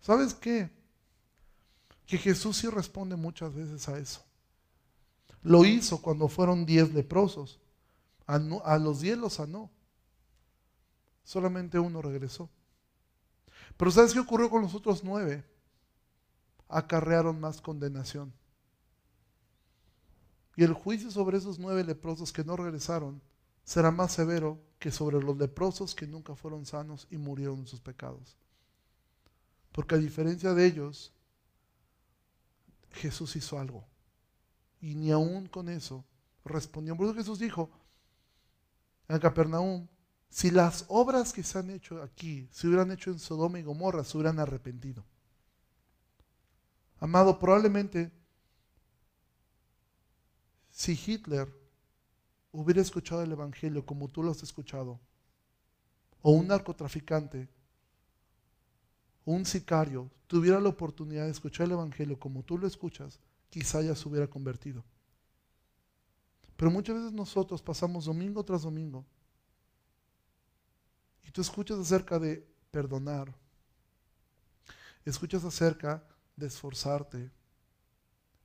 ¿Sabes 0.00 0.32
qué? 0.34 0.70
Que 2.08 2.16
Jesús 2.16 2.56
sí 2.56 2.68
responde 2.68 3.16
muchas 3.16 3.54
veces 3.54 3.86
a 3.86 3.98
eso. 3.98 4.24
Lo 5.42 5.66
hizo 5.66 6.00
cuando 6.00 6.26
fueron 6.26 6.64
diez 6.64 6.92
leprosos. 6.94 7.60
A, 8.26 8.78
los 8.78 9.00
diez 9.00 9.18
los 9.18 9.34
sanó. 9.34 9.70
Solamente 11.22 11.78
uno 11.78 12.00
regresó. 12.00 12.48
Pero 13.76 13.90
¿sabes 13.90 14.14
qué 14.14 14.20
ocurrió 14.20 14.48
con 14.48 14.62
los 14.62 14.74
otros 14.74 15.04
nueve? 15.04 15.44
Acarrearon 16.66 17.38
más 17.38 17.60
condenación. 17.60 18.32
Y 20.56 20.64
el 20.64 20.72
juicio 20.72 21.10
sobre 21.10 21.36
esos 21.36 21.58
nueve 21.58 21.84
leprosos 21.84 22.32
que 22.32 22.42
no 22.42 22.56
regresaron 22.56 23.20
será 23.64 23.90
más 23.90 24.12
severo 24.12 24.58
que 24.78 24.90
sobre 24.90 25.22
los 25.22 25.36
leprosos 25.36 25.94
que 25.94 26.06
nunca 26.06 26.34
fueron 26.34 26.64
sanos 26.64 27.06
y 27.10 27.18
murieron 27.18 27.58
en 27.58 27.66
sus 27.66 27.80
pecados. 27.80 28.38
Porque 29.72 29.96
a 29.96 29.98
diferencia 29.98 30.54
de 30.54 30.64
ellos, 30.64 31.12
Jesús 32.98 33.36
hizo 33.36 33.58
algo. 33.58 33.86
Y 34.80 34.94
ni 34.94 35.10
aún 35.10 35.46
con 35.46 35.68
eso 35.68 36.04
respondió. 36.44 36.96
Por 36.96 37.06
eso 37.06 37.14
Jesús 37.14 37.38
dijo 37.38 37.70
en 39.08 39.18
Capernaum, 39.18 39.88
si 40.28 40.50
las 40.50 40.84
obras 40.88 41.32
que 41.32 41.42
se 41.42 41.58
han 41.58 41.70
hecho 41.70 42.02
aquí 42.02 42.48
se 42.52 42.66
hubieran 42.66 42.90
hecho 42.90 43.10
en 43.10 43.18
Sodoma 43.18 43.58
y 43.58 43.62
Gomorra, 43.62 44.04
se 44.04 44.16
hubieran 44.16 44.38
arrepentido. 44.38 45.04
Amado, 47.00 47.38
probablemente 47.38 48.12
si 50.70 50.92
Hitler 50.92 51.48
hubiera 52.52 52.80
escuchado 52.80 53.22
el 53.22 53.32
Evangelio 53.32 53.84
como 53.84 54.08
tú 54.08 54.22
lo 54.22 54.30
has 54.30 54.42
escuchado, 54.42 55.00
o 56.22 56.32
un 56.32 56.48
narcotraficante, 56.48 57.48
o 59.24 59.32
un 59.32 59.46
sicario, 59.46 60.10
tuviera 60.28 60.60
la 60.60 60.68
oportunidad 60.68 61.24
de 61.24 61.32
escuchar 61.32 61.66
el 61.66 61.72
Evangelio 61.72 62.20
como 62.20 62.44
tú 62.44 62.58
lo 62.58 62.66
escuchas, 62.66 63.18
quizá 63.50 63.82
ya 63.82 63.96
se 63.96 64.08
hubiera 64.08 64.28
convertido. 64.28 64.84
Pero 66.56 66.70
muchas 66.70 66.96
veces 66.96 67.12
nosotros 67.12 67.62
pasamos 67.62 68.04
domingo 68.04 68.44
tras 68.44 68.62
domingo 68.62 69.04
y 71.24 71.30
tú 71.30 71.40
escuchas 71.40 71.78
acerca 71.78 72.18
de 72.18 72.46
perdonar, 72.70 73.34
escuchas 75.04 75.44
acerca 75.44 76.04
de 76.36 76.46
esforzarte 76.46 77.30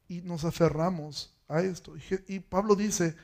y 0.07 0.21
nos 0.21 0.45
aferramos 0.45 1.35
a 1.47 1.61
esto. 1.61 1.95
Y 2.27 2.39
Pablo 2.39 2.75
dice, 2.75 3.15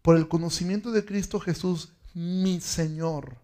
por 0.00 0.16
el 0.16 0.28
conocimiento 0.28 0.90
de 0.90 1.04
Cristo 1.04 1.38
Jesús, 1.38 1.92
mi 2.14 2.60
Señor. 2.60 3.43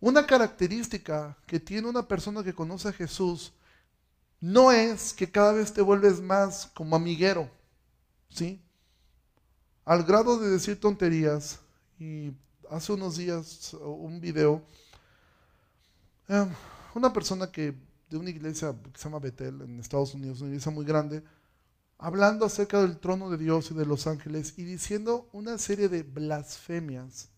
Una 0.00 0.26
característica 0.26 1.36
que 1.46 1.60
tiene 1.60 1.88
una 1.88 2.08
persona 2.08 2.42
que 2.42 2.54
conoce 2.54 2.88
a 2.88 2.92
Jesús 2.92 3.52
no 4.40 4.72
es 4.72 5.12
que 5.12 5.30
cada 5.30 5.52
vez 5.52 5.72
te 5.72 5.82
vuelves 5.82 6.20
más 6.20 6.70
como 6.74 6.96
amiguero, 6.96 7.50
¿sí? 8.30 8.62
Al 9.84 10.04
grado 10.04 10.38
de 10.38 10.48
decir 10.48 10.80
tonterías. 10.80 11.60
Y 11.98 12.32
hace 12.70 12.94
unos 12.94 13.18
días 13.18 13.74
un 13.74 14.20
video, 14.20 14.62
eh, 16.28 16.46
una 16.94 17.12
persona 17.12 17.52
que 17.52 17.74
de 18.08 18.16
una 18.16 18.30
iglesia 18.30 18.74
que 18.92 18.98
se 18.98 19.04
llama 19.04 19.18
Betel 19.18 19.60
en 19.60 19.78
Estados 19.78 20.14
Unidos, 20.14 20.40
una 20.40 20.48
iglesia 20.48 20.72
muy 20.72 20.86
grande, 20.86 21.22
hablando 21.98 22.46
acerca 22.46 22.80
del 22.80 22.98
trono 22.98 23.30
de 23.30 23.36
Dios 23.36 23.70
y 23.70 23.74
de 23.74 23.84
los 23.84 24.06
ángeles 24.06 24.54
y 24.56 24.64
diciendo 24.64 25.28
una 25.32 25.58
serie 25.58 25.90
de 25.90 26.02
blasfemias. 26.02 27.28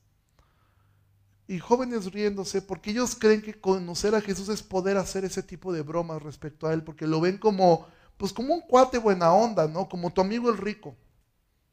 Y 1.48 1.58
jóvenes 1.58 2.12
riéndose 2.12 2.62
porque 2.62 2.90
ellos 2.92 3.16
creen 3.16 3.42
que 3.42 3.60
conocer 3.60 4.14
a 4.14 4.20
Jesús 4.20 4.48
es 4.48 4.62
poder 4.62 4.96
hacer 4.96 5.24
ese 5.24 5.42
tipo 5.42 5.72
de 5.72 5.82
bromas 5.82 6.22
respecto 6.22 6.66
a 6.66 6.72
él, 6.72 6.82
porque 6.84 7.06
lo 7.06 7.20
ven 7.20 7.38
como 7.38 7.86
pues 8.16 8.32
como 8.32 8.54
un 8.54 8.60
cuate 8.60 8.98
buena 8.98 9.32
onda, 9.32 9.66
¿no? 9.66 9.88
Como 9.88 10.12
tu 10.12 10.20
amigo 10.20 10.48
el 10.48 10.56
rico. 10.56 10.96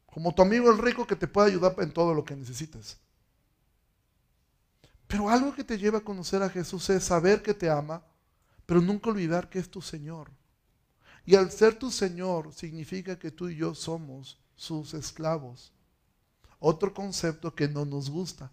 Como 0.06 0.34
tu 0.34 0.42
amigo 0.42 0.68
el 0.68 0.78
rico 0.78 1.06
que 1.06 1.14
te 1.14 1.28
puede 1.28 1.48
ayudar 1.48 1.76
en 1.78 1.92
todo 1.92 2.12
lo 2.12 2.24
que 2.24 2.34
necesites. 2.34 2.98
Pero 5.06 5.28
algo 5.28 5.54
que 5.54 5.62
te 5.62 5.78
lleva 5.78 5.98
a 5.98 6.04
conocer 6.04 6.42
a 6.42 6.50
Jesús 6.50 6.90
es 6.90 7.04
saber 7.04 7.42
que 7.42 7.54
te 7.54 7.70
ama, 7.70 8.04
pero 8.66 8.80
nunca 8.80 9.10
olvidar 9.10 9.48
que 9.48 9.60
es 9.60 9.70
tu 9.70 9.80
Señor. 9.80 10.32
Y 11.24 11.36
al 11.36 11.50
ser 11.52 11.78
tu 11.78 11.90
Señor 11.90 12.52
significa 12.52 13.18
que 13.18 13.30
tú 13.30 13.48
y 13.48 13.56
yo 13.56 13.74
somos 13.74 14.40
sus 14.56 14.94
esclavos. 14.94 15.72
Otro 16.58 16.92
concepto 16.92 17.54
que 17.54 17.68
no 17.68 17.84
nos 17.84 18.10
gusta. 18.10 18.50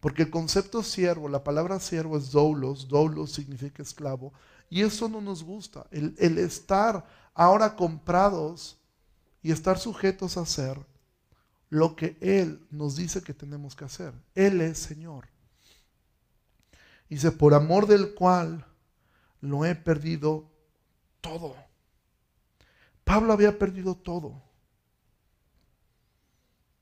Porque 0.00 0.22
el 0.22 0.30
concepto 0.30 0.82
siervo, 0.82 1.28
la 1.28 1.42
palabra 1.42 1.80
siervo 1.80 2.16
es 2.16 2.30
doulos, 2.30 2.88
doulos 2.88 3.32
significa 3.32 3.82
esclavo, 3.82 4.32
y 4.70 4.82
eso 4.82 5.08
no 5.08 5.20
nos 5.20 5.42
gusta. 5.42 5.86
El, 5.90 6.14
el 6.18 6.38
estar 6.38 7.06
ahora 7.34 7.74
comprados 7.74 8.78
y 9.42 9.50
estar 9.50 9.78
sujetos 9.78 10.36
a 10.36 10.42
hacer 10.42 10.78
lo 11.70 11.96
que 11.96 12.16
Él 12.20 12.66
nos 12.70 12.96
dice 12.96 13.22
que 13.22 13.34
tenemos 13.34 13.74
que 13.74 13.84
hacer. 13.84 14.14
Él 14.34 14.60
es 14.60 14.78
Señor. 14.78 15.28
Dice, 17.08 17.32
por 17.32 17.54
amor 17.54 17.86
del 17.86 18.14
cual 18.14 18.66
lo 19.40 19.64
he 19.64 19.74
perdido 19.74 20.50
todo. 21.20 21.56
Pablo 23.04 23.32
había 23.32 23.58
perdido 23.58 23.94
todo. 23.94 24.42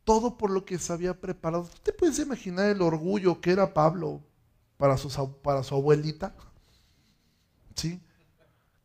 Todo 0.06 0.38
por 0.38 0.50
lo 0.50 0.64
que 0.64 0.78
se 0.78 0.92
había 0.92 1.20
preparado. 1.20 1.64
¿Tú 1.64 1.78
te 1.82 1.92
puedes 1.92 2.20
imaginar 2.20 2.70
el 2.70 2.80
orgullo 2.80 3.40
que 3.40 3.50
era 3.50 3.74
Pablo 3.74 4.22
para, 4.76 4.96
para 5.42 5.64
su 5.64 5.74
abuelita? 5.74 6.32
¿Sí? 7.74 8.00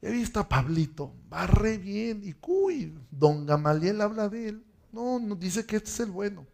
Ya 0.02 0.10
a 0.40 0.50
Pablito, 0.50 1.14
va 1.32 1.46
re 1.46 1.78
bien. 1.78 2.22
Y 2.24 2.34
cuy, 2.34 2.98
don 3.12 3.46
Gamaliel 3.46 4.02
habla 4.02 4.30
de 4.30 4.50
él. 4.50 4.66
No, 4.92 5.20
no, 5.20 5.36
dice 5.36 5.64
que 5.64 5.76
este 5.76 5.92
es 5.92 6.00
el 6.00 6.10
bueno. 6.10 6.48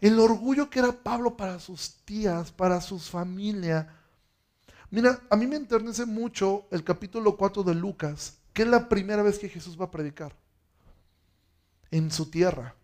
El 0.00 0.20
orgullo 0.20 0.70
que 0.70 0.78
era 0.78 0.92
Pablo 0.92 1.36
para 1.36 1.58
sus 1.58 1.96
tías, 2.04 2.52
para 2.52 2.80
su 2.80 3.00
familia. 3.00 3.92
Mira, 4.88 5.20
a 5.28 5.36
mí 5.36 5.48
me 5.48 5.56
enternece 5.56 6.06
mucho 6.06 6.68
el 6.70 6.84
capítulo 6.84 7.36
4 7.36 7.64
de 7.64 7.74
Lucas, 7.74 8.38
que 8.52 8.62
es 8.62 8.68
la 8.68 8.88
primera 8.88 9.24
vez 9.24 9.40
que 9.40 9.48
Jesús 9.48 9.78
va 9.78 9.86
a 9.86 9.90
predicar 9.90 10.36
en 11.90 12.12
su 12.12 12.30
tierra. 12.30 12.76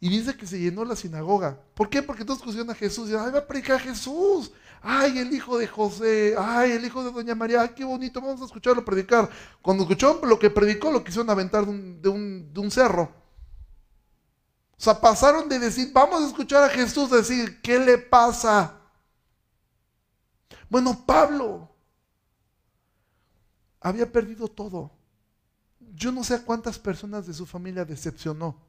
Y 0.00 0.08
dice 0.08 0.36
que 0.36 0.46
se 0.46 0.58
llenó 0.58 0.84
la 0.84 0.94
sinagoga. 0.94 1.60
¿Por 1.74 1.88
qué? 1.88 2.02
Porque 2.02 2.24
todos 2.24 2.38
escucharon 2.38 2.70
a 2.70 2.74
Jesús 2.74 3.10
y 3.10 3.14
ay, 3.14 3.32
va 3.32 3.40
a 3.40 3.46
predicar 3.46 3.80
Jesús. 3.80 4.52
Ay, 4.80 5.18
el 5.18 5.32
hijo 5.32 5.58
de 5.58 5.66
José. 5.66 6.34
Ay, 6.38 6.72
el 6.72 6.84
hijo 6.84 7.02
de 7.02 7.10
Doña 7.10 7.34
María. 7.34 7.62
Ay, 7.62 7.70
qué 7.74 7.84
bonito, 7.84 8.20
vamos 8.20 8.40
a 8.40 8.44
escucharlo 8.44 8.84
predicar. 8.84 9.28
Cuando 9.60 9.82
escucharon 9.82 10.20
lo 10.28 10.38
que 10.38 10.50
predicó, 10.50 10.92
lo 10.92 11.02
quisieron 11.02 11.28
aventar 11.30 11.64
de 11.64 11.70
un, 11.70 12.02
de 12.02 12.08
un, 12.08 12.52
de 12.52 12.60
un 12.60 12.70
cerro. 12.70 13.12
O 14.78 14.80
sea, 14.80 15.00
pasaron 15.00 15.48
de 15.48 15.58
decir, 15.58 15.90
vamos 15.92 16.22
a 16.22 16.26
escuchar 16.28 16.62
a 16.62 16.68
Jesús 16.68 17.10
decir, 17.10 17.60
¿qué 17.60 17.80
le 17.80 17.98
pasa? 17.98 18.76
Bueno, 20.68 21.04
Pablo 21.04 21.68
había 23.80 24.10
perdido 24.10 24.46
todo. 24.46 24.92
Yo 25.94 26.12
no 26.12 26.22
sé 26.22 26.34
a 26.34 26.44
cuántas 26.44 26.78
personas 26.78 27.26
de 27.26 27.34
su 27.34 27.44
familia 27.44 27.84
decepcionó. 27.84 28.67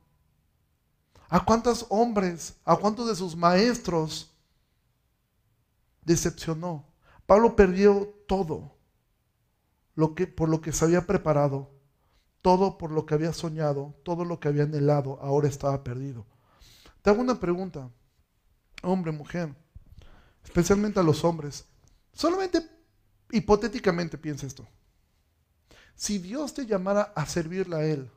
¿A 1.30 1.45
cuántos 1.45 1.86
hombres, 1.89 2.55
a 2.65 2.75
cuántos 2.75 3.07
de 3.07 3.15
sus 3.15 3.36
maestros 3.36 4.32
decepcionó? 6.03 6.86
Pablo 7.27 7.55
perdió 7.55 8.11
todo 8.27 8.75
lo 9.93 10.15
que, 10.15 10.25
por 10.25 10.49
lo 10.49 10.59
que 10.59 10.71
se 10.71 10.86
había 10.86 11.05
preparado, 11.05 11.69
todo 12.41 12.80
por 12.80 12.89
lo 12.89 13.05
que 13.05 13.13
había 13.13 13.32
soñado, 13.32 13.93
todo 14.03 14.25
lo 14.25 14.39
que 14.39 14.47
había 14.47 14.63
anhelado, 14.63 15.19
ahora 15.21 15.47
estaba 15.47 15.84
perdido. 15.84 16.25
Te 17.03 17.11
hago 17.11 17.21
una 17.21 17.39
pregunta, 17.39 17.91
hombre, 18.82 19.11
mujer, 19.11 19.53
especialmente 20.43 20.99
a 20.99 21.03
los 21.03 21.23
hombres. 21.23 21.65
Solamente 22.11 22.67
hipotéticamente 23.32 24.17
piensa 24.17 24.47
esto. 24.47 24.67
Si 25.93 26.17
Dios 26.17 26.55
te 26.55 26.65
llamara 26.65 27.13
a 27.15 27.25
servirle 27.27 27.75
a 27.75 27.84
Él, 27.84 28.09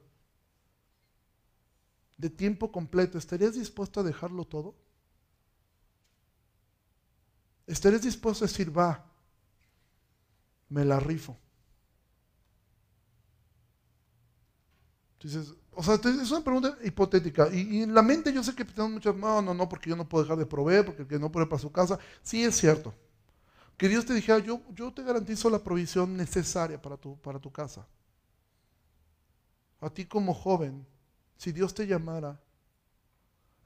de 2.16 2.30
tiempo 2.30 2.70
completo, 2.70 3.18
¿estarías 3.18 3.54
dispuesto 3.54 4.00
a 4.00 4.02
dejarlo 4.02 4.44
todo? 4.44 4.74
¿Estarías 7.66 8.02
dispuesto 8.02 8.44
a 8.44 8.48
decir, 8.48 8.76
va, 8.76 9.04
me 10.68 10.84
la 10.84 11.00
rifo? 11.00 11.36
Entonces, 15.14 15.54
o 15.70 15.82
sea, 15.82 15.94
es 15.94 16.30
una 16.30 16.42
pregunta 16.42 16.76
hipotética. 16.84 17.48
Y, 17.52 17.82
en 17.82 17.94
la 17.94 18.02
mente 18.02 18.32
yo 18.32 18.42
sé 18.42 18.54
que 18.54 18.64
tenemos 18.64 18.92
muchas, 18.92 19.14
no, 19.14 19.40
no, 19.40 19.54
no, 19.54 19.68
porque 19.68 19.90
yo 19.90 19.96
no 19.96 20.08
puedo 20.08 20.24
dejar 20.24 20.38
de 20.38 20.46
proveer, 20.46 20.84
porque 20.84 21.02
el 21.02 21.08
que 21.08 21.18
no 21.18 21.30
puede 21.30 21.46
para 21.46 21.62
su 21.62 21.70
casa. 21.70 21.98
Sí, 22.22 22.44
es 22.44 22.56
cierto. 22.56 22.92
Que 23.76 23.88
Dios 23.88 24.04
te 24.04 24.14
dijera, 24.14 24.38
yo, 24.38 24.60
yo 24.74 24.92
te 24.92 25.02
garantizo 25.02 25.48
la 25.48 25.58
provisión 25.60 26.16
necesaria 26.16 26.80
para 26.80 26.96
tu, 26.96 27.16
para 27.20 27.38
tu 27.38 27.50
casa. 27.50 27.86
A 29.80 29.90
ti 29.90 30.04
como 30.06 30.34
joven, 30.34 30.86
si 31.42 31.50
Dios 31.50 31.74
te 31.74 31.88
llamara, 31.88 32.40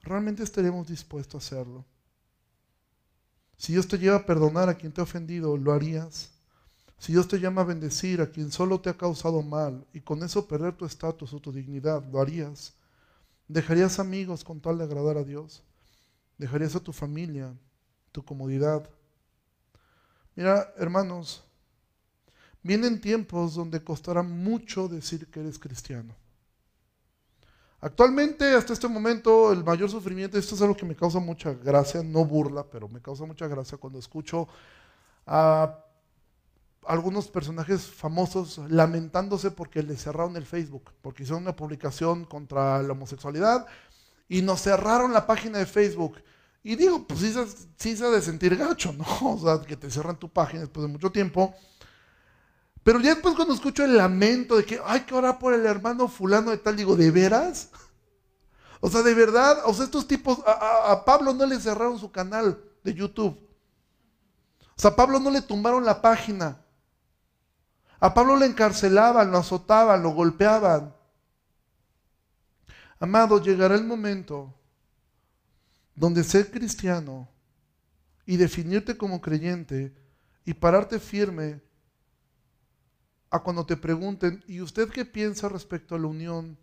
realmente 0.01 0.41
estaremos 0.41 0.87
dispuestos 0.87 1.35
a 1.35 1.45
hacerlo. 1.45 1.85
Si 3.55 3.71
Dios 3.71 3.87
te 3.87 3.99
lleva 3.99 4.15
a 4.15 4.25
perdonar 4.25 4.67
a 4.67 4.73
quien 4.73 4.91
te 4.91 4.99
ha 4.99 5.03
ofendido, 5.03 5.55
¿lo 5.57 5.71
harías? 5.71 6.31
Si 6.97 7.11
Dios 7.11 7.27
te 7.27 7.39
llama 7.39 7.61
a 7.61 7.65
bendecir 7.65 8.19
a 8.19 8.31
quien 8.31 8.51
solo 8.51 8.81
te 8.81 8.89
ha 8.89 8.97
causado 8.97 9.43
mal 9.43 9.85
y 9.93 10.01
con 10.01 10.23
eso 10.23 10.47
perder 10.47 10.75
tu 10.75 10.85
estatus 10.85 11.31
o 11.33 11.39
tu 11.39 11.51
dignidad, 11.51 12.03
¿lo 12.11 12.19
harías? 12.19 12.73
¿Dejarías 13.47 13.99
amigos 13.99 14.43
con 14.43 14.59
tal 14.59 14.79
de 14.79 14.85
agradar 14.85 15.17
a 15.17 15.23
Dios? 15.23 15.61
¿Dejarías 16.39 16.75
a 16.75 16.79
tu 16.79 16.93
familia, 16.93 17.53
tu 18.11 18.25
comodidad? 18.25 18.89
Mira, 20.35 20.73
hermanos, 20.77 21.43
vienen 22.63 22.99
tiempos 22.99 23.53
donde 23.53 23.83
costará 23.83 24.23
mucho 24.23 24.87
decir 24.87 25.29
que 25.29 25.41
eres 25.41 25.59
cristiano. 25.59 26.15
Actualmente, 27.79 28.55
hasta 28.55 28.73
este 28.73 28.87
momento, 28.87 29.51
el 29.51 29.63
mayor 29.63 29.89
sufrimiento, 29.89 30.37
esto 30.37 30.55
es 30.55 30.61
algo 30.61 30.75
que 30.75 30.85
me 30.85 30.95
causa 30.95 31.19
mucha 31.19 31.53
gracia, 31.53 32.01
no 32.01 32.25
burla, 32.25 32.63
pero 32.63 32.89
me 32.89 33.01
causa 33.01 33.25
mucha 33.25 33.47
gracia 33.47 33.77
cuando 33.77 33.99
escucho 33.99 34.47
a 35.27 35.83
algunos 36.87 37.27
personajes 37.27 37.85
famosos 37.85 38.59
lamentándose 38.69 39.51
porque 39.51 39.83
les 39.83 40.01
cerraron 40.01 40.35
el 40.37 40.45
Facebook, 40.45 40.91
porque 41.01 41.23
hicieron 41.23 41.43
una 41.43 41.55
publicación 41.55 42.25
contra 42.25 42.81
la 42.81 42.93
homosexualidad 42.93 43.67
y 44.27 44.41
nos 44.41 44.61
cerraron 44.61 45.13
la 45.13 45.27
página 45.27 45.59
de 45.59 45.65
Facebook. 45.65 46.15
Y 46.63 46.75
digo, 46.75 47.05
pues 47.05 47.19
sí, 47.19 47.33
sí 47.77 47.95
se 47.95 48.05
ha 48.05 48.09
de 48.09 48.21
sentir 48.21 48.55
gacho, 48.57 48.91
¿no? 48.93 49.05
O 49.21 49.37
sea, 49.37 49.65
que 49.65 49.77
te 49.77 49.91
cierran 49.91 50.17
tu 50.17 50.29
página 50.29 50.61
después 50.61 50.85
de 50.85 50.91
mucho 50.91 51.11
tiempo. 51.11 51.53
Pero 52.87 53.01
ya 53.01 53.15
después 53.15 53.35
cuando 53.35 53.53
escucho 53.53 53.83
el 53.83 53.97
lamento 53.97 54.55
de 54.55 54.63
que 54.63 54.79
hay 54.85 55.01
que 55.01 55.13
orar 55.13 55.39
por 55.39 55.53
el 55.53 55.65
hermano 55.65 56.07
fulano 56.07 56.51
de 56.51 56.57
tal, 56.57 56.77
digo, 56.77 56.95
¿de 56.95 57.11
veras? 57.11 57.67
O 58.79 58.89
sea, 58.89 59.01
de 59.01 59.13
verdad, 59.13 59.57
o 59.65 59.73
sea, 59.73 59.83
estos 59.83 60.07
tipos, 60.07 60.39
a, 60.45 61.03
Pablo 61.03 61.33
no 61.33 61.45
le 61.45 61.59
cerraron 61.59 61.99
su 61.99 62.11
canal 62.11 62.63
de 62.85 62.93
YouTube. 62.93 63.37
O 64.61 64.79
sea, 64.79 64.91
a 64.91 64.95
Pablo 64.95 65.19
no 65.19 65.31
le 65.31 65.41
tumbaron 65.41 65.83
la 65.83 66.01
página. 66.01 66.61
A 67.99 68.13
Pablo 68.13 68.37
le 68.37 68.45
encarcelaban, 68.45 69.31
lo 69.31 69.39
azotaban, 69.39 70.01
lo 70.01 70.11
golpeaban. 70.11 70.95
Amado, 73.01 73.41
llegará 73.41 73.75
el 73.75 73.83
momento 73.83 74.53
donde 75.93 76.23
ser 76.23 76.51
cristiano 76.51 77.27
y 78.25 78.37
definirte 78.37 78.95
como 78.95 79.19
creyente 79.19 79.93
y 80.45 80.53
pararte 80.53 80.99
firme 80.99 81.66
a 83.29 83.39
cuando 83.39 83.65
te 83.65 83.77
pregunten, 83.77 84.43
¿y 84.47 84.61
usted 84.61 84.89
qué 84.89 85.05
piensa 85.05 85.49
respecto 85.49 85.95
a 85.95 85.99
la 85.99 86.07
unión 86.07 86.57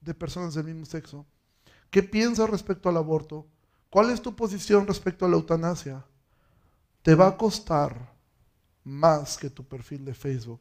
de 0.00 0.14
personas 0.14 0.54
del 0.54 0.64
mismo 0.64 0.86
sexo? 0.86 1.26
¿Qué 1.90 2.02
piensa 2.02 2.46
respecto 2.46 2.88
al 2.88 2.96
aborto? 2.96 3.46
¿Cuál 3.90 4.10
es 4.10 4.22
tu 4.22 4.34
posición 4.34 4.86
respecto 4.86 5.24
a 5.24 5.28
la 5.28 5.36
eutanasia? 5.36 6.04
Te 7.02 7.14
va 7.14 7.28
a 7.28 7.36
costar 7.36 8.12
más 8.84 9.36
que 9.36 9.50
tu 9.50 9.64
perfil 9.64 10.04
de 10.04 10.14
Facebook. 10.14 10.60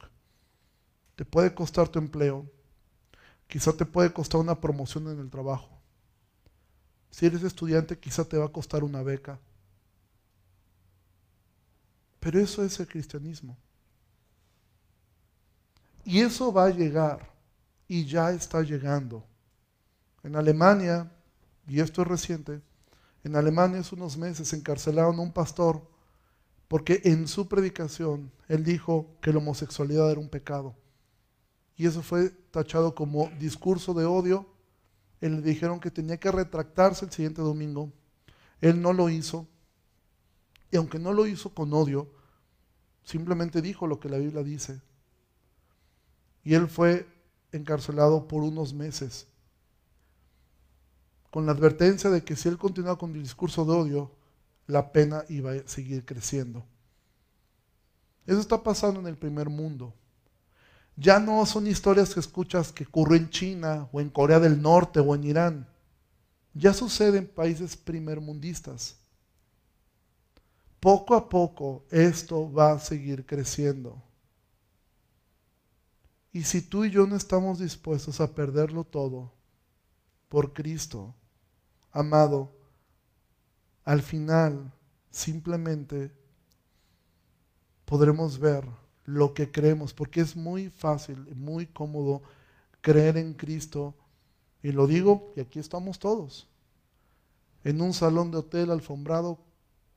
Te 1.16 1.26
puede 1.26 1.54
costar 1.54 1.88
tu 1.88 2.00
empleo. 2.00 2.46
Quizá 3.48 3.74
te 3.74 3.86
puede 3.86 4.14
costar 4.14 4.42
una 4.42 4.60
promoción 4.60 5.08
en 5.08 5.20
el 5.20 5.30
trabajo. 5.30 5.82
Si 7.10 7.26
eres 7.26 7.44
estudiante, 7.44 8.00
quizá 8.00 8.26
te 8.26 8.38
va 8.38 8.46
a 8.46 8.52
costar 8.52 8.84
una 8.84 9.04
beca. 9.04 9.40
Pero 12.20 12.40
eso 12.40 12.64
es 12.64 12.80
el 12.80 12.88
cristianismo. 12.88 13.58
Y 16.04 16.20
eso 16.20 16.52
va 16.52 16.66
a 16.66 16.70
llegar 16.70 17.32
y 17.88 18.06
ya 18.06 18.32
está 18.32 18.62
llegando. 18.62 19.24
En 20.24 20.36
Alemania, 20.36 21.12
y 21.68 21.80
esto 21.80 22.02
es 22.02 22.08
reciente, 22.08 22.62
en 23.24 23.36
Alemania 23.36 23.80
hace 23.80 23.96
unos 23.96 24.18
meses 24.18 24.52
encarcelaron 24.54 25.18
a 25.20 25.22
un 25.22 25.32
pastor 25.32 25.88
porque 26.68 27.02
en 27.04 27.28
su 27.28 27.48
predicación 27.48 28.32
él 28.48 28.64
dijo 28.64 29.18
que 29.22 29.32
la 29.32 29.40
homosexualidad 29.40 30.10
era 30.10 30.20
un 30.20 30.30
pecado. 30.30 30.76
Y 31.76 31.86
eso 31.86 32.02
fue 32.02 32.30
tachado 32.30 32.96
como 32.96 33.30
discurso 33.40 33.94
de 33.94 34.06
odio. 34.06 34.48
Él 35.20 35.36
le 35.36 35.42
dijeron 35.42 35.80
que 35.80 35.92
tenía 35.92 36.18
que 36.18 36.32
retractarse 36.32 37.06
el 37.06 37.12
siguiente 37.12 37.42
domingo. 37.42 37.92
Él 38.62 38.82
no 38.82 38.94
lo 38.94 39.10
hizo. 39.10 39.48
Y 40.72 40.78
aunque 40.78 40.98
no 40.98 41.12
lo 41.12 41.26
hizo 41.26 41.54
con 41.54 41.74
odio, 41.74 42.10
simplemente 43.04 43.62
dijo 43.62 43.86
lo 43.86 44.00
que 44.00 44.10
la 44.10 44.18
Biblia 44.18 44.44
dice. 44.44 44.82
Y 46.44 46.54
él 46.54 46.68
fue 46.68 47.08
encarcelado 47.52 48.28
por 48.28 48.44
unos 48.44 48.74
meses, 48.74 49.28
con 51.30 51.46
la 51.46 51.52
advertencia 51.52 52.10
de 52.10 52.24
que 52.24 52.36
si 52.36 52.50
él 52.50 52.58
continuaba 52.58 52.98
con 52.98 53.14
el 53.14 53.24
discurso 53.24 53.66
de 53.66 53.72
odio, 53.72 54.12
la 54.68 54.92
pena 54.92 55.24
iba 55.30 55.52
a 55.52 55.68
seguir 55.68 56.06
creciendo. 56.06 56.66
Eso 58.26 58.40
está 58.40 58.62
pasando 58.62 59.00
en 59.00 59.08
el 59.08 59.18
primer 59.18 59.50
mundo. 59.50 59.94
Ya 60.96 61.20
no 61.20 61.46
son 61.46 61.68
historias 61.68 62.14
que 62.14 62.20
escuchas 62.20 62.72
que 62.72 62.84
ocurrió 62.84 63.18
en 63.18 63.30
China 63.30 63.88
o 63.92 64.02
en 64.02 64.10
Corea 64.10 64.40
del 64.40 64.62
Norte 64.62 65.00
o 65.00 65.16
en 65.16 65.24
Irán. 65.24 65.68
Ya 66.54 66.74
sucede 66.74 67.18
en 67.18 67.28
países 67.28 67.78
primermundistas. 67.78 68.98
Poco 70.80 71.16
a 71.16 71.30
poco 71.30 71.86
esto 71.90 72.52
va 72.52 72.74
a 72.74 72.80
seguir 72.80 73.26
creciendo. 73.26 74.02
Y 76.34 76.44
si 76.44 76.62
tú 76.62 76.86
y 76.86 76.92
yo 76.92 77.08
no 77.08 77.16
estamos 77.16 77.60
dispuestos 77.60 78.22
a 78.22 78.34
perderlo 78.34 78.84
todo 78.86 79.32
por 80.30 80.54
Cristo, 80.54 81.14
amado, 81.92 82.52
al 83.84 84.02
final 84.02 84.72
simplemente 85.10 86.12
podremos 87.86 88.40
ver 88.40 88.66
lo 89.04 89.34
que 89.34 89.52
creemos, 89.52 89.94
porque 89.94 90.22
es 90.22 90.36
muy 90.36 90.70
fácil, 90.70 91.18
muy 91.36 91.68
cómodo 91.68 92.22
creer 92.80 93.18
en 93.18 93.34
Cristo. 93.34 93.94
Y 94.64 94.72
lo 94.72 94.88
digo, 94.88 95.34
y 95.36 95.42
aquí 95.42 95.60
estamos 95.60 96.00
todos, 96.00 96.48
en 97.66 97.82
un 97.82 97.94
salón 97.94 98.32
de 98.32 98.38
hotel 98.38 98.72
alfombrado 98.72 99.40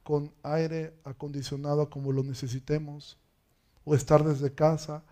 con 0.03 0.33
aire 0.43 0.95
acondicionado 1.05 1.89
como 1.89 2.11
lo 2.11 2.25
necesitemos, 2.25 3.19
o 3.85 3.95
estar 3.95 4.25
desde 4.25 4.53
casa, 4.53 5.05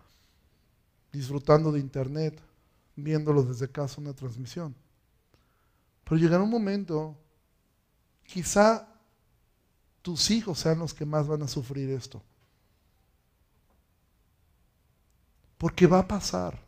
disfrutando 1.12 1.70
de 1.70 1.80
internet, 1.80 2.40
viéndolo 2.96 3.42
desde 3.42 3.70
casa 3.70 4.00
una 4.00 4.14
transmisión. 4.14 4.74
Pero 6.04 6.16
llegará 6.16 6.42
un 6.42 6.50
momento, 6.50 7.16
quizá 8.24 8.88
tus 10.00 10.30
hijos 10.30 10.58
sean 10.58 10.78
los 10.78 10.94
que 10.94 11.04
más 11.04 11.28
van 11.28 11.42
a 11.42 11.48
sufrir 11.48 11.90
esto. 11.90 12.22
Porque 15.58 15.86
va 15.86 16.00
a 16.00 16.08
pasar, 16.08 16.58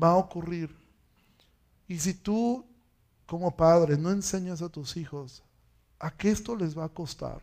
va 0.00 0.10
a 0.10 0.16
ocurrir. 0.16 0.74
Y 1.88 1.98
si 1.98 2.14
tú 2.14 2.64
como 3.26 3.56
padre 3.56 3.96
no 3.96 4.10
enseñas 4.10 4.62
a 4.62 4.68
tus 4.68 4.96
hijos 4.96 5.42
a 5.98 6.10
que 6.10 6.30
esto 6.30 6.54
les 6.54 6.76
va 6.78 6.84
a 6.84 6.88
costar, 6.88 7.42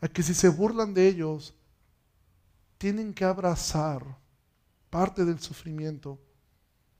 a 0.00 0.08
que 0.08 0.22
si 0.22 0.32
se 0.32 0.48
burlan 0.48 0.94
de 0.94 1.08
ellos, 1.08 1.54
tienen 2.78 3.12
que 3.12 3.24
abrazar 3.24 4.04
parte 4.94 5.24
del 5.24 5.40
sufrimiento 5.40 6.20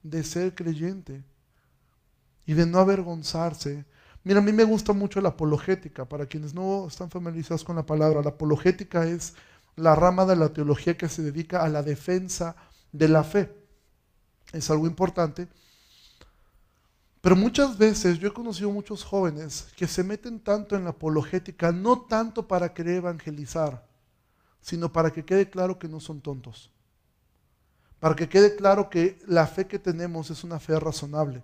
de 0.02 0.24
ser 0.24 0.52
creyente 0.52 1.22
y 2.44 2.54
de 2.54 2.66
no 2.66 2.80
avergonzarse. 2.80 3.84
Mira, 4.24 4.40
a 4.40 4.42
mí 4.42 4.50
me 4.52 4.64
gusta 4.64 4.92
mucho 4.92 5.20
la 5.20 5.28
apologética. 5.28 6.04
Para 6.04 6.26
quienes 6.26 6.54
no 6.54 6.88
están 6.88 7.08
familiarizados 7.08 7.62
con 7.62 7.76
la 7.76 7.86
palabra, 7.86 8.20
la 8.20 8.30
apologética 8.30 9.06
es 9.06 9.34
la 9.76 9.94
rama 9.94 10.26
de 10.26 10.34
la 10.34 10.48
teología 10.48 10.96
que 10.96 11.08
se 11.08 11.22
dedica 11.22 11.62
a 11.62 11.68
la 11.68 11.84
defensa 11.84 12.56
de 12.90 13.06
la 13.06 13.22
fe. 13.22 13.56
Es 14.52 14.68
algo 14.72 14.88
importante. 14.88 15.46
Pero 17.20 17.36
muchas 17.36 17.78
veces 17.78 18.18
yo 18.18 18.26
he 18.26 18.34
conocido 18.34 18.72
muchos 18.72 19.04
jóvenes 19.04 19.68
que 19.76 19.86
se 19.86 20.02
meten 20.02 20.40
tanto 20.40 20.74
en 20.74 20.82
la 20.82 20.90
apologética, 20.90 21.70
no 21.70 22.00
tanto 22.00 22.48
para 22.48 22.74
querer 22.74 22.96
evangelizar, 22.96 23.86
sino 24.60 24.92
para 24.92 25.12
que 25.12 25.24
quede 25.24 25.48
claro 25.48 25.78
que 25.78 25.86
no 25.86 26.00
son 26.00 26.20
tontos. 26.20 26.73
Para 28.04 28.16
que 28.16 28.28
quede 28.28 28.54
claro 28.54 28.90
que 28.90 29.18
la 29.26 29.46
fe 29.46 29.66
que 29.66 29.78
tenemos 29.78 30.28
es 30.28 30.44
una 30.44 30.60
fe 30.60 30.78
razonable. 30.78 31.42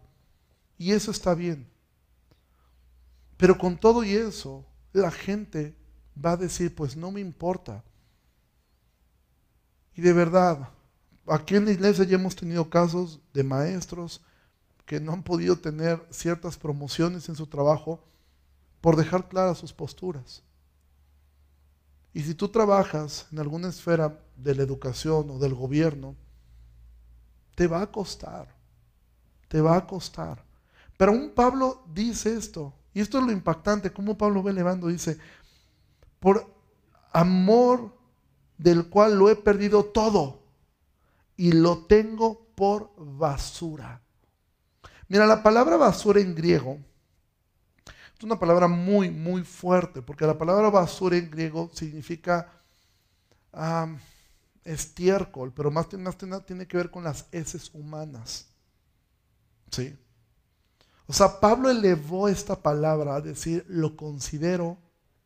Y 0.76 0.92
eso 0.92 1.11
está 1.11 1.34
bien. 1.34 1.66
Pero 3.38 3.56
con 3.56 3.78
todo 3.78 4.04
y 4.04 4.12
eso, 4.12 4.66
la 4.92 5.11
gente 5.11 5.74
va 6.22 6.32
a 6.32 6.36
decir, 6.36 6.74
pues 6.74 6.98
no 6.98 7.11
me 7.11 7.22
importa. 7.22 7.82
Y 9.94 10.02
de 10.02 10.12
verdad, 10.12 10.68
aquí 11.26 11.56
en 11.56 11.64
la 11.64 11.70
iglesia 11.70 12.04
ya 12.04 12.16
hemos 12.16 12.36
tenido 12.36 12.68
casos 12.68 13.20
de 13.32 13.42
maestros 13.42 14.20
que 14.84 15.00
no 15.00 15.14
han 15.14 15.22
podido 15.22 15.56
tener 15.56 16.06
ciertas 16.11 16.58
promociones 16.58 17.26
en 17.30 17.36
su 17.36 17.46
trabajo 17.46 18.04
por 18.82 18.96
dejar 18.96 19.30
claras 19.30 19.56
sus 19.56 19.72
posturas. 19.72 20.42
Y 22.12 22.20
si 22.20 22.34
tú 22.34 22.50
trabajas 22.50 23.28
en 23.32 23.38
alguna 23.38 23.70
esfera 23.70 24.22
de 24.36 24.54
la 24.54 24.62
educación 24.62 25.30
o 25.30 25.38
del 25.38 25.54
gobierno, 25.54 26.16
te 27.61 27.66
va 27.66 27.82
a 27.82 27.92
costar, 27.92 28.48
te 29.46 29.61
va 29.61 29.76
a 29.76 29.86
costar. 29.86 30.42
Pero 30.96 31.12
un 31.12 31.34
Pablo 31.34 31.84
dice 31.92 32.34
esto, 32.34 32.72
y 32.94 33.02
esto 33.02 33.18
es 33.18 33.24
lo 33.26 33.32
impactante, 33.32 33.92
como 33.92 34.16
Pablo 34.16 34.42
ve 34.42 34.52
elevando, 34.52 34.86
dice, 34.86 35.18
por 36.20 36.50
amor 37.12 37.94
del 38.56 38.88
cual 38.88 39.18
lo 39.18 39.28
he 39.28 39.36
perdido 39.36 39.84
todo 39.84 40.42
y 41.36 41.52
lo 41.52 41.84
tengo 41.84 42.46
por 42.54 42.94
basura. 42.96 44.00
Mira, 45.08 45.26
la 45.26 45.42
palabra 45.42 45.76
basura 45.76 46.18
en 46.18 46.34
griego 46.34 46.78
es 48.16 48.24
una 48.24 48.38
palabra 48.38 48.68
muy, 48.68 49.11
muy 49.11 49.44
fuerte, 49.44 50.00
porque 50.00 50.26
la 50.26 50.38
palabra 50.38 50.70
basura 50.70 51.18
en 51.18 51.30
griego 51.30 51.68
significa 51.74 52.50
estiércol, 54.64 55.52
pero 55.52 55.70
más, 55.70 55.92
más 55.94 56.16
tiene 56.46 56.66
que 56.66 56.76
ver 56.76 56.90
con 56.90 57.04
las 57.04 57.26
heces 57.32 57.70
humanas. 57.74 58.46
¿Sí? 59.70 59.96
O 61.06 61.12
sea, 61.12 61.40
Pablo 61.40 61.70
elevó 61.70 62.28
esta 62.28 62.62
palabra 62.62 63.16
a 63.16 63.20
decir, 63.20 63.64
lo 63.68 63.96
considero 63.96 64.78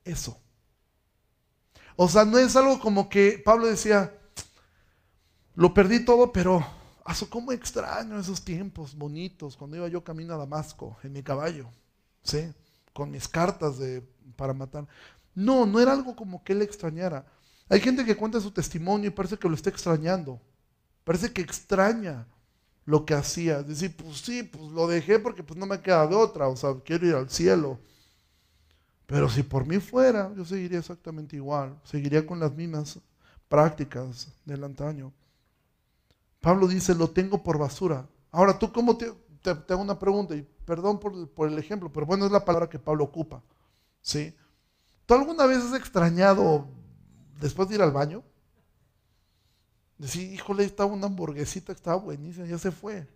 eso. 0.05 0.39
O 1.97 2.09
sea, 2.09 2.25
no 2.25 2.39
es 2.39 2.57
algo 2.57 2.81
como 2.81 3.09
que 3.09 3.41
Pablo 3.45 3.67
decía, 3.67 4.13
lo 5.55 5.75
perdí 5.75 6.05
todo, 6.05 6.33
pero 6.33 6.67
¿cómo 7.29 7.53
extraño 7.53 8.19
esos 8.19 8.43
tiempos 8.43 8.97
bonitos 8.97 9.57
cuando 9.57 9.77
iba 9.77 9.89
yo 9.89 10.03
camino 10.03 10.35
a 10.35 10.39
Damasco 10.39 10.97
en 11.03 11.13
mi 11.13 11.23
caballo? 11.23 11.69
¿Sí? 12.23 12.53
Con 12.93 13.11
mis 13.11 13.29
cartas 13.29 13.79
de, 13.79 14.01
para 14.37 14.55
matar. 14.55 14.87
No, 15.35 15.67
no 15.67 15.81
era 15.81 15.93
algo 15.93 16.17
como 16.17 16.43
que 16.43 16.55
él 16.55 16.63
extrañara. 16.63 17.27
Hay 17.69 17.81
gente 17.81 18.05
que 18.05 18.17
cuenta 18.17 18.41
su 18.41 18.51
testimonio 18.51 19.09
y 19.09 19.11
parece 19.11 19.39
que 19.39 19.49
lo 19.49 19.55
está 19.55 19.71
extrañando. 19.71 20.41
Parece 21.05 21.33
que 21.33 21.43
extraña 21.43 22.27
lo 22.85 23.05
que 23.05 23.15
hacía. 23.15 23.63
Decir, 23.63 23.97
pues 23.97 24.19
sí, 24.19 24.43
pues 24.43 24.71
lo 24.73 24.87
dejé 24.87 25.19
porque 25.19 25.43
pues 25.43 25.59
no 25.59 25.67
me 25.67 25.81
queda 25.81 26.07
de 26.07 26.15
otra. 26.15 26.49
O 26.49 26.57
sea, 26.57 26.75
quiero 26.85 27.07
ir 27.07 27.15
al 27.15 27.31
cielo. 27.31 27.79
Pero 29.07 29.29
si 29.29 29.43
por 29.43 29.67
mí 29.67 29.79
fuera, 29.79 30.33
yo 30.35 30.45
seguiría 30.45 30.79
exactamente 30.79 31.37
igual. 31.37 31.79
Seguiría 31.85 32.27
con 32.27 32.41
las 32.41 32.55
mismas 32.55 32.99
prácticas 33.49 34.29
del 34.45 34.65
antaño. 34.65 35.13
Pablo 36.41 36.67
dice, 36.67 36.95
lo 36.95 37.09
tengo 37.11 37.43
por 37.43 37.59
basura. 37.59 38.07
Ahora, 38.31 38.59
¿tú 38.59 38.73
cómo 38.73 38.97
te, 38.97 39.13
te, 39.43 39.51
hago 39.73 39.83
una 39.83 39.99
pregunta? 39.99 40.35
Y 40.35 40.43
perdón 40.65 40.99
por, 40.99 41.29
por, 41.31 41.49
el 41.49 41.59
ejemplo, 41.59 41.91
pero 41.93 42.07
bueno, 42.07 42.27
es 42.27 42.33
la 42.33 42.45
palabra 42.45 42.69
que 42.69 42.79
Pablo 42.79 43.05
ocupa. 43.05 43.43
¿Sí? 44.03 44.35
¿Tú 45.07 45.15
alguna 45.15 45.47
vez 45.47 45.59
has 45.59 45.75
extrañado 45.75 46.67
después 47.41 47.69
de 47.69 47.77
ir 47.77 47.83
al 47.83 47.93
baño, 47.93 48.23
decir, 49.99 50.33
híjole, 50.33 50.65
estaba 50.65 50.93
una 50.93 51.07
hamburguesita 51.07 51.73
que 51.73 51.79
estaba 51.79 51.97
buenísima, 51.97 52.47
ya 52.47 52.59
se 52.59 52.71
fue. 52.71 53.09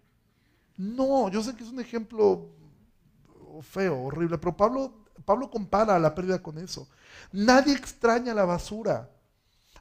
No, 0.77 1.31
yo 1.31 1.43
sé 1.43 1.55
que 1.57 1.65
es 1.65 1.71
un 1.71 1.81
ejemplo 1.81 2.49
feo, 3.63 4.03
horrible, 4.05 4.39
pero 4.39 4.57
Pablo, 4.57 4.93
Pablo 5.25 5.51
compara 5.51 5.99
la 5.99 6.15
pérdida 6.15 6.43
con 6.43 6.59
eso. 6.59 6.89
Nadie 7.33 7.75
extraña 7.75 8.35
la 8.35 8.45
basura, 8.45 9.11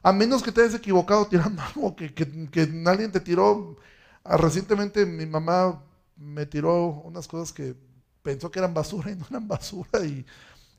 a 0.02 0.12
menos 0.12 0.42
que 0.42 0.52
te 0.52 0.62
hayas 0.62 0.74
equivocado 0.74 1.26
tirando 1.26 1.62
algo, 1.74 1.96
que, 1.96 2.14
que, 2.14 2.50
que 2.50 2.82
alguien 2.86 3.12
te 3.12 3.20
tiró. 3.20 3.76
Ah, 4.24 4.36
recientemente 4.36 5.06
mi 5.06 5.26
mamá 5.26 5.82
me 6.16 6.46
tiró 6.46 7.02
unas 7.04 7.28
cosas 7.28 7.52
que 7.52 7.76
pensó 8.22 8.50
que 8.50 8.58
eran 8.58 8.74
basura 8.74 9.10
y 9.10 9.16
no 9.16 9.26
eran 9.30 9.48
basura 9.48 10.04
y 10.04 10.26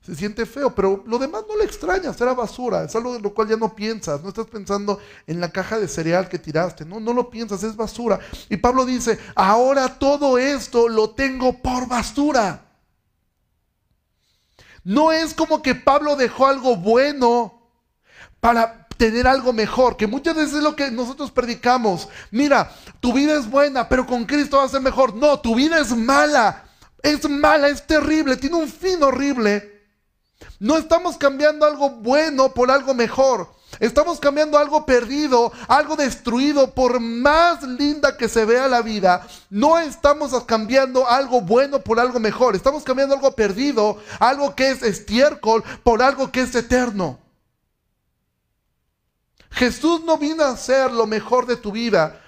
se 0.02 0.14
siente 0.14 0.46
feo, 0.46 0.74
pero 0.74 1.04
lo 1.06 1.18
demás 1.18 1.44
no 1.46 1.56
le 1.56 1.64
extrañas, 1.64 2.18
era 2.20 2.32
basura, 2.32 2.84
es 2.84 2.96
algo 2.96 3.12
de 3.12 3.20
lo 3.20 3.34
cual 3.34 3.48
ya 3.48 3.56
no 3.56 3.74
piensas, 3.74 4.22
no 4.22 4.30
estás 4.30 4.46
pensando 4.46 4.98
en 5.26 5.40
la 5.40 5.50
caja 5.50 5.78
de 5.78 5.88
cereal 5.88 6.28
que 6.28 6.38
tiraste, 6.38 6.86
no, 6.86 7.00
no 7.00 7.12
lo 7.12 7.28
piensas, 7.28 7.62
es 7.62 7.76
basura. 7.76 8.18
Y 8.48 8.56
Pablo 8.56 8.86
dice, 8.86 9.18
ahora 9.34 9.98
todo 9.98 10.38
esto 10.38 10.88
lo 10.88 11.10
tengo 11.10 11.58
por 11.58 11.86
basura. 11.86 12.66
No 14.82 15.12
es 15.12 15.34
como 15.34 15.60
que 15.60 15.74
Pablo 15.74 16.16
dejó 16.16 16.46
algo 16.46 16.76
bueno 16.76 17.60
para 18.40 18.86
tener 18.96 19.26
algo 19.26 19.52
mejor, 19.52 19.98
que 19.98 20.06
muchas 20.06 20.34
veces 20.34 20.54
es 20.54 20.62
lo 20.62 20.76
que 20.76 20.90
nosotros 20.90 21.30
predicamos. 21.30 22.08
Mira, 22.30 22.70
tu 23.00 23.12
vida 23.12 23.38
es 23.38 23.50
buena, 23.50 23.88
pero 23.88 24.06
con 24.06 24.24
Cristo 24.24 24.56
va 24.56 24.64
a 24.64 24.68
ser 24.68 24.80
mejor. 24.80 25.14
No, 25.14 25.40
tu 25.40 25.54
vida 25.54 25.78
es 25.78 25.94
mala, 25.94 26.64
es 27.02 27.28
mala, 27.28 27.68
es 27.68 27.86
terrible, 27.86 28.38
tiene 28.38 28.56
un 28.56 28.68
fin 28.68 29.02
horrible. 29.02 29.79
No 30.58 30.76
estamos 30.76 31.16
cambiando 31.16 31.66
algo 31.66 31.90
bueno 31.90 32.52
por 32.52 32.70
algo 32.70 32.94
mejor. 32.94 33.48
Estamos 33.78 34.18
cambiando 34.18 34.58
algo 34.58 34.84
perdido, 34.84 35.52
algo 35.68 35.96
destruido, 35.96 36.74
por 36.74 37.00
más 37.00 37.62
linda 37.62 38.16
que 38.16 38.28
se 38.28 38.44
vea 38.44 38.68
la 38.68 38.82
vida. 38.82 39.26
No 39.48 39.78
estamos 39.78 40.32
cambiando 40.44 41.08
algo 41.08 41.40
bueno 41.40 41.80
por 41.80 42.00
algo 42.00 42.18
mejor. 42.18 42.56
Estamos 42.56 42.82
cambiando 42.82 43.14
algo 43.14 43.34
perdido, 43.34 43.98
algo 44.18 44.54
que 44.54 44.70
es 44.70 44.82
estiércol, 44.82 45.62
por 45.82 46.02
algo 46.02 46.30
que 46.30 46.42
es 46.42 46.54
eterno. 46.54 47.20
Jesús 49.50 50.02
no 50.04 50.18
vino 50.18 50.44
a 50.44 50.56
ser 50.56 50.92
lo 50.92 51.06
mejor 51.06 51.46
de 51.46 51.56
tu 51.56 51.72
vida. 51.72 52.20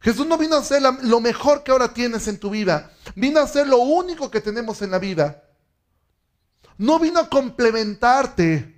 Jesús 0.00 0.26
no 0.26 0.36
vino 0.36 0.56
a 0.56 0.64
ser 0.64 0.82
lo 0.82 1.20
mejor 1.20 1.62
que 1.62 1.70
ahora 1.70 1.94
tienes 1.94 2.28
en 2.28 2.38
tu 2.38 2.50
vida. 2.50 2.90
Vino 3.14 3.40
a 3.40 3.46
ser 3.46 3.66
lo 3.66 3.78
único 3.78 4.30
que 4.30 4.40
tenemos 4.40 4.82
en 4.82 4.90
la 4.90 4.98
vida. 4.98 5.42
No 6.82 6.98
vino 6.98 7.20
a 7.20 7.28
complementarte. 7.28 8.76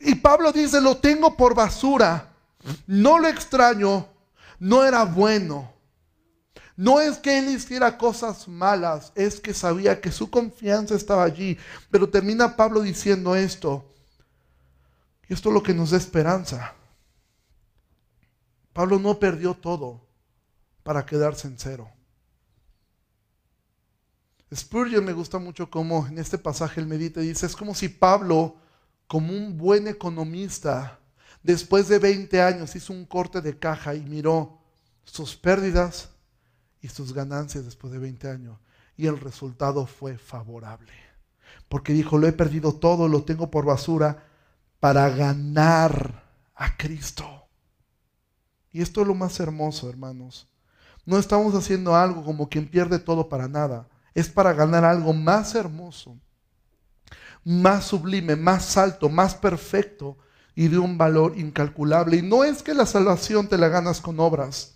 Y 0.00 0.16
Pablo 0.16 0.50
dice, 0.50 0.80
lo 0.80 0.96
tengo 0.96 1.36
por 1.36 1.54
basura. 1.54 2.34
No 2.88 3.20
lo 3.20 3.28
extraño. 3.28 4.08
No 4.58 4.84
era 4.84 5.04
bueno. 5.04 5.72
No 6.74 7.00
es 7.00 7.18
que 7.18 7.38
él 7.38 7.48
hiciera 7.50 7.96
cosas 7.96 8.48
malas, 8.48 9.12
es 9.14 9.40
que 9.40 9.54
sabía 9.54 10.00
que 10.00 10.10
su 10.10 10.30
confianza 10.30 10.96
estaba 10.96 11.22
allí. 11.22 11.56
Pero 11.92 12.08
termina 12.08 12.56
Pablo 12.56 12.80
diciendo 12.80 13.36
esto. 13.36 13.94
Y 15.28 15.34
esto 15.34 15.50
es 15.50 15.54
lo 15.54 15.62
que 15.62 15.74
nos 15.74 15.90
da 15.92 15.96
esperanza. 15.96 16.74
Pablo 18.72 18.98
no 18.98 19.20
perdió 19.20 19.54
todo 19.54 20.04
para 20.82 21.06
quedarse 21.06 21.46
en 21.46 21.56
cero. 21.56 21.88
Spurgeon 24.54 25.04
me 25.04 25.12
gusta 25.12 25.38
mucho 25.38 25.70
cómo 25.70 26.06
en 26.06 26.18
este 26.18 26.38
pasaje 26.38 26.80
él 26.80 26.86
medita 26.86 27.20
dice, 27.20 27.46
es 27.46 27.54
como 27.54 27.74
si 27.74 27.88
Pablo, 27.88 28.56
como 29.06 29.32
un 29.32 29.58
buen 29.58 29.88
economista, 29.88 30.98
después 31.42 31.88
de 31.88 31.98
20 31.98 32.40
años 32.40 32.74
hizo 32.74 32.92
un 32.92 33.04
corte 33.04 33.40
de 33.40 33.58
caja 33.58 33.94
y 33.94 34.00
miró 34.00 34.58
sus 35.04 35.36
pérdidas 35.36 36.10
y 36.80 36.88
sus 36.88 37.12
ganancias 37.12 37.64
después 37.64 37.92
de 37.92 37.98
20 37.98 38.30
años. 38.30 38.58
Y 38.96 39.06
el 39.06 39.18
resultado 39.20 39.86
fue 39.86 40.18
favorable. 40.18 40.92
Porque 41.68 41.92
dijo, 41.92 42.18
lo 42.18 42.26
he 42.26 42.32
perdido 42.32 42.72
todo, 42.74 43.08
lo 43.08 43.24
tengo 43.24 43.50
por 43.50 43.64
basura 43.64 44.24
para 44.80 45.08
ganar 45.10 46.24
a 46.54 46.76
Cristo. 46.76 47.46
Y 48.72 48.82
esto 48.82 49.02
es 49.02 49.06
lo 49.06 49.14
más 49.14 49.38
hermoso, 49.40 49.88
hermanos. 49.88 50.48
No 51.04 51.18
estamos 51.18 51.54
haciendo 51.54 51.96
algo 51.96 52.24
como 52.24 52.48
quien 52.48 52.68
pierde 52.68 52.98
todo 52.98 53.28
para 53.28 53.48
nada. 53.48 53.88
Es 54.14 54.28
para 54.28 54.52
ganar 54.52 54.84
algo 54.84 55.12
más 55.12 55.54
hermoso, 55.54 56.16
más 57.44 57.84
sublime, 57.84 58.36
más 58.36 58.76
alto, 58.76 59.08
más 59.08 59.34
perfecto 59.34 60.16
y 60.54 60.68
de 60.68 60.78
un 60.78 60.98
valor 60.98 61.38
incalculable. 61.38 62.16
Y 62.16 62.22
no 62.22 62.42
es 62.42 62.62
que 62.62 62.74
la 62.74 62.84
salvación 62.84 63.48
te 63.48 63.56
la 63.56 63.68
ganas 63.68 64.00
con 64.00 64.18
obras. 64.18 64.74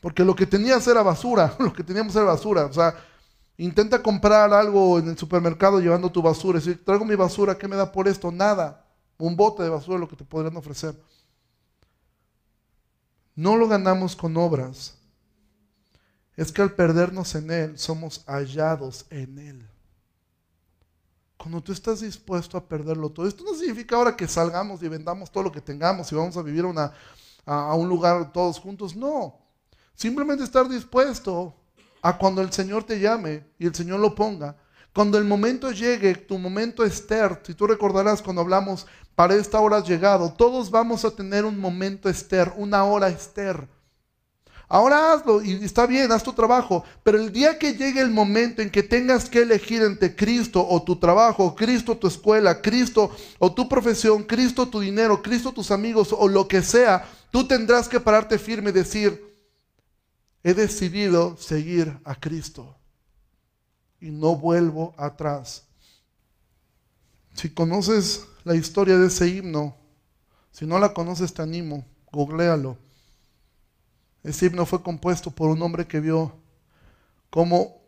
Porque 0.00 0.24
lo 0.24 0.36
que 0.36 0.46
tenías 0.46 0.86
era 0.86 1.02
basura, 1.02 1.56
lo 1.58 1.72
que 1.72 1.82
teníamos 1.82 2.14
era 2.14 2.26
basura. 2.26 2.66
O 2.66 2.72
sea, 2.72 2.94
intenta 3.56 4.02
comprar 4.02 4.52
algo 4.52 4.98
en 4.98 5.08
el 5.08 5.18
supermercado 5.18 5.80
llevando 5.80 6.12
tu 6.12 6.20
basura. 6.20 6.60
Si 6.60 6.74
traigo 6.74 7.04
mi 7.04 7.14
basura, 7.14 7.56
¿qué 7.56 7.66
me 7.66 7.76
da 7.76 7.90
por 7.90 8.08
esto? 8.08 8.30
Nada. 8.30 8.84
Un 9.18 9.36
bote 9.36 9.62
de 9.62 9.70
basura 9.70 9.96
es 9.96 10.00
lo 10.00 10.08
que 10.08 10.16
te 10.16 10.24
podrían 10.24 10.56
ofrecer. 10.56 10.94
No 13.34 13.56
lo 13.56 13.68
ganamos 13.68 14.14
con 14.14 14.36
obras. 14.36 14.95
Es 16.36 16.52
que 16.52 16.62
al 16.62 16.72
perdernos 16.72 17.34
en 17.34 17.50
Él, 17.50 17.78
somos 17.78 18.22
hallados 18.26 19.06
en 19.10 19.38
Él. 19.38 19.68
Cuando 21.36 21.62
tú 21.62 21.72
estás 21.72 22.00
dispuesto 22.00 22.58
a 22.58 22.66
perderlo 22.66 23.10
todo, 23.10 23.26
esto 23.26 23.44
no 23.44 23.54
significa 23.54 23.96
ahora 23.96 24.16
que 24.16 24.26
salgamos 24.26 24.82
y 24.82 24.88
vendamos 24.88 25.30
todo 25.30 25.44
lo 25.44 25.52
que 25.52 25.60
tengamos 25.60 26.10
y 26.10 26.14
vamos 26.14 26.36
a 26.36 26.42
vivir 26.42 26.64
a, 26.76 26.92
a 27.44 27.74
un 27.74 27.88
lugar 27.88 28.32
todos 28.32 28.58
juntos. 28.58 28.94
No. 28.96 29.38
Simplemente 29.94 30.44
estar 30.44 30.68
dispuesto 30.68 31.54
a 32.02 32.16
cuando 32.18 32.42
el 32.42 32.52
Señor 32.52 32.84
te 32.84 33.00
llame 33.00 33.44
y 33.58 33.66
el 33.66 33.74
Señor 33.74 34.00
lo 34.00 34.14
ponga. 34.14 34.56
Cuando 34.94 35.18
el 35.18 35.24
momento 35.24 35.70
llegue, 35.72 36.14
tu 36.14 36.38
momento 36.38 36.84
Esther, 36.84 37.40
si 37.44 37.54
tú 37.54 37.66
recordarás 37.66 38.22
cuando 38.22 38.42
hablamos, 38.42 38.86
para 39.14 39.34
esta 39.34 39.60
hora 39.60 39.78
has 39.78 39.88
llegado, 39.88 40.32
todos 40.32 40.70
vamos 40.70 41.04
a 41.04 41.10
tener 41.10 41.44
un 41.44 41.58
momento 41.58 42.08
Esther, 42.08 42.52
una 42.56 42.84
hora 42.84 43.08
Esther. 43.08 43.68
Ahora 44.68 45.12
hazlo 45.12 45.42
y 45.42 45.64
está 45.64 45.86
bien, 45.86 46.10
haz 46.10 46.24
tu 46.24 46.32
trabajo, 46.32 46.82
pero 47.04 47.18
el 47.18 47.32
día 47.32 47.56
que 47.56 47.74
llegue 47.74 48.00
el 48.00 48.10
momento 48.10 48.62
en 48.62 48.70
que 48.70 48.82
tengas 48.82 49.30
que 49.30 49.42
elegir 49.42 49.82
entre 49.82 50.16
Cristo 50.16 50.66
o 50.68 50.82
tu 50.82 50.96
trabajo, 50.96 51.54
Cristo 51.54 51.96
tu 51.96 52.08
escuela, 52.08 52.60
Cristo 52.60 53.14
o 53.38 53.52
tu 53.52 53.68
profesión, 53.68 54.24
Cristo 54.24 54.66
tu 54.68 54.80
dinero, 54.80 55.22
Cristo 55.22 55.52
tus 55.52 55.70
amigos 55.70 56.12
o 56.12 56.26
lo 56.26 56.48
que 56.48 56.62
sea, 56.62 57.08
tú 57.30 57.46
tendrás 57.46 57.88
que 57.88 58.00
pararte 58.00 58.38
firme 58.38 58.70
y 58.70 58.72
decir, 58.72 59.36
he 60.42 60.52
decidido 60.52 61.36
seguir 61.36 61.96
a 62.04 62.16
Cristo 62.16 62.76
y 64.00 64.10
no 64.10 64.34
vuelvo 64.34 64.94
atrás. 64.96 65.62
Si 67.34 67.50
conoces 67.50 68.26
la 68.42 68.56
historia 68.56 68.98
de 68.98 69.06
ese 69.06 69.28
himno, 69.28 69.76
si 70.50 70.66
no 70.66 70.78
la 70.80 70.92
conoces 70.92 71.32
te 71.32 71.42
animo, 71.42 71.84
googlealo. 72.10 72.78
Ese 74.26 74.46
himno 74.46 74.66
fue 74.66 74.82
compuesto 74.82 75.30
por 75.30 75.50
un 75.50 75.62
hombre 75.62 75.86
que 75.86 76.00
vio 76.00 76.34
cómo 77.30 77.80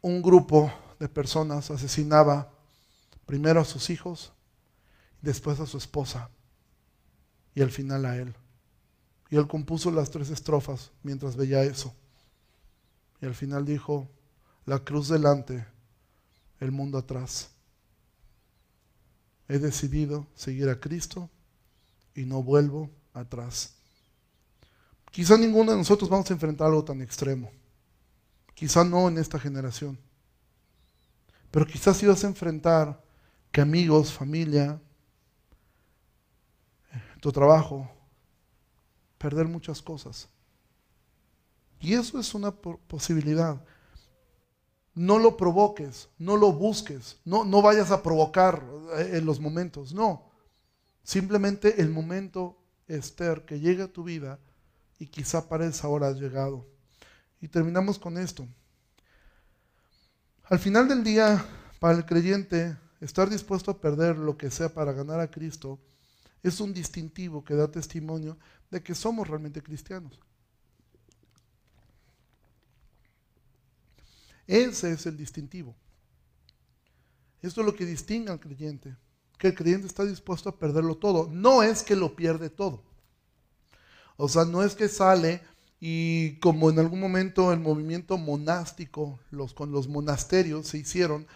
un 0.00 0.22
grupo 0.22 0.72
de 1.00 1.08
personas 1.08 1.68
asesinaba 1.72 2.48
primero 3.26 3.60
a 3.60 3.64
sus 3.64 3.90
hijos, 3.90 4.32
después 5.20 5.58
a 5.58 5.66
su 5.66 5.78
esposa 5.78 6.30
y 7.56 7.62
al 7.62 7.72
final 7.72 8.04
a 8.04 8.16
él. 8.16 8.32
Y 9.30 9.36
él 9.36 9.48
compuso 9.48 9.90
las 9.90 10.12
tres 10.12 10.30
estrofas 10.30 10.92
mientras 11.02 11.34
veía 11.34 11.64
eso. 11.64 11.92
Y 13.20 13.26
al 13.26 13.34
final 13.34 13.64
dijo, 13.64 14.08
la 14.66 14.78
cruz 14.78 15.08
delante, 15.08 15.66
el 16.60 16.70
mundo 16.70 16.98
atrás. 16.98 17.50
He 19.48 19.58
decidido 19.58 20.28
seguir 20.36 20.68
a 20.68 20.78
Cristo 20.78 21.28
y 22.14 22.26
no 22.26 22.44
vuelvo 22.44 22.88
atrás. 23.12 23.79
Quizá 25.10 25.36
ninguno 25.36 25.72
de 25.72 25.78
nosotros 25.78 26.08
vamos 26.08 26.30
a 26.30 26.34
enfrentar 26.34 26.68
algo 26.68 26.84
tan 26.84 27.02
extremo. 27.02 27.50
Quizá 28.54 28.84
no 28.84 29.08
en 29.08 29.18
esta 29.18 29.38
generación. 29.38 29.98
Pero 31.50 31.66
quizás 31.66 31.96
si 31.96 32.06
vas 32.06 32.22
a 32.22 32.28
enfrentar 32.28 33.02
que 33.50 33.60
amigos, 33.60 34.12
familia, 34.12 34.80
tu 37.20 37.32
trabajo, 37.32 37.90
perder 39.18 39.48
muchas 39.48 39.82
cosas. 39.82 40.28
Y 41.80 41.94
eso 41.94 42.20
es 42.20 42.34
una 42.34 42.52
posibilidad. 42.52 43.60
No 44.94 45.18
lo 45.18 45.36
provoques, 45.36 46.08
no 46.18 46.36
lo 46.36 46.52
busques, 46.52 47.18
no, 47.24 47.44
no 47.44 47.62
vayas 47.62 47.90
a 47.90 48.02
provocar 48.02 48.62
eh, 48.96 49.12
en 49.14 49.24
los 49.24 49.40
momentos, 49.40 49.92
no. 49.92 50.30
Simplemente 51.02 51.80
el 51.80 51.90
momento, 51.90 52.58
Esther, 52.86 53.44
que 53.44 53.58
llegue 53.58 53.84
a 53.84 53.92
tu 53.92 54.04
vida 54.04 54.38
y 55.00 55.06
quizá 55.06 55.48
para 55.48 55.66
esa 55.66 55.88
hora 55.88 56.08
has 56.08 56.20
llegado. 56.20 56.68
Y 57.40 57.48
terminamos 57.48 57.98
con 57.98 58.18
esto. 58.18 58.46
Al 60.44 60.58
final 60.58 60.86
del 60.86 61.02
día, 61.02 61.44
para 61.80 61.96
el 61.96 62.04
creyente, 62.04 62.76
estar 63.00 63.30
dispuesto 63.30 63.70
a 63.70 63.80
perder 63.80 64.18
lo 64.18 64.36
que 64.36 64.50
sea 64.50 64.72
para 64.72 64.92
ganar 64.92 65.18
a 65.18 65.30
Cristo 65.30 65.80
es 66.42 66.60
un 66.60 66.74
distintivo 66.74 67.42
que 67.42 67.54
da 67.54 67.70
testimonio 67.70 68.36
de 68.70 68.82
que 68.82 68.94
somos 68.94 69.26
realmente 69.26 69.62
cristianos. 69.62 70.20
Ese 74.46 74.92
es 74.92 75.06
el 75.06 75.16
distintivo. 75.16 75.74
Esto 77.40 77.62
es 77.62 77.66
lo 77.66 77.74
que 77.74 77.86
distingue 77.86 78.32
al 78.32 78.40
creyente, 78.40 78.96
que 79.38 79.48
el 79.48 79.54
creyente 79.54 79.86
está 79.86 80.04
dispuesto 80.04 80.50
a 80.50 80.58
perderlo 80.58 80.98
todo. 80.98 81.30
No 81.30 81.62
es 81.62 81.82
que 81.82 81.96
lo 81.96 82.14
pierde 82.14 82.50
todo. 82.50 82.89
O 84.20 84.28
sea, 84.28 84.44
no 84.44 84.62
es 84.62 84.74
que 84.74 84.88
sale 84.88 85.40
y 85.80 86.38
como 86.40 86.68
en 86.68 86.78
algún 86.78 87.00
momento 87.00 87.54
el 87.54 87.60
movimiento 87.60 88.18
monástico, 88.18 89.18
los, 89.30 89.54
con 89.54 89.72
los 89.72 89.88
monasterios 89.88 90.66
se 90.66 90.76
hicieron, 90.76 91.26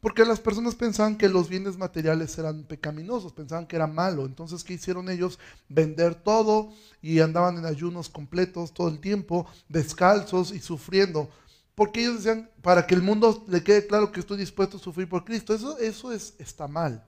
porque 0.00 0.26
las 0.26 0.40
personas 0.40 0.74
pensaban 0.74 1.16
que 1.16 1.30
los 1.30 1.48
bienes 1.48 1.78
materiales 1.78 2.36
eran 2.36 2.64
pecaminosos, 2.64 3.32
pensaban 3.32 3.66
que 3.66 3.76
era 3.76 3.86
malo. 3.86 4.26
Entonces, 4.26 4.62
¿qué 4.62 4.74
hicieron 4.74 5.08
ellos? 5.08 5.38
Vender 5.70 6.14
todo 6.14 6.70
y 7.00 7.20
andaban 7.20 7.56
en 7.56 7.64
ayunos 7.64 8.10
completos 8.10 8.74
todo 8.74 8.88
el 8.88 9.00
tiempo, 9.00 9.46
descalzos 9.70 10.52
y 10.52 10.58
sufriendo. 10.58 11.30
Porque 11.74 12.02
ellos 12.02 12.16
decían, 12.16 12.50
para 12.60 12.86
que 12.86 12.94
el 12.94 13.00
mundo 13.00 13.42
le 13.48 13.64
quede 13.64 13.86
claro 13.86 14.12
que 14.12 14.20
estoy 14.20 14.36
dispuesto 14.36 14.76
a 14.76 14.80
sufrir 14.80 15.08
por 15.08 15.24
Cristo. 15.24 15.54
Eso, 15.54 15.78
eso 15.78 16.12
es, 16.12 16.34
está 16.38 16.68
mal. 16.68 17.06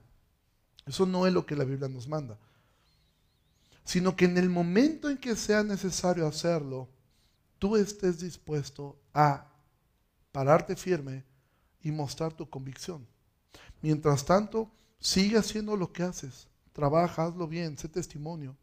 Eso 0.87 1.05
no 1.05 1.27
es 1.27 1.33
lo 1.33 1.45
que 1.45 1.55
la 1.55 1.65
Biblia 1.65 1.87
nos 1.87 2.07
manda. 2.07 2.39
Sino 3.87 4.17
que 4.17 4.25
en 4.25 4.37
el 4.37 4.49
momento 4.49 5.09
en 5.09 5.17
que 5.17 5.33
sea 5.37 5.63
necesario 5.63 6.27
hacerlo, 6.27 6.89
tú 7.57 7.77
estés 7.77 8.19
dispuesto 8.19 8.99
a 9.13 9.47
pararte 10.33 10.75
firme 10.75 11.23
y 11.81 11.91
mostrar 11.91 12.33
tu 12.33 12.49
convicción. 12.49 13.07
Mientras 13.81 14.25
tanto, 14.25 14.69
sigue 14.99 15.37
haciendo 15.37 15.77
lo 15.77 15.93
que 15.93 16.03
haces. 16.03 16.49
Trabaja, 16.73 17.23
hazlo 17.23 17.47
bien, 17.47 17.77
sé 17.77 17.87
testimonio. 17.87 18.57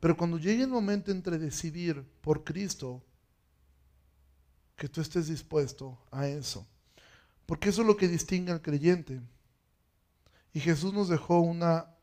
Pero 0.00 0.16
cuando 0.16 0.38
llegue 0.38 0.62
el 0.62 0.70
momento 0.70 1.10
entre 1.10 1.36
decidir 1.36 2.02
por 2.22 2.42
Cristo, 2.42 3.04
que 4.74 4.88
tú 4.88 5.02
estés 5.02 5.28
dispuesto 5.28 5.98
a 6.10 6.28
eso. 6.28 6.66
Porque 7.44 7.68
eso 7.68 7.82
es 7.82 7.86
lo 7.86 7.96
que 7.98 8.08
distingue 8.08 8.52
al 8.52 8.62
creyente. 8.62 9.20
Y 10.54 10.60
Jesús 10.60 10.94
nos 10.94 11.08
dejó 11.08 11.40
una, 11.40 11.94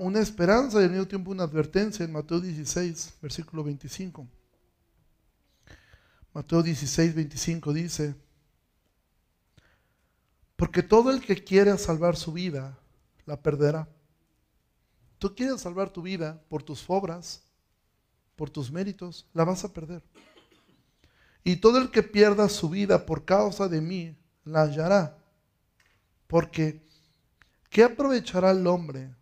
una 0.00 0.20
esperanza 0.20 0.80
y 0.80 0.84
al 0.84 0.90
mismo 0.90 1.06
tiempo 1.06 1.30
una 1.30 1.44
advertencia 1.44 2.04
en 2.04 2.12
Mateo 2.12 2.40
16, 2.40 3.14
versículo 3.22 3.64
25. 3.64 4.26
Mateo 6.32 6.62
16, 6.62 7.14
25 7.14 7.72
dice, 7.72 8.14
porque 10.56 10.82
todo 10.82 11.10
el 11.10 11.20
que 11.20 11.42
quiera 11.42 11.76
salvar 11.78 12.16
su 12.16 12.32
vida, 12.32 12.78
la 13.24 13.40
perderá. 13.40 13.88
Tú 15.18 15.34
quieres 15.34 15.60
salvar 15.60 15.90
tu 15.90 16.02
vida 16.02 16.42
por 16.48 16.62
tus 16.62 16.84
obras, 16.88 17.42
por 18.36 18.50
tus 18.50 18.70
méritos, 18.70 19.26
la 19.32 19.44
vas 19.44 19.64
a 19.64 19.72
perder. 19.72 20.02
Y 21.44 21.56
todo 21.56 21.78
el 21.78 21.90
que 21.90 22.02
pierda 22.02 22.48
su 22.48 22.68
vida 22.68 23.06
por 23.06 23.24
causa 23.24 23.68
de 23.68 23.80
mí, 23.80 24.18
la 24.44 24.62
hallará. 24.62 25.16
Porque, 26.26 26.82
¿qué 27.70 27.84
aprovechará 27.84 28.50
el 28.50 28.66
hombre 28.66 29.14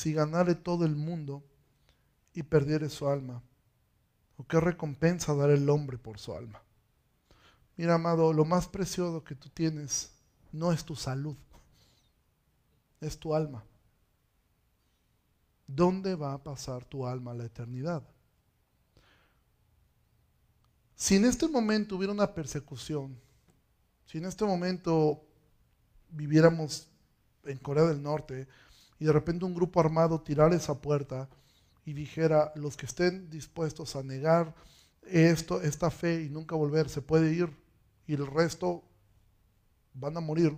si 0.00 0.14
ganare 0.14 0.54
todo 0.54 0.86
el 0.86 0.96
mundo 0.96 1.44
y 2.32 2.42
perdiere 2.42 2.88
su 2.88 3.06
alma? 3.06 3.42
¿O 4.38 4.46
qué 4.46 4.58
recompensa 4.58 5.34
dará 5.34 5.52
el 5.52 5.68
hombre 5.68 5.98
por 5.98 6.18
su 6.18 6.34
alma? 6.34 6.62
Mira, 7.76 7.96
amado, 7.96 8.32
lo 8.32 8.46
más 8.46 8.66
precioso 8.66 9.22
que 9.22 9.34
tú 9.34 9.50
tienes 9.50 10.10
no 10.52 10.72
es 10.72 10.86
tu 10.86 10.96
salud, 10.96 11.36
es 13.02 13.18
tu 13.18 13.34
alma. 13.34 13.62
¿Dónde 15.66 16.14
va 16.14 16.32
a 16.32 16.42
pasar 16.42 16.82
tu 16.86 17.06
alma 17.06 17.32
a 17.32 17.34
la 17.34 17.44
eternidad? 17.44 18.02
Si 20.94 21.16
en 21.16 21.26
este 21.26 21.46
momento 21.46 21.96
hubiera 21.96 22.12
una 22.12 22.32
persecución, 22.32 23.20
si 24.06 24.16
en 24.16 24.24
este 24.24 24.46
momento 24.46 25.22
viviéramos 26.08 26.88
en 27.44 27.58
Corea 27.58 27.84
del 27.84 28.02
Norte 28.02 28.48
y 29.00 29.06
de 29.06 29.12
repente 29.12 29.46
un 29.46 29.54
grupo 29.54 29.80
armado 29.80 30.20
tirara 30.20 30.54
esa 30.54 30.80
puerta 30.80 31.28
y 31.84 31.94
dijera, 31.94 32.52
los 32.54 32.76
que 32.76 32.86
estén 32.86 33.30
dispuestos 33.30 33.96
a 33.96 34.02
negar 34.02 34.54
esto, 35.02 35.62
esta 35.62 35.90
fe 35.90 36.22
y 36.22 36.28
nunca 36.28 36.54
volver, 36.54 36.88
se 36.90 37.00
puede 37.00 37.32
ir 37.32 37.50
y 38.06 38.12
el 38.12 38.26
resto 38.26 38.84
van 39.94 40.16
a 40.18 40.20
morir. 40.20 40.56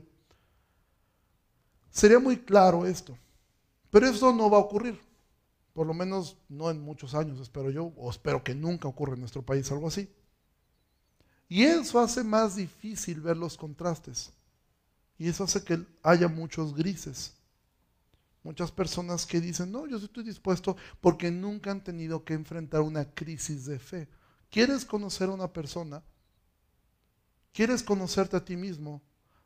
Sería 1.90 2.18
muy 2.18 2.36
claro 2.36 2.84
esto, 2.84 3.16
pero 3.90 4.09
eso 4.09 4.34
no 4.34 4.51
va 4.51 4.59
a 4.59 4.62
ocurrir, 4.62 5.01
por 5.72 5.86
lo 5.86 5.95
menos 5.95 6.36
no 6.49 6.68
en 6.68 6.80
muchos 6.80 7.14
años, 7.14 7.38
espero 7.38 7.70
yo, 7.70 7.93
o 7.97 8.11
espero 8.11 8.43
que 8.43 8.57
nunca 8.57 8.88
ocurra 8.88 9.14
en 9.14 9.20
nuestro 9.20 9.43
país 9.43 9.70
algo 9.70 9.86
así. 9.86 10.12
Y 11.49 11.62
eso 11.62 12.01
hace 12.01 12.24
más 12.24 12.57
difícil 12.57 13.20
ver 13.20 13.36
los 13.36 13.57
contrastes. 13.57 14.32
Y 15.18 15.28
eso 15.28 15.45
hace 15.45 15.62
que 15.62 15.84
haya 16.03 16.26
muchos 16.26 16.74
grises. 16.74 17.34
Muchas 18.43 18.72
personas 18.72 19.24
que 19.24 19.40
dicen, 19.40 19.70
no, 19.70 19.86
yo 19.86 19.99
estoy 19.99 20.24
dispuesto 20.24 20.76
porque 21.01 21.30
nunca 21.30 21.70
han 21.70 21.84
tenido 21.84 22.24
que 22.24 22.34
enfrentar 22.34 22.80
una 22.80 23.05
crisis 23.05 23.66
de 23.66 23.78
fe. 23.78 24.09
¿Quieres 24.51 24.84
conocer 24.84 25.28
a 25.28 25.32
una 25.32 25.53
persona? 25.53 26.03
¿Quieres 27.53 27.82
conocerte 27.82 28.36
a 28.36 28.45
ti 28.45 28.57
mismo? 28.57 29.03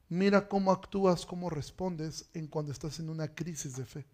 Mira 0.09 0.49
cómo 0.49 0.73
actúas, 0.73 1.27
cómo 1.27 1.51
respondes 1.51 2.29
en 2.33 2.47
cuando 2.47 2.73
estás 2.73 2.99
en 3.01 3.11
una 3.11 3.35
crisis 3.35 3.77
de 3.77 3.85
fe. 3.85 4.07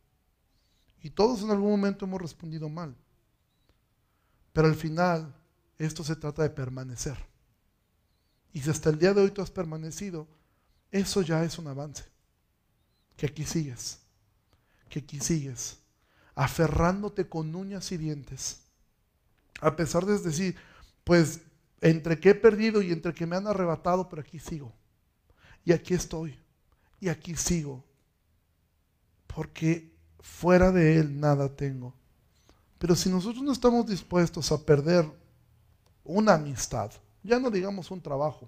Y 1.03 1.11
todos 1.11 1.43
en 1.43 1.51
algún 1.51 1.71
momento 1.71 2.05
hemos 2.05 2.21
respondido 2.21 2.69
mal. 2.69 2.97
Pero 4.53 4.69
al 4.69 4.75
final, 4.75 5.35
esto 5.79 6.03
se 6.03 6.17
trata 6.17 6.43
de 6.43 6.51
permanecer. 6.51 7.17
Y 8.53 8.61
si 8.61 8.71
hasta 8.71 8.91
el 8.91 8.99
día 8.99 9.15
de 9.15 9.23
hoy 9.23 9.31
tú 9.31 9.43
has 9.43 9.51
permanecido, 9.51 10.29
eso 10.91 11.23
ya 11.23 11.43
es 11.45 11.59
un 11.59 11.69
avance. 11.69 12.05
Que 13.17 13.27
aquí 13.27 13.45
sigues, 13.45 14.01
que 14.93 14.99
aquí 14.99 15.21
sigues, 15.21 15.79
aferrándote 16.35 17.27
con 17.27 17.55
uñas 17.55 17.91
y 17.93 17.97
dientes. 17.97 18.61
A 19.63 19.75
pesar 19.75 20.05
de 20.05 20.19
decir, 20.19 20.55
pues 21.03 21.41
entre 21.81 22.21
que 22.21 22.31
he 22.31 22.35
perdido 22.35 22.83
y 22.83 22.93
entre 22.93 23.15
que 23.15 23.25
me 23.25 23.37
han 23.37 23.47
arrebatado, 23.47 24.11
pero 24.11 24.21
aquí 24.21 24.39
sigo. 24.39 24.71
Y 25.65 25.73
aquí 25.73 25.95
estoy. 25.95 26.39
Y 27.01 27.09
aquí 27.09 27.35
sigo. 27.37 27.83
Porque 29.29 29.97
fuera 30.21 30.71
de 30.71 30.99
Él 30.99 31.19
nada 31.19 31.57
tengo. 31.57 31.95
Pero 32.79 32.95
si 32.95 33.09
nosotros 33.09 33.43
no 33.43 33.53
estamos 33.53 33.87
dispuestos 33.87 34.53
a 34.53 34.63
perder 34.63 35.11
una 36.05 36.35
amistad, 36.35 36.93
ya 37.23 37.39
no 37.39 37.51
digamos 37.51 37.91
un 37.91 38.03
trabajo. 38.03 38.47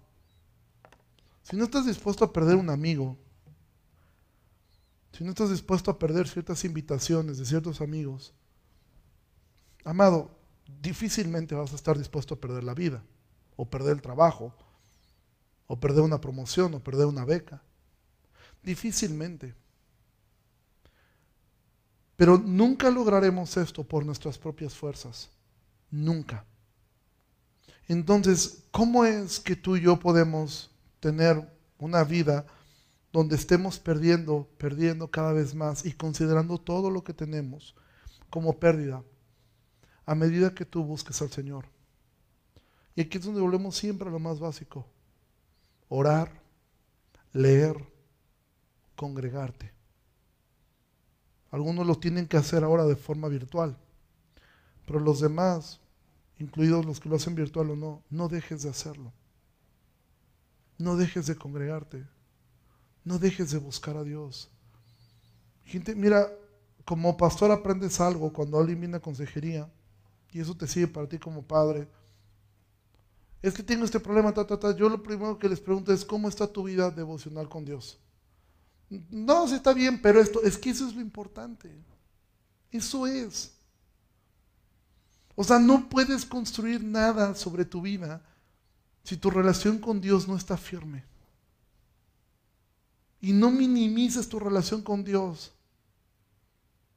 Si 1.43 1.57
no 1.57 1.65
estás 1.65 1.87
dispuesto 1.87 2.23
a 2.23 2.33
perder 2.33 2.57
un 2.57 2.69
amigo, 2.69 3.17
si 5.17 5.23
no 5.23 5.31
estás 5.31 5.51
dispuesto 5.51 5.93
a 5.93 5.99
perder 5.99 6.27
ciertas 6.27 6.65
invitaciones 6.65 7.39
de 7.39 7.45
ciertos 7.45 7.81
amigos, 7.81 8.35
amado, 9.85 10.37
difícilmente 10.83 11.55
vas 11.55 11.73
a 11.73 11.77
estar 11.77 11.97
dispuesto 11.97 12.35
a 12.35 12.41
perder 12.41 12.65
la 12.65 12.75
vida, 12.75 13.01
o 13.55 13.65
perder 13.65 13.93
el 13.93 14.03
trabajo, 14.03 14.53
o 15.69 15.79
perder 15.79 16.03
una 16.03 16.21
promoción, 16.21 16.75
o 16.75 16.83
perder 16.83 17.07
una 17.07 17.25
beca. 17.25 17.63
Difícilmente. 18.63 19.55
Pero 22.17 22.37
nunca 22.39 22.91
lograremos 22.91 23.57
esto 23.57 23.85
por 23.85 24.05
nuestras 24.05 24.37
propias 24.37 24.75
fuerzas. 24.75 25.31
Nunca. 25.91 26.45
Entonces, 27.87 28.65
¿cómo 28.73 29.05
es 29.05 29.39
que 29.39 29.55
tú 29.55 29.77
y 29.77 29.83
yo 29.83 29.99
podemos 29.99 30.71
tener 30.99 31.49
una 31.79 32.03
vida 32.03 32.47
donde 33.15 33.37
estemos 33.37 33.79
perdiendo, 33.79 34.49
perdiendo 34.59 35.09
cada 35.09 35.33
vez 35.33 35.55
más 35.55 35.87
y 35.87 35.93
considerando 35.93 36.59
todo 36.59 36.91
lo 36.91 37.05
que 37.05 37.15
tenemos 37.15 37.77
como 38.29 38.59
pérdida 38.59 39.05
a 40.05 40.17
medida 40.17 40.53
que 40.53 40.65
tú 40.65 40.83
busques 40.83 41.23
al 41.23 41.31
Señor? 41.31 41.67
Y 42.97 43.03
aquí 43.03 43.19
es 43.19 43.25
donde 43.25 43.41
volvemos 43.41 43.77
siempre 43.77 44.09
a 44.09 44.11
lo 44.11 44.19
más 44.19 44.41
básico. 44.41 44.85
Orar, 45.89 46.43
leer, 47.33 47.77
congregarte. 48.97 49.73
Algunos 51.53 51.87
lo 51.87 51.95
tienen 51.95 52.27
que 52.27 52.37
hacer 52.37 52.65
ahora 52.65 52.85
de 52.85 52.97
forma 52.97 53.29
virtual, 53.29 53.79
pero 54.87 54.99
los 54.99 55.21
demás 55.21 55.81
incluidos 56.41 56.85
los 56.85 56.99
que 56.99 57.09
lo 57.09 57.15
hacen 57.15 57.37
virtual 57.37 57.71
o 57.71 57.77
no, 57.77 58.03
no 58.11 58.29
dejes 58.29 58.65
de 58.65 58.71
hacerlo. 58.71 59.13
No 60.79 60.97
dejes 60.97 61.27
de 61.27 61.37
congregarte. 61.37 62.05
No 63.05 63.19
dejes 63.19 63.51
de 63.51 63.59
buscar 63.59 63.97
a 63.97 64.03
Dios. 64.03 64.51
Gente, 65.65 65.95
mira, 65.95 66.33
como 66.85 67.17
pastor 67.17 67.51
aprendes 67.51 68.01
algo 68.01 68.33
cuando 68.33 68.59
alguien 68.59 68.81
viene 68.81 68.97
a 68.97 69.01
consejería 69.01 69.71
y 70.33 70.41
eso 70.41 70.57
te 70.57 70.67
sirve 70.67 70.89
para 70.89 71.09
ti 71.09 71.19
como 71.19 71.43
padre. 71.43 71.89
Es 73.41 73.55
que 73.55 73.63
tengo 73.63 73.85
este 73.85 74.01
problema, 74.01 74.33
ta, 74.33 74.47
ta, 74.47 74.59
ta. 74.59 74.75
Yo 74.75 74.89
lo 74.89 75.03
primero 75.03 75.39
que 75.39 75.49
les 75.49 75.61
pregunto 75.61 75.93
es, 75.93 76.05
¿cómo 76.05 76.29
está 76.29 76.47
tu 76.47 76.65
vida 76.65 76.91
devocional 76.91 77.49
con 77.49 77.65
Dios? 77.65 77.99
No, 79.11 79.47
sí 79.49 79.55
está 79.55 79.73
bien, 79.73 80.01
pero 80.01 80.21
esto, 80.21 80.43
es 80.43 80.57
que 80.57 80.71
eso 80.71 80.89
es 80.89 80.95
lo 80.95 81.01
importante. 81.01 81.71
Eso 82.71 83.07
es. 83.07 83.55
O 85.37 85.45
sea, 85.45 85.59
no 85.59 85.89
puedes 85.89 86.25
construir 86.25 86.83
nada 86.83 87.35
sobre 87.35 87.65
tu 87.65 87.83
vida 87.83 88.23
si 89.03 89.17
tu 89.17 89.31
relación 89.31 89.79
con 89.79 90.01
Dios 90.01 90.27
no 90.27 90.37
está 90.37 90.57
firme. 90.57 91.05
Y 93.25 93.33
no 93.33 93.51
minimices 93.51 94.29
tu 94.29 94.39
relación 94.39 94.83
con 94.83 95.03
Dios. 95.03 95.51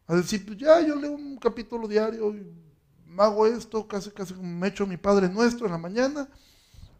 A 0.07 0.15
decir, 0.15 0.45
pues 0.45 0.57
ya 0.57 0.81
yo 0.81 0.97
leo 0.97 1.13
un 1.13 1.37
capítulo 1.37 1.87
diario 1.87 2.35
y 2.35 2.45
hago 3.17 3.47
esto, 3.47 3.87
casi 3.87 4.11
casi 4.11 4.33
me 4.33 4.67
echo 4.67 4.85
mi 4.85 4.97
Padre 4.97 5.29
Nuestro 5.29 5.67
en 5.67 5.71
la 5.71 5.77
mañana 5.77 6.27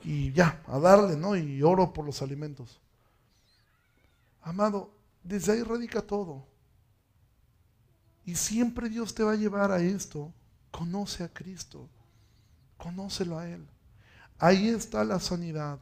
y 0.01 0.31
ya, 0.31 0.63
a 0.65 0.79
darle, 0.79 1.17
¿no? 1.17 1.35
Y 1.35 1.61
oro 1.61 1.91
por 1.91 2.05
los 2.05 2.21
alimentos. 2.21 2.79
Amado, 4.43 4.91
desde 5.25 5.51
ahí 5.51 5.61
radica 5.61 6.01
todo. 6.01 6.45
Y 8.23 8.35
siempre 8.35 8.87
Dios 8.87 9.13
te 9.13 9.23
va 9.23 9.33
a 9.33 9.35
llevar 9.35 9.73
a 9.73 9.81
esto 9.81 10.31
Conoce 10.71 11.25
a 11.25 11.33
Cristo. 11.33 11.89
Conócelo 12.77 13.37
a 13.37 13.49
Él. 13.49 13.67
Ahí 14.39 14.69
está 14.69 15.03
la 15.03 15.19
sanidad 15.19 15.79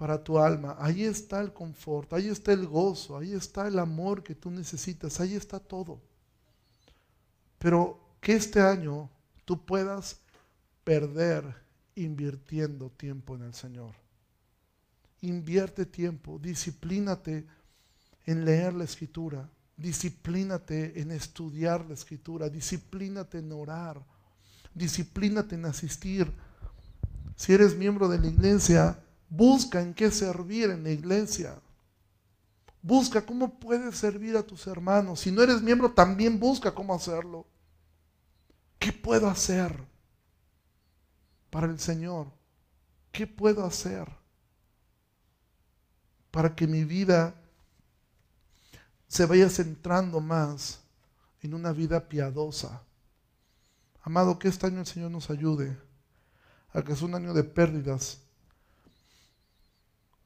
para 0.00 0.24
tu 0.24 0.38
alma. 0.38 0.76
Ahí 0.78 1.04
está 1.04 1.42
el 1.42 1.52
confort. 1.52 2.10
Ahí 2.14 2.28
está 2.28 2.54
el 2.54 2.66
gozo. 2.66 3.18
Ahí 3.18 3.34
está 3.34 3.68
el 3.68 3.78
amor 3.78 4.22
que 4.22 4.34
tú 4.34 4.50
necesitas. 4.50 5.20
Ahí 5.20 5.34
está 5.34 5.60
todo. 5.60 6.00
Pero 7.58 8.00
que 8.18 8.32
este 8.32 8.62
año 8.62 9.10
tú 9.44 9.62
puedas 9.62 10.20
perder 10.84 11.44
invirtiendo 11.96 12.88
tiempo 12.88 13.36
en 13.36 13.42
el 13.42 13.52
Señor. 13.52 13.92
Invierte 15.20 15.84
tiempo, 15.84 16.38
disciplínate 16.38 17.46
en 18.24 18.46
leer 18.46 18.72
la 18.72 18.84
escritura, 18.84 19.50
Disciplínate 19.80 21.00
en 21.00 21.10
estudiar 21.10 21.86
la 21.86 21.94
escritura, 21.94 22.50
disciplínate 22.50 23.38
en 23.38 23.50
orar, 23.50 24.04
disciplínate 24.74 25.54
en 25.54 25.64
asistir. 25.64 26.30
Si 27.34 27.54
eres 27.54 27.78
miembro 27.78 28.06
de 28.06 28.18
la 28.18 28.26
iglesia, 28.26 29.02
busca 29.30 29.80
en 29.80 29.94
qué 29.94 30.10
servir 30.10 30.70
en 30.70 30.84
la 30.84 30.90
iglesia. 30.90 31.58
Busca 32.82 33.24
cómo 33.24 33.58
puedes 33.58 33.96
servir 33.96 34.36
a 34.36 34.42
tus 34.42 34.66
hermanos. 34.66 35.20
Si 35.20 35.30
no 35.30 35.42
eres 35.42 35.62
miembro, 35.62 35.92
también 35.92 36.38
busca 36.38 36.74
cómo 36.74 36.94
hacerlo. 36.94 37.46
¿Qué 38.78 38.92
puedo 38.92 39.28
hacer 39.28 39.82
para 41.50 41.66
el 41.66 41.78
Señor? 41.78 42.26
¿Qué 43.12 43.26
puedo 43.26 43.64
hacer 43.64 44.08
para 46.30 46.54
que 46.54 46.66
mi 46.66 46.84
vida 46.84 47.34
se 49.08 49.26
vaya 49.26 49.48
centrando 49.48 50.20
más 50.20 50.80
en 51.42 51.54
una 51.54 51.72
vida 51.72 52.08
piadosa, 52.08 52.82
Amado, 54.02 54.38
que 54.38 54.48
este 54.48 54.66
año 54.66 54.80
el 54.80 54.86
Señor 54.86 55.10
nos 55.10 55.28
ayude 55.28 55.76
a 56.72 56.82
que 56.82 56.92
es 56.92 57.02
un 57.02 57.14
año 57.14 57.34
de 57.34 57.44
pérdidas, 57.44 58.22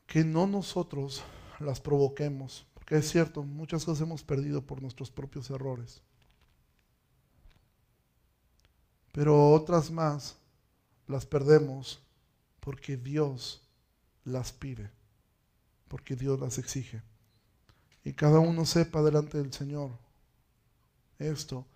que 0.07 0.25
no 0.25 0.47
nosotros 0.47 1.23
las 1.61 1.81
provoquemos, 1.81 2.67
porque 2.75 2.97
es 2.97 3.11
cierto, 3.11 3.43
muchas 3.43 3.85
cosas 3.85 4.03
hemos 4.03 4.23
perdido 4.23 4.63
por 4.63 4.83
nuestros 4.83 5.11
propios 5.11 5.51
errores, 5.51 6.03
pero 9.13 9.53
otras 9.53 9.91
más 9.91 10.37
las 11.07 11.27
perdemos 11.27 12.03
porque 12.61 12.97
Dios 12.97 13.63
las 14.25 14.53
pide, 14.53 14.91
porque 15.89 16.17
Dios 16.17 16.41
las 16.41 16.59
exige. 16.59 17.03
Y 18.05 18.13
cada 18.13 18.39
uno 18.39 18.67
sepa 18.67 19.03
delante 19.03 19.39
del 19.39 19.53
Señor 19.53 19.99
esto 21.19 21.67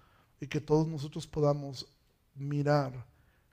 y 0.41 0.47
que 0.47 0.61
todos 0.61 0.87
nosotros 0.87 1.27
podamos 1.27 1.87
mirar 2.35 3.07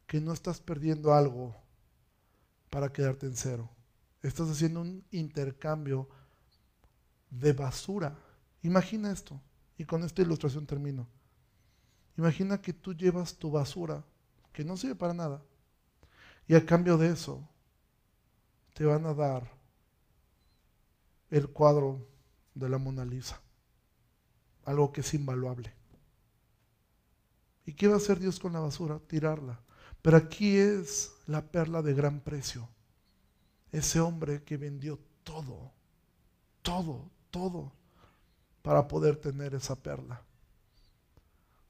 que 0.08 0.20
no 0.20 0.34
estás 0.34 0.60
perdiendo 0.60 1.14
algo 1.14 1.56
para 2.70 2.92
quedarte 2.92 3.26
en 3.26 3.36
cero. 3.36 3.70
Estás 4.26 4.50
haciendo 4.50 4.82
un 4.82 5.06
intercambio 5.12 6.10
de 7.30 7.54
basura. 7.54 8.18
Imagina 8.64 9.12
esto, 9.12 9.40
y 9.78 9.86
con 9.86 10.04
esta 10.04 10.24
ilustración 10.24 10.66
termino. 10.66 11.08
Imagina 12.18 12.60
que 12.60 12.74
tú 12.74 12.96
llevas 12.96 13.36
tu 13.36 13.52
basura, 13.52 14.04
que 14.52 14.66
no 14.66 14.78
sirve 14.78 14.96
para 14.96 15.14
nada, 15.14 15.44
y 16.48 16.56
a 16.56 16.66
cambio 16.66 16.98
de 16.98 17.10
eso 17.10 17.48
te 18.74 18.84
van 18.84 19.06
a 19.06 19.14
dar 19.14 19.52
el 21.30 21.48
cuadro 21.50 22.08
de 22.56 22.68
la 22.68 22.80
Mona 22.80 23.06
Lisa, 23.06 23.40
algo 24.64 24.92
que 24.92 25.02
es 25.02 25.14
invaluable. 25.14 25.72
¿Y 27.64 27.74
qué 27.74 27.88
va 27.88 27.94
a 27.94 27.98
hacer 27.98 28.20
Dios 28.20 28.40
con 28.40 28.54
la 28.54 28.60
basura? 28.60 29.00
Tirarla. 29.08 29.60
Pero 30.02 30.18
aquí 30.18 30.56
es 30.58 31.12
la 31.28 31.52
perla 31.52 31.84
de 31.84 31.94
gran 31.94 32.22
precio. 32.22 32.70
Ese 33.72 34.00
hombre 34.00 34.44
que 34.44 34.58
vendió 34.58 35.00
todo, 35.24 35.72
todo, 36.62 37.10
todo, 37.32 37.72
para 38.62 38.88
poder 38.88 39.18
tener 39.18 39.54
esa 39.54 39.76
perla. 39.76 40.22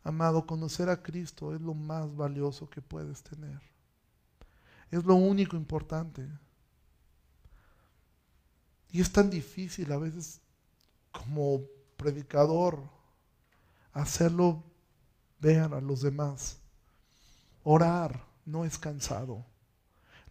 Amado, 0.03 0.45
conocer 0.45 0.89
a 0.89 1.01
Cristo 1.01 1.55
es 1.55 1.61
lo 1.61 1.73
más 1.73 2.15
valioso 2.15 2.69
que 2.69 2.81
puedes 2.81 3.23
tener. 3.23 3.59
Es 4.91 5.03
lo 5.03 5.15
único 5.15 5.57
importante. 5.57 6.27
Y 8.91 9.01
es 9.01 9.11
tan 9.11 9.29
difícil 9.29 9.91
a 9.91 9.97
veces 9.97 10.41
como 11.11 11.63
predicador 11.97 12.79
hacerlo 13.93 14.63
vean 15.39 15.73
a 15.73 15.81
los 15.81 16.01
demás. 16.01 16.59
Orar 17.63 18.25
no 18.45 18.63
es 18.63 18.77
cansado. 18.77 19.45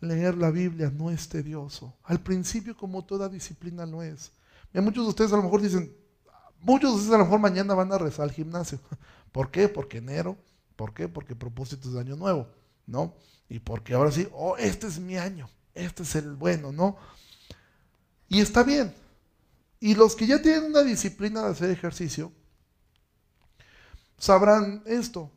Leer 0.04 0.36
la 0.36 0.50
Biblia 0.50 0.90
no 0.90 1.10
es 1.10 1.28
tedioso. 1.28 1.94
Al 2.04 2.20
principio, 2.20 2.76
como 2.76 3.04
toda 3.04 3.28
disciplina, 3.28 3.86
no 3.86 4.02
es. 4.02 4.32
muchos 4.72 5.04
de 5.04 5.08
ustedes 5.08 5.32
a 5.32 5.36
lo 5.36 5.42
mejor 5.42 5.62
dicen, 5.62 5.94
muchos 6.60 6.90
de 6.90 6.96
ustedes 6.96 7.14
a 7.14 7.18
lo 7.18 7.24
mejor 7.24 7.40
mañana 7.40 7.74
van 7.74 7.92
a 7.92 7.98
rezar 7.98 8.24
al 8.24 8.32
gimnasio. 8.32 8.80
¿Por 9.32 9.50
qué? 9.50 9.68
Porque 9.68 9.98
enero. 9.98 10.36
¿Por 10.76 10.92
qué? 10.92 11.08
Porque 11.08 11.36
propósitos 11.36 11.92
de 11.92 12.00
año 12.00 12.16
nuevo, 12.16 12.48
¿no? 12.86 13.14
Y 13.48 13.60
porque 13.60 13.94
ahora 13.94 14.10
sí, 14.10 14.28
oh, 14.32 14.56
este 14.56 14.86
es 14.86 14.98
mi 14.98 15.16
año, 15.16 15.48
este 15.74 16.02
es 16.02 16.14
el 16.16 16.34
bueno, 16.34 16.72
¿no? 16.72 16.96
Y 18.28 18.40
está 18.40 18.62
bien. 18.62 18.92
Y 19.78 19.94
los 19.94 20.16
que 20.16 20.26
ya 20.26 20.40
tienen 20.40 20.64
una 20.64 20.82
disciplina 20.82 21.42
de 21.42 21.50
hacer 21.50 21.70
ejercicio, 21.70 22.32
sabrán 24.18 24.82
esto. 24.86 25.30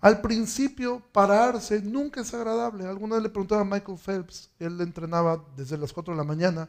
Al 0.00 0.20
principio, 0.20 1.02
pararse 1.12 1.82
nunca 1.82 2.20
es 2.20 2.32
agradable. 2.32 2.86
Alguna 2.86 3.16
vez 3.16 3.24
le 3.24 3.30
preguntaba 3.30 3.62
a 3.62 3.64
Michael 3.64 3.98
Phelps, 3.98 4.50
él 4.58 4.80
entrenaba 4.80 5.44
desde 5.56 5.76
las 5.76 5.92
4 5.92 6.14
de 6.14 6.18
la 6.18 6.24
mañana, 6.24 6.68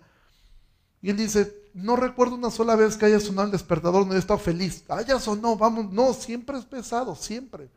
y 1.01 1.09
él 1.09 1.17
dice, 1.17 1.69
no 1.73 1.95
recuerdo 1.95 2.35
una 2.35 2.51
sola 2.51 2.75
vez 2.75 2.97
que 2.97 3.05
haya 3.05 3.19
sonado 3.19 3.45
el 3.45 3.51
despertador, 3.51 4.05
no 4.05 4.13
he 4.13 4.17
estado 4.17 4.39
feliz. 4.39 4.83
Ah, 4.89 5.01
ya 5.01 5.19
sonó, 5.19 5.55
vamos. 5.55 5.91
No, 5.93 6.13
siempre 6.13 6.57
es 6.57 6.65
pesado, 6.65 7.15
siempre. 7.15 7.69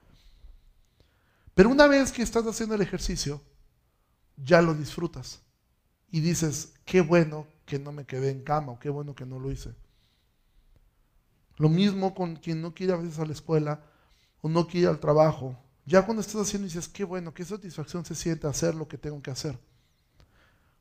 Pero 1.54 1.68
una 1.70 1.86
vez 1.86 2.10
que 2.10 2.22
estás 2.22 2.44
haciendo 2.46 2.74
el 2.74 2.80
ejercicio, 2.80 3.40
ya 4.36 4.60
lo 4.60 4.74
disfrutas. 4.74 5.40
Y 6.10 6.20
dices, 6.20 6.72
qué 6.84 7.00
bueno 7.00 7.46
que 7.64 7.78
no 7.78 7.92
me 7.92 8.04
quedé 8.06 8.30
en 8.30 8.42
cama, 8.42 8.72
o 8.72 8.78
qué 8.80 8.90
bueno 8.90 9.14
que 9.14 9.24
no 9.24 9.38
lo 9.38 9.52
hice. 9.52 9.72
Lo 11.58 11.68
mismo 11.68 12.14
con 12.14 12.34
quien 12.34 12.60
no 12.60 12.74
quiere 12.74 12.92
a 12.92 12.96
veces 12.96 13.20
a 13.20 13.26
la 13.26 13.32
escuela 13.32 13.84
o 14.42 14.48
no 14.48 14.66
quiere 14.66 14.88
al 14.88 15.00
trabajo. 15.00 15.56
Ya 15.86 16.04
cuando 16.04 16.20
estás 16.20 16.42
haciendo 16.42 16.66
dices, 16.66 16.86
qué 16.86 17.04
bueno, 17.04 17.32
qué 17.32 17.44
satisfacción 17.44 18.04
se 18.04 18.14
siente 18.14 18.46
hacer 18.46 18.74
lo 18.74 18.86
que 18.86 18.98
tengo 18.98 19.22
que 19.22 19.30
hacer. 19.30 19.58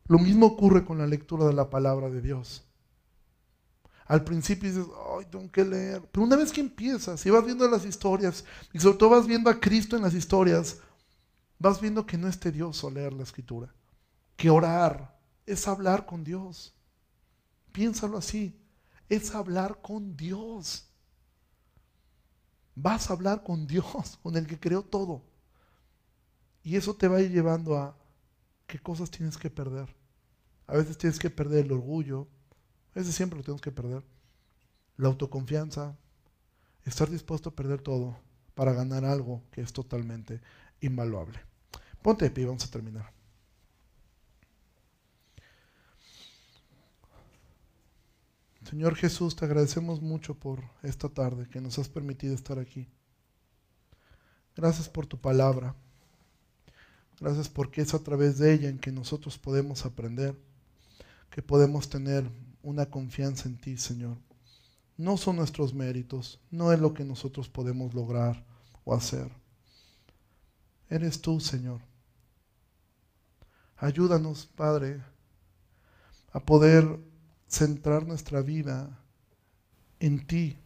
Lo 0.07 0.19
mismo 0.19 0.47
ocurre 0.47 0.83
con 0.83 0.97
la 0.97 1.07
lectura 1.07 1.45
de 1.45 1.53
la 1.53 1.69
palabra 1.69 2.09
de 2.09 2.21
Dios. 2.21 2.65
Al 4.05 4.23
principio 4.25 4.69
dices, 4.69 4.85
ay, 5.17 5.25
tengo 5.31 5.49
que 5.49 5.63
leer. 5.63 6.01
Pero 6.11 6.25
una 6.25 6.35
vez 6.35 6.51
que 6.51 6.59
empiezas 6.59 7.25
y 7.25 7.29
vas 7.29 7.45
viendo 7.45 7.65
las 7.69 7.85
historias, 7.85 8.43
y 8.73 8.79
sobre 8.79 8.97
todo 8.97 9.11
vas 9.11 9.25
viendo 9.25 9.49
a 9.49 9.59
Cristo 9.59 9.95
en 9.95 10.01
las 10.01 10.13
historias, 10.13 10.79
vas 11.57 11.79
viendo 11.79 12.05
que 12.05 12.17
no 12.17 12.27
es 12.27 12.37
tedioso 12.37 12.91
leer 12.91 13.13
la 13.13 13.23
escritura. 13.23 13.73
Que 14.35 14.49
orar 14.49 15.17
es 15.45 15.65
hablar 15.67 16.05
con 16.05 16.23
Dios. 16.23 16.75
Piénsalo 17.71 18.17
así 18.17 18.61
es 19.11 19.35
hablar 19.35 19.81
con 19.81 20.15
Dios. 20.15 20.87
Vas 22.75 23.09
a 23.09 23.13
hablar 23.13 23.43
con 23.43 23.67
Dios, 23.67 24.17
con 24.23 24.35
el 24.35 24.47
que 24.47 24.59
creó 24.59 24.83
todo. 24.83 25.23
Y 26.63 26.75
eso 26.75 26.95
te 26.95 27.07
va 27.07 27.17
a 27.17 27.21
ir 27.21 27.31
llevando 27.31 27.77
a 27.77 27.97
qué 28.67 28.79
cosas 28.79 29.09
tienes 29.09 29.37
que 29.37 29.49
perder. 29.49 29.93
A 30.67 30.75
veces 30.75 30.97
tienes 30.97 31.19
que 31.19 31.29
perder 31.29 31.65
el 31.65 31.71
orgullo, 31.71 32.27
a 32.95 32.99
veces 32.99 33.15
siempre 33.15 33.37
lo 33.37 33.43
tenemos 33.43 33.61
que 33.61 33.71
perder. 33.71 34.03
La 34.97 35.07
autoconfianza, 35.07 35.97
estar 36.85 37.09
dispuesto 37.09 37.49
a 37.49 37.55
perder 37.55 37.81
todo 37.81 38.17
para 38.53 38.73
ganar 38.73 39.05
algo 39.05 39.43
que 39.51 39.61
es 39.61 39.73
totalmente 39.73 40.41
invaluable. 40.81 41.39
Ponte 42.01 42.25
de 42.25 42.31
pie, 42.31 42.45
vamos 42.45 42.63
a 42.65 42.71
terminar. 42.71 43.20
Señor 48.71 48.95
Jesús, 48.95 49.35
te 49.35 49.43
agradecemos 49.43 50.01
mucho 50.01 50.33
por 50.33 50.63
esta 50.81 51.09
tarde 51.09 51.49
que 51.49 51.59
nos 51.59 51.77
has 51.77 51.89
permitido 51.89 52.33
estar 52.33 52.57
aquí. 52.57 52.87
Gracias 54.55 54.87
por 54.87 55.05
tu 55.05 55.19
palabra. 55.19 55.75
Gracias 57.19 57.49
porque 57.49 57.81
es 57.81 57.93
a 57.93 58.01
través 58.01 58.37
de 58.37 58.53
ella 58.53 58.69
en 58.69 58.79
que 58.79 58.93
nosotros 58.93 59.37
podemos 59.37 59.85
aprender, 59.85 60.39
que 61.31 61.41
podemos 61.41 61.89
tener 61.89 62.31
una 62.63 62.85
confianza 62.85 63.49
en 63.49 63.57
ti, 63.57 63.75
Señor. 63.75 64.17
No 64.95 65.17
son 65.17 65.35
nuestros 65.35 65.73
méritos, 65.73 66.39
no 66.49 66.71
es 66.71 66.79
lo 66.79 66.93
que 66.93 67.03
nosotros 67.03 67.49
podemos 67.49 67.93
lograr 67.93 68.45
o 68.85 68.95
hacer. 68.95 69.29
Eres 70.89 71.21
tú, 71.21 71.41
Señor. 71.41 71.81
Ayúdanos, 73.75 74.45
Padre, 74.45 75.03
a 76.31 76.39
poder 76.39 77.10
centrar 77.51 78.07
nuestra 78.07 78.41
vida 78.41 78.97
en 79.99 80.25
ti. 80.25 80.57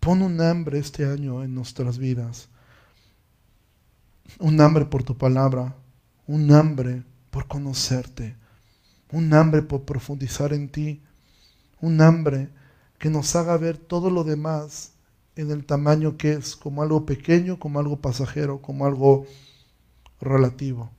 Pon 0.00 0.22
un 0.22 0.40
hambre 0.40 0.78
este 0.78 1.04
año 1.04 1.44
en 1.44 1.54
nuestras 1.54 1.98
vidas. 1.98 2.48
Un 4.40 4.60
hambre 4.60 4.86
por 4.86 5.04
tu 5.04 5.18
palabra. 5.18 5.76
Un 6.26 6.50
hambre 6.50 7.04
por 7.30 7.46
conocerte. 7.46 8.36
Un 9.12 9.34
hambre 9.34 9.62
por 9.62 9.84
profundizar 9.84 10.54
en 10.54 10.70
ti. 10.70 11.02
Un 11.80 12.00
hambre 12.00 12.48
que 12.98 13.10
nos 13.10 13.36
haga 13.36 13.56
ver 13.58 13.76
todo 13.76 14.08
lo 14.10 14.24
demás 14.24 14.92
en 15.36 15.50
el 15.50 15.66
tamaño 15.66 16.16
que 16.16 16.32
es, 16.32 16.56
como 16.56 16.82
algo 16.82 17.04
pequeño, 17.04 17.58
como 17.58 17.78
algo 17.78 18.00
pasajero, 18.00 18.62
como 18.62 18.86
algo 18.86 19.26
relativo. 20.18 20.90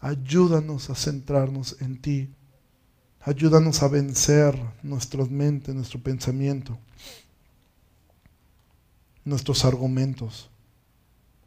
Ayúdanos 0.00 0.88
a 0.88 0.94
centrarnos 0.94 1.76
en 1.82 2.00
ti 2.00 2.35
Ayúdanos 3.26 3.82
a 3.82 3.88
vencer 3.88 4.56
nuestras 4.84 5.28
mentes, 5.28 5.74
nuestro 5.74 6.00
pensamiento, 6.00 6.78
nuestros 9.24 9.64
argumentos. 9.64 10.48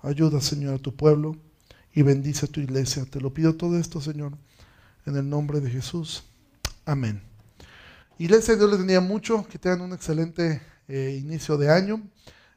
Ayuda, 0.02 0.42
Señor, 0.42 0.74
a 0.74 0.78
tu 0.78 0.94
pueblo 0.94 1.38
y 1.94 2.02
bendice 2.02 2.48
a 2.48 2.50
tu 2.50 2.60
iglesia. 2.60 3.06
Te 3.06 3.22
lo 3.22 3.34
pido 3.34 3.56
todo 3.56 3.80
esto, 3.80 4.02
Señor, 4.02 4.34
en 5.06 5.16
el 5.16 5.30
nombre 5.30 5.62
de 5.62 5.70
Jesús. 5.70 6.26
Amén. 6.84 7.22
Iglesia, 8.18 8.58
Dios 8.58 8.70
les 8.70 8.80
bendiga 8.80 9.00
mucho, 9.00 9.48
que 9.48 9.58
tengan 9.58 9.80
un 9.80 9.94
excelente 9.94 10.62
eh, 10.90 11.18
inicio 11.24 11.58
de 11.58 11.72
año 11.72 12.04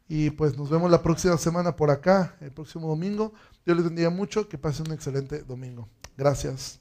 y 0.09 0.31
pues 0.31 0.59
nos 0.59 0.69
vemos 0.69 0.91
la 0.91 1.01
próxima 1.01 1.39
semana 1.39 1.77
por 1.77 1.93
acá, 1.93 2.35
el 2.41 2.51
próximo 2.51 2.89
domingo. 2.89 3.33
Dios 3.65 3.77
les 3.77 3.87
bendiga 3.87 4.11
mucho, 4.11 4.49
que 4.49 4.59
pasen 4.59 4.89
un 4.89 4.95
excelente 4.95 5.45
domingo. 5.45 5.89
Gracias. 6.17 6.81